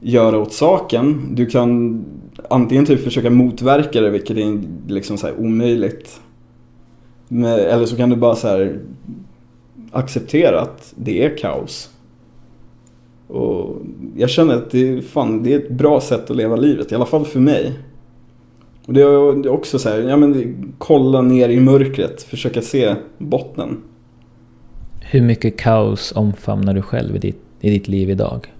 göra 0.00 0.38
åt 0.38 0.52
saken. 0.52 1.22
Du 1.34 1.46
kan 1.46 2.04
antingen 2.48 2.86
typ 2.86 3.04
försöka 3.04 3.30
motverka 3.30 4.00
det, 4.00 4.10
vilket 4.10 4.36
är 4.36 4.60
liksom 4.88 5.18
så 5.18 5.26
här 5.26 5.34
omöjligt. 5.38 6.20
Men, 7.28 7.52
eller 7.52 7.86
så 7.86 7.96
kan 7.96 8.10
du 8.10 8.16
bara 8.16 8.36
så 8.36 8.48
här 8.48 8.80
acceptera 9.90 10.60
att 10.60 10.94
det 10.96 11.24
är 11.24 11.36
kaos. 11.36 11.90
Och 13.28 13.76
jag 14.16 14.30
känner 14.30 14.54
att 14.54 14.70
det, 14.70 15.02
fan, 15.02 15.42
det 15.42 15.54
är 15.54 15.58
ett 15.58 15.70
bra 15.70 16.00
sätt 16.00 16.30
att 16.30 16.36
leva 16.36 16.56
livet, 16.56 16.92
i 16.92 16.94
alla 16.94 17.06
fall 17.06 17.24
för 17.24 17.40
mig. 17.40 17.72
Och 18.86 18.92
det 18.92 19.02
är 19.02 19.42
det 19.42 19.48
är 19.48 19.52
också 19.52 19.78
så 19.78 19.88
här, 19.88 19.98
ja 19.98 20.16
men 20.16 20.74
kolla 20.78 21.22
ner 21.22 21.48
i 21.48 21.60
mörkret, 21.60 22.22
försöka 22.22 22.62
se 22.62 22.94
botten. 23.18 23.82
Hur 25.00 25.22
mycket 25.22 25.58
kaos 25.58 26.12
omfamnar 26.16 26.74
du 26.74 26.82
själv 26.82 27.16
i 27.16 27.18
ditt, 27.18 27.40
i 27.60 27.70
ditt 27.70 27.88
liv 27.88 28.10
idag? 28.10 28.54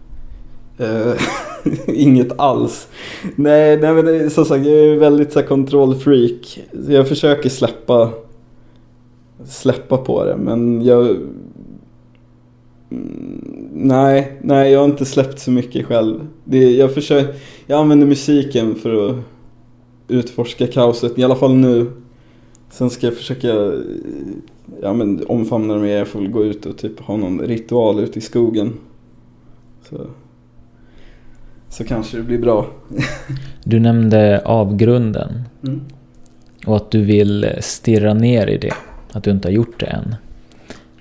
Inget 1.87 2.39
alls. 2.41 2.89
Nej, 3.37 3.77
nej 3.77 3.95
men 3.95 4.05
det 4.05 4.31
som 4.31 4.45
sagt, 4.45 4.67
jag 4.67 4.79
är 4.79 4.97
väldigt 4.97 5.33
så 5.33 5.41
här, 5.41 5.47
kontrollfreak. 5.47 6.61
Jag 6.89 7.09
försöker 7.09 7.49
släppa, 7.49 8.11
släppa 9.45 9.97
på 9.97 10.25
det, 10.25 10.37
men 10.37 10.85
jag... 10.85 11.17
Mm, 12.91 13.71
nej, 13.73 14.39
nej, 14.43 14.73
jag 14.73 14.81
har 14.81 14.87
inte 14.87 15.05
släppt 15.05 15.39
så 15.39 15.51
mycket 15.51 15.87
själv. 15.87 16.27
Det, 16.45 16.71
jag, 16.71 16.95
försöker, 16.95 17.35
jag 17.67 17.81
använder 17.81 18.07
musiken 18.07 18.75
för 18.75 19.11
att 19.11 19.17
utforska 20.09 20.67
kaoset, 20.67 21.19
i 21.19 21.25
alla 21.25 21.37
fall 21.37 21.55
nu. 21.55 21.87
Sen 22.71 22.91
ska 22.91 23.07
jag 23.07 23.17
försöka 23.17 23.51
eh, 23.51 23.73
ja, 24.83 24.93
men, 24.93 25.27
omfamna 25.27 25.75
det 25.75 25.81
mer, 25.81 25.97
jag 25.97 26.09
får 26.09 26.21
väl 26.21 26.31
gå 26.31 26.45
ut 26.45 26.67
och 26.67 26.79
typ 26.79 27.01
ha 27.01 27.17
någon 27.17 27.41
ritual 27.41 28.01
ute 28.01 28.19
i 28.19 28.23
skogen. 28.23 28.73
Så 29.89 30.07
så 31.77 31.85
kanske 31.85 32.17
det 32.17 32.23
blir 32.23 32.39
bra. 32.39 32.67
Du 33.65 33.81
nämnde 33.81 34.43
avgrunden 34.45 35.43
Mm. 35.67 35.81
och 36.67 36.77
att 36.77 36.91
du 36.91 37.05
vill 37.05 37.51
stirra 37.61 38.15
ner 38.15 38.47
i 38.47 38.59
det. 38.59 38.75
Att 39.13 39.25
du 39.25 39.31
inte 39.31 39.49
har 39.49 39.53
gjort 39.53 39.81
det 39.81 39.87
än. 39.87 40.15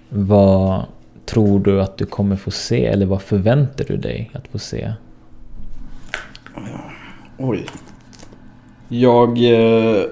Vad 0.10 0.86
tror 1.26 1.60
du 1.60 1.82
att 1.82 1.98
du 1.98 2.06
kommer 2.06 2.36
få 2.36 2.52
se 2.52 2.86
eller 2.86 3.06
vad 3.06 3.22
förväntar 3.22 3.86
du 3.88 3.98
dig 3.98 4.32
att 4.34 4.48
få 4.48 4.60
se? 4.60 4.92
Oj. 7.38 7.66
Jag 8.88 9.30
eh, 9.38 10.04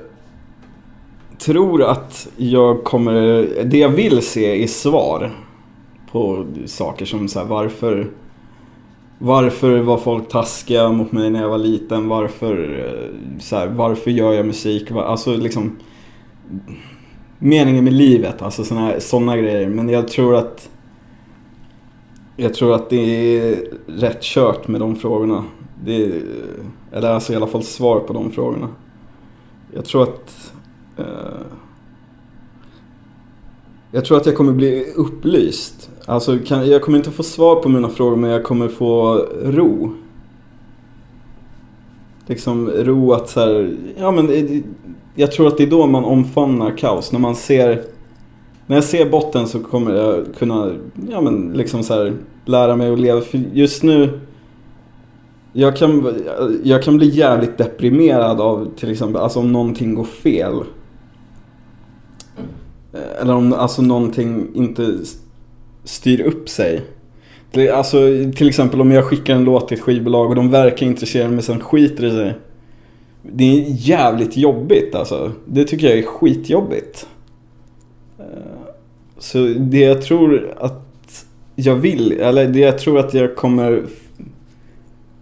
tror 1.37 1.83
att 1.83 2.27
jag 2.37 2.83
kommer... 2.83 3.47
Det 3.63 3.77
jag 3.77 3.89
vill 3.89 4.21
se 4.21 4.63
är 4.63 4.67
svar 4.67 5.31
på 6.11 6.45
saker 6.65 7.05
som 7.05 7.27
så 7.27 7.39
här, 7.39 7.45
varför... 7.45 8.09
Varför 9.25 9.79
var 9.79 9.97
folk 9.97 10.29
taskiga 10.29 10.91
mot 10.91 11.11
mig 11.11 11.29
när 11.29 11.41
jag 11.41 11.49
var 11.49 11.57
liten? 11.57 12.07
Varför, 12.07 12.79
eh, 12.79 13.39
så 13.39 13.55
här, 13.55 13.67
varför 13.67 14.11
gör 14.11 14.33
jag 14.33 14.45
musik? 14.45 14.91
Alltså 14.91 15.37
liksom... 15.37 15.77
Meningen 17.39 17.83
med 17.83 17.93
livet, 17.93 18.41
alltså 18.41 18.63
sådana 18.63 18.99
såna 18.99 19.37
grejer. 19.37 19.69
Men 19.69 19.89
jag 19.89 20.07
tror 20.07 20.35
att... 20.35 20.69
Jag 22.35 22.53
tror 22.53 22.75
att 22.75 22.89
det 22.89 23.37
är 23.37 23.65
rätt 23.87 24.21
kört 24.21 24.67
med 24.67 24.81
de 24.81 24.95
frågorna. 24.95 25.43
Det 25.83 26.05
är, 26.05 26.21
eller 26.91 27.09
alltså 27.09 27.33
i 27.33 27.35
alla 27.35 27.47
fall 27.47 27.63
svar 27.63 27.99
på 27.99 28.13
de 28.13 28.31
frågorna. 28.31 28.67
Jag 29.73 29.85
tror 29.85 30.03
att... 30.03 30.53
Eh, 30.97 31.05
jag 33.91 34.05
tror 34.05 34.17
att 34.17 34.25
jag 34.25 34.35
kommer 34.35 34.53
bli 34.53 34.85
upplyst. 34.95 35.89
Alltså 36.05 36.37
kan, 36.45 36.69
jag 36.69 36.81
kommer 36.81 36.97
inte 36.97 37.11
få 37.11 37.23
svar 37.23 37.55
på 37.55 37.69
mina 37.69 37.89
frågor 37.89 38.15
men 38.15 38.29
jag 38.29 38.43
kommer 38.43 38.67
få 38.67 39.15
ro. 39.43 39.93
Liksom 42.27 42.69
ro 42.69 43.13
att 43.13 43.29
så 43.29 43.39
här, 43.39 43.77
ja 43.97 44.11
men 44.11 44.63
jag 45.15 45.31
tror 45.31 45.47
att 45.47 45.57
det 45.57 45.63
är 45.63 45.67
då 45.67 45.87
man 45.87 46.05
omfamnar 46.05 46.77
kaos. 46.77 47.11
När 47.11 47.19
man 47.19 47.35
ser, 47.35 47.83
när 48.67 48.75
jag 48.75 48.83
ser 48.83 49.09
botten 49.09 49.47
så 49.47 49.59
kommer 49.59 49.93
jag 49.95 50.25
kunna, 50.37 50.71
ja 51.09 51.21
men 51.21 51.53
liksom 51.53 51.83
så 51.83 51.93
här, 51.93 52.13
lära 52.45 52.75
mig 52.75 52.93
att 52.93 52.99
leva. 52.99 53.21
För 53.21 53.37
just 53.53 53.83
nu, 53.83 54.19
jag 55.53 55.77
kan, 55.77 56.15
jag 56.63 56.83
kan 56.83 56.97
bli 56.97 57.09
jävligt 57.09 57.57
deprimerad 57.57 58.41
av 58.41 58.69
till 58.75 58.91
exempel, 58.91 59.21
alltså 59.21 59.39
om 59.39 59.51
någonting 59.51 59.95
går 59.95 60.03
fel. 60.03 60.63
Eller 63.21 63.35
om 63.35 63.53
alltså 63.53 63.81
någonting 63.81 64.47
inte 64.53 64.97
styr 65.83 66.21
upp 66.21 66.49
sig. 66.49 66.81
Alltså 67.73 67.97
till 68.35 68.49
exempel 68.49 68.81
om 68.81 68.91
jag 68.91 69.05
skickar 69.05 69.35
en 69.35 69.43
låt 69.43 69.67
till 69.67 69.77
ett 69.77 69.83
skivbolag 69.83 70.29
och 70.29 70.35
de 70.35 70.51
verkar 70.51 70.85
intresserade 70.85 71.29
men 71.29 71.43
sen 71.43 71.59
skiter 71.59 72.03
det 72.03 72.11
sig. 72.11 72.33
Det 73.21 73.43
är 73.43 73.65
jävligt 73.67 74.37
jobbigt 74.37 74.95
alltså. 74.95 75.31
Det 75.45 75.63
tycker 75.63 75.87
jag 75.87 75.97
är 75.97 76.03
skitjobbigt. 76.03 77.07
Eh, 78.19 78.25
så 79.17 79.37
det 79.57 79.79
jag 79.79 80.01
tror 80.01 80.53
att 80.59 81.25
jag 81.55 81.75
vill, 81.75 82.11
eller 82.11 82.47
det 82.47 82.59
jag 82.59 82.77
tror 82.77 82.99
att 82.99 83.13
jag 83.13 83.35
kommer 83.35 83.83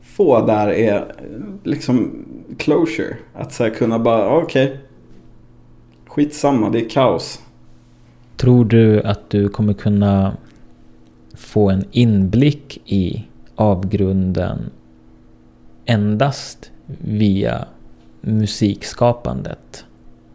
få 0.04 0.46
där 0.46 0.68
är 0.68 1.16
liksom 1.64 2.26
closure. 2.58 3.18
Att 3.34 3.54
så 3.54 3.64
här 3.64 3.70
kunna 3.70 4.00
bara, 4.00 4.30
ah, 4.30 4.42
okej. 4.42 4.80
Skitsamma, 6.08 6.70
det 6.70 6.86
är 6.86 6.90
kaos. 6.90 7.42
Tror 8.38 8.66
du 8.66 9.02
att 9.02 9.30
du 9.30 9.50
kommer 9.50 9.74
kunna 9.74 10.38
få 11.42 11.70
en 11.70 11.84
inblick 11.92 12.82
i 12.86 13.24
avgrunden 13.56 14.60
endast 15.86 16.72
via 17.02 17.66
musikskapandet? 18.22 19.86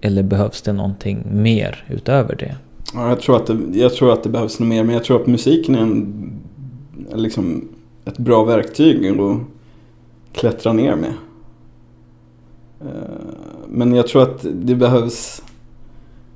Eller 0.00 0.22
behövs 0.22 0.62
det 0.62 0.72
någonting 0.72 1.22
mer 1.30 1.84
utöver 1.88 2.36
det? 2.36 2.56
Ja, 2.94 3.08
jag, 3.08 3.20
tror 3.20 3.36
att 3.36 3.46
det, 3.46 3.58
jag 3.72 3.94
tror 3.94 4.12
att 4.12 4.22
det 4.22 4.28
behövs 4.28 4.58
något 4.58 4.68
mer, 4.68 4.84
men 4.84 4.94
jag 4.94 5.04
tror 5.04 5.20
att 5.20 5.26
musiken 5.26 5.74
är 5.74 5.80
en, 5.80 6.32
liksom 7.14 7.68
ett 8.04 8.18
bra 8.18 8.44
verktyg 8.44 9.20
att 9.20 9.38
klättra 10.32 10.72
ner 10.72 10.96
med. 10.96 11.12
Eh, 12.80 12.86
men 13.68 13.94
jag 13.94 14.06
tror 14.06 14.22
att 14.22 14.46
det 14.52 14.74
behövs 14.74 15.42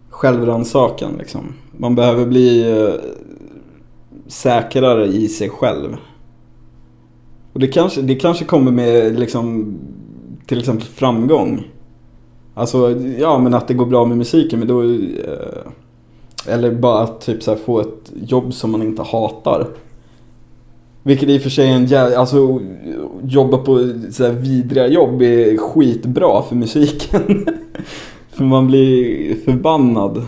självrannsakan 0.08 1.16
liksom. 1.18 1.54
Man 1.76 1.94
behöver 1.94 2.26
bli 2.26 2.70
eh, 2.70 2.94
säkrare 4.30 5.06
i 5.06 5.28
sig 5.28 5.48
själv. 5.48 5.96
Och 7.52 7.60
det 7.60 7.66
kanske, 7.66 8.02
det 8.02 8.14
kanske 8.14 8.44
kommer 8.44 8.70
med 8.70 9.18
liksom 9.18 9.74
till 10.46 10.58
exempel 10.58 10.86
framgång. 10.86 11.68
Alltså, 12.54 12.90
ja 13.18 13.38
men 13.38 13.54
att 13.54 13.68
det 13.68 13.74
går 13.74 13.86
bra 13.86 14.04
med 14.04 14.18
musiken 14.18 14.58
men 14.58 14.68
då... 14.68 14.82
Eh, 14.82 15.72
eller 16.46 16.74
bara 16.74 17.02
att 17.02 17.20
typ 17.20 17.42
så 17.42 17.50
här, 17.50 17.58
få 17.58 17.80
ett 17.80 18.12
jobb 18.22 18.54
som 18.54 18.72
man 18.72 18.82
inte 18.82 19.02
hatar. 19.02 19.66
Vilket 21.02 21.28
i 21.28 21.38
och 21.38 21.42
för 21.42 21.50
sig 21.50 21.68
är 21.68 21.72
en 21.72 21.86
jävla, 21.86 22.18
alltså 22.18 22.60
jobba 23.22 23.58
på 23.58 23.92
så 24.10 24.24
här 24.24 24.32
vidriga 24.32 24.86
jobb 24.86 25.22
är 25.22 25.56
skitbra 25.56 26.42
för 26.42 26.56
musiken. 26.56 27.46
för 28.30 28.44
man 28.44 28.66
blir 28.66 29.34
förbannad. 29.44 30.26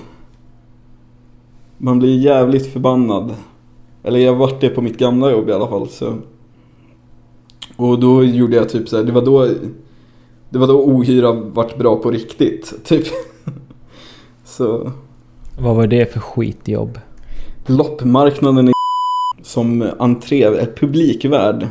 Man 1.79 1.99
blir 1.99 2.19
jävligt 2.19 2.73
förbannad. 2.73 3.35
Eller 4.03 4.19
jag 4.19 4.35
vart 4.35 4.61
det 4.61 4.69
på 4.69 4.83
mitt 4.83 4.99
gamla 4.99 5.31
jobb 5.31 5.49
i 5.49 5.53
alla 5.53 5.69
fall 5.69 5.89
så. 5.89 6.19
Och 7.77 8.01
då 8.01 8.25
gjorde 8.25 8.57
jag 8.57 8.69
typ 8.69 8.89
så 8.89 8.97
här, 8.97 9.05
det 9.05 9.13
var 9.13 9.23
då 9.23 9.49
Det 10.51 10.59
var 10.59 10.67
då 10.67 10.85
ohyra 10.85 11.33
vart 11.33 11.79
bra 11.79 11.97
på 11.97 12.11
riktigt, 12.11 12.75
typ. 12.85 13.07
så 14.45 14.93
Vad 15.61 15.77
var 15.77 15.87
det 15.87 16.13
för 16.13 16.21
skitjobb? 16.21 16.99
Loppmarknaden 17.67 18.69
i 18.69 18.73
som 19.43 19.91
entré, 19.99 20.45
eh, 20.45 20.67
publikvärd. 20.77 21.63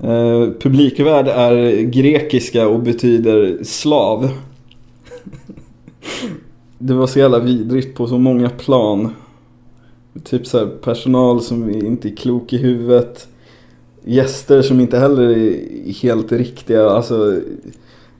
Eh, 0.00 0.48
publikvärd 0.60 1.28
är 1.28 1.80
grekiska 1.82 2.68
och 2.68 2.80
betyder 2.80 3.64
slav. 3.64 4.28
Det 6.78 6.94
var 6.94 7.06
så 7.06 7.18
jävla 7.18 7.38
vidrigt 7.38 7.96
på 7.96 8.06
så 8.06 8.18
många 8.18 8.50
plan. 8.50 9.10
Typ 10.22 10.46
så 10.46 10.58
här, 10.58 10.66
personal 10.66 11.40
som 11.40 11.70
inte 11.70 12.08
är 12.08 12.16
klok 12.16 12.52
i 12.52 12.56
huvudet. 12.56 13.28
Gäster 14.04 14.62
som 14.62 14.80
inte 14.80 14.98
heller 14.98 15.22
är 15.22 15.92
helt 15.92 16.32
riktiga. 16.32 16.90
Alltså, 16.90 17.40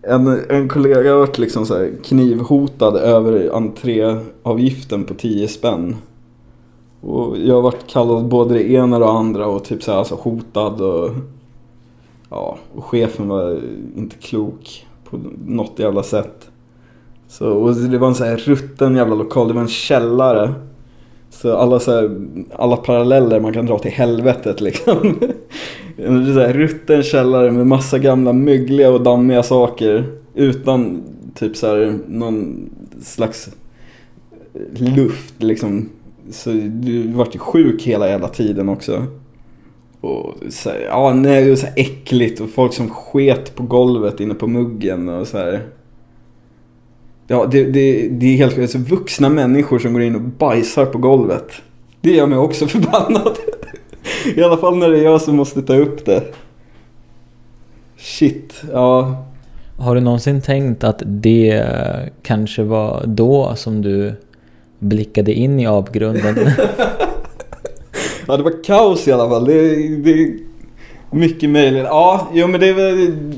en, 0.02 0.40
en 0.48 0.68
kollega 0.68 1.10
har 1.10 1.18
varit 1.18 1.38
liksom 1.38 1.66
så 1.66 1.74
här 1.74 1.92
knivhotad 2.04 2.96
över 2.96 3.50
entréavgiften 3.56 5.04
på 5.04 5.14
10 5.14 5.48
spänn. 5.48 5.96
Och 7.00 7.38
jag 7.38 7.54
har 7.54 7.62
varit 7.62 7.86
kallad 7.86 8.28
både 8.28 8.54
det 8.54 8.70
ena 8.70 8.96
och 8.96 9.02
det 9.02 9.08
andra 9.08 9.46
och 9.46 9.64
typ 9.64 9.82
så 9.82 9.90
här, 9.90 9.98
alltså 9.98 10.14
hotad 10.14 10.80
och... 10.80 11.10
Ja, 12.30 12.58
och 12.74 12.84
chefen 12.84 13.28
var 13.28 13.60
inte 13.96 14.16
klok 14.16 14.86
på 15.10 15.20
något 15.46 15.78
jävla 15.78 16.02
sätt. 16.02 16.50
Så, 17.28 17.50
och 17.50 17.74
det 17.74 17.98
var 17.98 18.08
en 18.08 18.14
så 18.14 18.24
här 18.24 18.36
rutten 18.36 18.96
jävla 18.96 19.14
lokal, 19.14 19.48
det 19.48 19.54
var 19.54 19.60
en 19.60 19.68
källare. 19.68 20.54
Så 21.40 21.56
alla, 21.56 21.80
så 21.80 21.92
här, 21.92 22.10
alla 22.52 22.76
paralleller 22.76 23.40
man 23.40 23.52
kan 23.52 23.66
dra 23.66 23.78
till 23.78 23.90
helvetet 23.90 24.60
liksom. 24.60 25.18
En 25.96 26.34
så 26.34 26.40
här 26.40 26.52
rutten 26.52 27.02
källare 27.02 27.50
med 27.50 27.66
massa 27.66 27.98
gamla 27.98 28.32
mögliga 28.32 28.90
och 28.90 29.00
dammiga 29.02 29.42
saker. 29.42 30.04
Utan 30.34 31.02
typ 31.34 31.56
så 31.56 31.66
här 31.66 31.98
någon 32.08 32.70
slags 33.02 33.50
luft 34.74 35.34
liksom. 35.38 35.88
Så 36.30 36.50
du 36.64 37.12
vart 37.12 37.34
ju 37.34 37.38
sjuk 37.38 37.82
hela 37.82 38.08
jävla 38.08 38.28
tiden 38.28 38.68
också. 38.68 39.06
Och 40.00 40.34
så 40.48 40.70
här, 40.70 40.80
ja 40.80 41.14
nej, 41.14 41.44
det 41.44 41.50
var 41.50 41.56
så 41.56 41.66
här 41.66 41.74
äckligt 41.76 42.40
och 42.40 42.50
folk 42.50 42.72
som 42.72 42.90
sket 42.90 43.54
på 43.54 43.62
golvet 43.62 44.20
inne 44.20 44.34
på 44.34 44.46
muggen 44.46 45.08
och 45.08 45.26
så 45.26 45.38
här. 45.38 45.62
Ja, 47.26 47.46
det, 47.50 47.64
det, 47.64 48.08
det 48.08 48.26
är 48.26 48.36
helt 48.36 48.58
alltså, 48.58 48.78
vuxna 48.78 49.28
människor 49.28 49.78
som 49.78 49.92
går 49.92 50.02
in 50.02 50.14
och 50.14 50.20
bajsar 50.20 50.86
på 50.86 50.98
golvet. 50.98 51.52
Det 52.00 52.10
gör 52.10 52.26
mig 52.26 52.38
också 52.38 52.66
förbannad. 52.68 53.36
I 54.36 54.42
alla 54.42 54.56
fall 54.56 54.76
när 54.76 54.90
det 54.90 54.98
är 54.98 55.04
jag 55.04 55.20
som 55.20 55.36
måste 55.36 55.62
ta 55.62 55.76
upp 55.76 56.04
det. 56.04 56.22
Shit, 57.96 58.62
ja. 58.72 59.24
Har 59.78 59.94
du 59.94 60.00
någonsin 60.00 60.42
tänkt 60.42 60.84
att 60.84 61.02
det 61.06 61.64
kanske 62.22 62.62
var 62.62 63.02
då 63.06 63.54
som 63.56 63.82
du 63.82 64.12
blickade 64.78 65.32
in 65.32 65.60
i 65.60 65.66
avgrunden? 65.66 66.36
Ja, 68.26 68.36
det 68.36 68.42
var 68.42 68.64
kaos 68.64 69.08
i 69.08 69.12
alla 69.12 69.28
fall. 69.28 69.44
Det, 69.44 69.76
det 69.96 70.38
mycket 71.10 71.50
möjligt. 71.50 71.84
Ja, 71.84 72.28
jo 72.32 72.46
men 72.46 72.60
det 72.60 72.72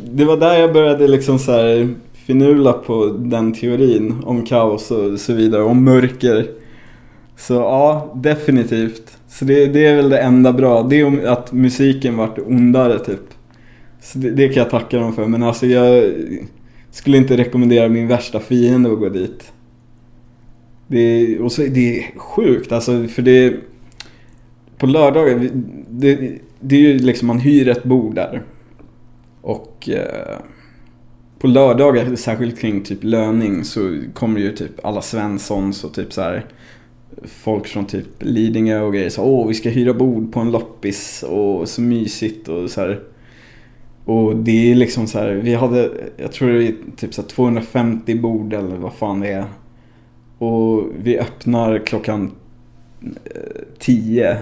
det 0.05 0.24
var 0.24 0.37
där 0.37 0.59
jag 0.59 0.72
började 0.72 1.09
liksom 1.09 1.39
så 1.39 1.53
här 1.53 1.95
finula 2.27 2.72
på 2.72 3.07
den 3.07 3.53
teorin 3.53 4.14
om 4.24 4.45
kaos 4.45 4.91
och 4.91 5.20
så 5.20 5.33
vidare, 5.33 5.62
om 5.62 5.85
mörker. 5.85 6.51
Så 7.37 7.55
ja, 7.55 8.12
definitivt. 8.14 9.18
Så 9.29 9.45
det, 9.45 9.66
det 9.66 9.87
är 9.87 9.97
väl 9.97 10.09
det 10.09 10.18
enda 10.18 10.53
bra. 10.53 10.83
Det 10.83 11.01
är 11.01 11.27
att 11.27 11.53
musiken 11.53 12.16
vart 12.16 12.39
ondare 12.39 12.99
typ. 12.99 13.35
Så 14.01 14.18
det, 14.18 14.31
det 14.31 14.49
kan 14.49 14.62
jag 14.62 14.70
tacka 14.70 14.99
dem 14.99 15.12
för. 15.12 15.27
Men 15.27 15.43
alltså 15.43 15.66
jag 15.66 16.12
skulle 16.91 17.16
inte 17.16 17.37
rekommendera 17.37 17.89
min 17.89 18.09
värsta 18.09 18.41
fiende 18.41 18.93
att 18.93 18.99
gå 18.99 19.09
dit. 19.09 19.53
Det 20.87 20.99
är, 20.99 21.43
och 21.43 21.53
så, 21.53 21.62
det 21.62 21.99
är 21.99 22.18
sjukt 22.18 22.72
alltså 22.72 23.07
för 23.07 23.22
det 23.22 23.57
På 24.79 24.87
lördagar, 24.87 25.51
det, 25.91 26.39
det 26.61 26.77
är 26.77 26.81
ju 26.81 26.99
liksom 26.99 27.29
man 27.29 27.41
hyr 27.41 27.68
ett 27.68 27.85
bord 27.85 28.14
där. 28.14 28.43
Och 29.41 29.89
eh, 29.89 30.39
på 31.47 31.51
lördagar, 31.51 32.17
särskilt 32.17 32.61
kring 32.61 32.83
typ 32.83 32.99
löning, 33.05 33.65
så 33.65 33.99
kommer 34.15 34.41
ju 34.41 34.53
typ 34.53 34.85
alla 34.85 35.03
Svenssons 35.03 35.85
och 35.85 35.95
typ 35.95 36.13
så 36.13 36.21
här 36.21 36.45
folk 37.25 37.67
från 37.67 37.87
typ 37.87 38.07
Lidingö 38.19 38.81
och 38.81 38.93
grejer 38.93 39.11
så 39.11 39.23
åh 39.23 39.49
vi 39.49 39.55
ska 39.55 39.69
hyra 39.69 39.95
bord 39.95 40.33
på 40.33 40.41
en 40.41 40.51
loppis 40.51 41.23
och 41.23 41.69
så 41.69 41.81
mysigt 41.81 42.49
och 42.49 42.71
så 42.71 42.81
här. 42.81 43.01
Och 44.05 44.37
det 44.37 44.71
är 44.71 44.75
liksom 44.75 45.07
så 45.07 45.19
här, 45.19 45.33
vi 45.35 45.55
hade, 45.55 45.91
jag 46.17 46.33
tror 46.33 46.49
det 46.49 46.69
är 46.69 46.75
typ 46.97 47.15
så 47.15 47.23
här 47.23 47.29
250 47.29 48.15
bord 48.15 48.53
eller 48.53 48.77
vad 48.77 48.93
fan 48.93 49.21
det 49.21 49.29
är. 49.29 49.45
Och 50.39 50.83
vi 51.03 51.19
öppnar 51.19 51.79
klockan 51.79 52.31
eh, 53.03 53.63
10. 53.79 54.39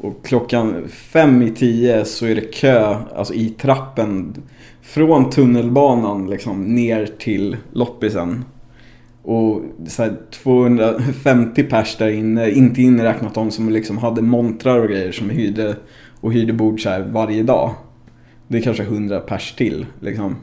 Och 0.00 0.24
klockan 0.24 0.88
fem 0.88 1.42
i 1.42 1.50
tio 1.50 2.04
så 2.04 2.26
är 2.26 2.34
det 2.34 2.54
kö, 2.54 2.96
alltså 3.16 3.34
i 3.34 3.48
trappen. 3.48 4.42
Från 4.82 5.30
tunnelbanan 5.30 6.30
liksom 6.30 6.74
ner 6.74 7.06
till 7.18 7.56
loppisen. 7.72 8.44
Och 9.22 9.62
så 9.86 10.02
här 10.02 10.16
250 10.30 11.62
pers 11.62 11.96
där 11.96 12.08
inne, 12.08 12.50
inte 12.50 12.82
inräknat 12.82 13.34
de 13.34 13.50
som 13.50 13.68
liksom 13.68 13.98
hade 13.98 14.22
montrar 14.22 14.78
och 14.78 14.88
grejer 14.88 15.12
som 15.12 15.30
hyrde 15.30 15.76
och 16.20 16.32
hyrde 16.32 16.52
bord 16.52 16.82
så 16.82 16.88
här 16.88 17.00
varje 17.00 17.42
dag. 17.42 17.70
Det 18.48 18.58
är 18.58 18.62
kanske 18.62 18.82
100 18.82 19.20
pers 19.20 19.52
till 19.52 19.86
liksom. 20.00 20.36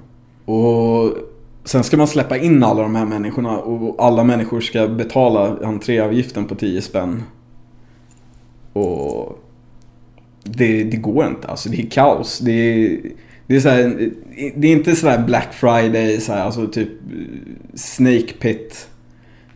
Och 0.45 1.13
sen 1.63 1.83
ska 1.83 1.97
man 1.97 2.07
släppa 2.07 2.37
in 2.37 2.63
alla 2.63 2.81
de 2.81 2.95
här 2.95 3.05
människorna 3.05 3.57
och 3.57 3.95
alla 4.05 4.23
människor 4.23 4.61
ska 4.61 4.87
betala 4.87 5.57
entréavgiften 5.63 6.45
på 6.45 6.55
10 6.55 6.81
spänn. 6.81 7.23
Och 8.73 9.44
det, 10.49 10.83
det 10.83 10.97
går 10.97 11.27
inte, 11.27 11.47
alltså 11.47 11.69
det 11.69 11.81
är 11.81 11.89
kaos. 11.89 12.39
Det 12.39 12.51
är, 12.51 12.99
det 13.47 13.55
är, 13.55 13.59
så 13.59 13.69
här, 13.69 14.11
det 14.55 14.67
är 14.67 14.71
inte 14.71 14.95
sådär 14.95 15.23
Black 15.25 15.53
Friday, 15.53 16.19
så 16.19 16.33
här, 16.33 16.45
alltså 16.45 16.67
typ 16.67 16.89
Snake 17.73 18.33
Pit. 18.39 18.87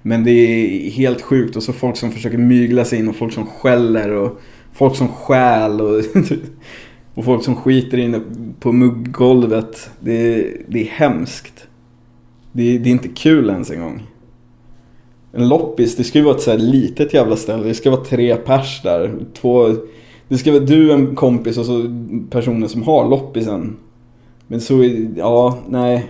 Men 0.01 0.23
det 0.23 0.31
är 0.31 0.89
helt 0.89 1.21
sjukt 1.21 1.55
och 1.55 1.63
så 1.63 1.73
folk 1.73 1.97
som 1.97 2.11
försöker 2.11 2.37
mygla 2.37 2.85
sig 2.85 2.99
in 2.99 3.09
och 3.09 3.15
folk 3.15 3.33
som 3.33 3.45
skäller 3.45 4.09
och 4.09 4.39
folk 4.73 4.95
som 4.95 5.07
stjäl 5.07 5.81
och, 5.81 6.03
och 7.13 7.25
folk 7.25 7.43
som 7.43 7.55
skiter 7.55 7.97
inne 7.97 8.21
på 8.59 8.71
mugggolvet. 8.71 9.89
Det 9.99 10.35
är, 10.35 10.57
det 10.67 10.81
är 10.81 10.85
hemskt. 10.85 11.67
Det 12.51 12.75
är, 12.75 12.79
det 12.79 12.89
är 12.89 12.91
inte 12.91 13.07
kul 13.07 13.49
ens 13.49 13.71
en 13.71 13.81
gång. 13.81 14.03
En 15.33 15.47
loppis, 15.47 15.95
det 15.95 16.03
ska 16.03 16.19
ju 16.19 16.25
vara 16.25 16.35
ett 16.35 16.41
så 16.41 16.51
här 16.51 16.57
litet 16.57 17.13
jävla 17.13 17.35
ställe. 17.35 17.63
Det 17.63 17.73
ska 17.73 17.91
vara 17.91 18.05
tre 18.05 18.35
pers 18.35 18.81
där. 18.83 19.15
Två, 19.33 19.75
det 20.29 20.37
ska 20.37 20.51
vara 20.51 20.63
du, 20.63 20.91
en 20.91 21.15
kompis 21.15 21.57
och 21.57 21.65
så 21.65 21.85
personen 22.29 22.69
som 22.69 22.83
har 22.83 23.09
loppisen. 23.09 23.77
Men 24.47 24.61
så, 24.61 24.89
ja, 25.15 25.57
nej. 25.69 26.07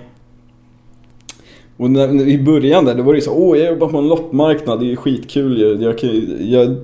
Och 1.78 1.92
när, 1.92 2.28
i 2.28 2.44
början 2.44 2.86
där, 2.86 2.96
då 2.96 3.04
var 3.04 3.14
det 3.14 3.18
ju 3.18 3.26
så 3.26 3.34
åh 3.34 3.58
jag 3.58 3.68
jobbar 3.68 3.90
på 3.90 3.98
en 3.98 4.08
loppmarknad, 4.08 4.80
det 4.80 4.86
är 4.86 4.90
ju 4.90 4.96
skitkul 4.96 5.58
ju. 5.58 5.84
Jag, 5.84 5.96
jag, 6.40 6.78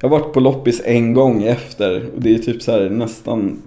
jag 0.00 0.08
har 0.08 0.18
varit 0.18 0.32
på 0.32 0.40
loppis 0.40 0.82
en 0.84 1.14
gång 1.14 1.42
efter 1.42 2.10
och 2.14 2.22
det 2.22 2.34
är 2.34 2.38
typ 2.38 2.62
så 2.62 2.72
här 2.72 2.90
nästan 2.90 3.62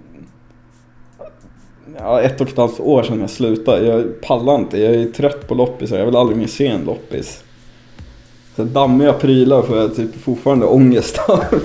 ja, 1.98 2.20
ett 2.20 2.40
och 2.40 2.48
ett 2.48 2.56
halvt 2.56 2.80
år 2.80 3.02
sedan 3.02 3.20
jag 3.20 3.30
slutade. 3.30 3.86
Jag 3.86 4.20
pallar 4.20 4.54
inte, 4.54 4.78
jag 4.78 4.94
är 4.94 5.06
trött 5.06 5.48
på 5.48 5.54
loppisar, 5.54 5.98
jag 5.98 6.06
vill 6.06 6.16
aldrig 6.16 6.38
mer 6.38 6.46
se 6.46 6.66
en 6.66 6.84
loppis. 6.84 7.44
Så 8.56 8.64
dammiga 8.64 9.12
prylar 9.12 9.62
får 9.62 9.76
jag 9.78 9.96
typ 9.96 10.14
fortfarande 10.14 10.66
ångest 10.66 11.18
av. 11.28 11.44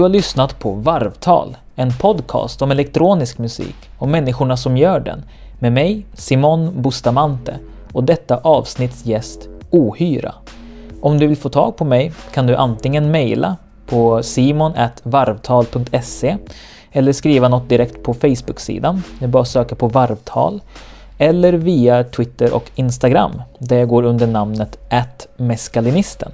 Du 0.00 0.04
har 0.04 0.08
lyssnat 0.08 0.58
på 0.58 0.72
Varvtal, 0.72 1.56
en 1.74 1.92
podcast 1.92 2.62
om 2.62 2.70
elektronisk 2.70 3.38
musik 3.38 3.76
och 3.98 4.08
människorna 4.08 4.56
som 4.56 4.76
gör 4.76 5.00
den 5.00 5.22
med 5.58 5.72
mig, 5.72 6.06
Simon 6.14 6.82
Bustamante 6.82 7.58
och 7.92 8.04
detta 8.04 8.36
avsnitts 8.36 9.06
gäst 9.06 9.48
Ohyra. 9.70 10.34
Om 11.02 11.18
du 11.18 11.26
vill 11.26 11.36
få 11.36 11.48
tag 11.48 11.76
på 11.76 11.84
mig 11.84 12.12
kan 12.34 12.46
du 12.46 12.56
antingen 12.56 13.10
mejla 13.10 13.56
på 13.86 14.22
simon.varvtal.se 14.22 16.36
eller 16.92 17.12
skriva 17.12 17.48
något 17.48 17.68
direkt 17.68 18.02
på 18.02 18.14
Facebook-sidan. 18.14 19.02
Det 19.18 19.24
är 19.24 19.28
bara 19.28 19.42
att 19.42 19.48
söka 19.48 19.74
på 19.74 19.88
Varvtal. 19.88 20.60
Eller 21.18 21.52
via 21.52 22.04
Twitter 22.04 22.54
och 22.54 22.70
Instagram 22.74 23.42
där 23.58 23.78
jag 23.78 23.88
går 23.88 24.02
under 24.02 24.26
namnet 24.26 24.78
@meskalinisten. 25.36 26.32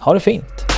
Ha 0.00 0.14
det 0.14 0.20
fint! 0.20 0.77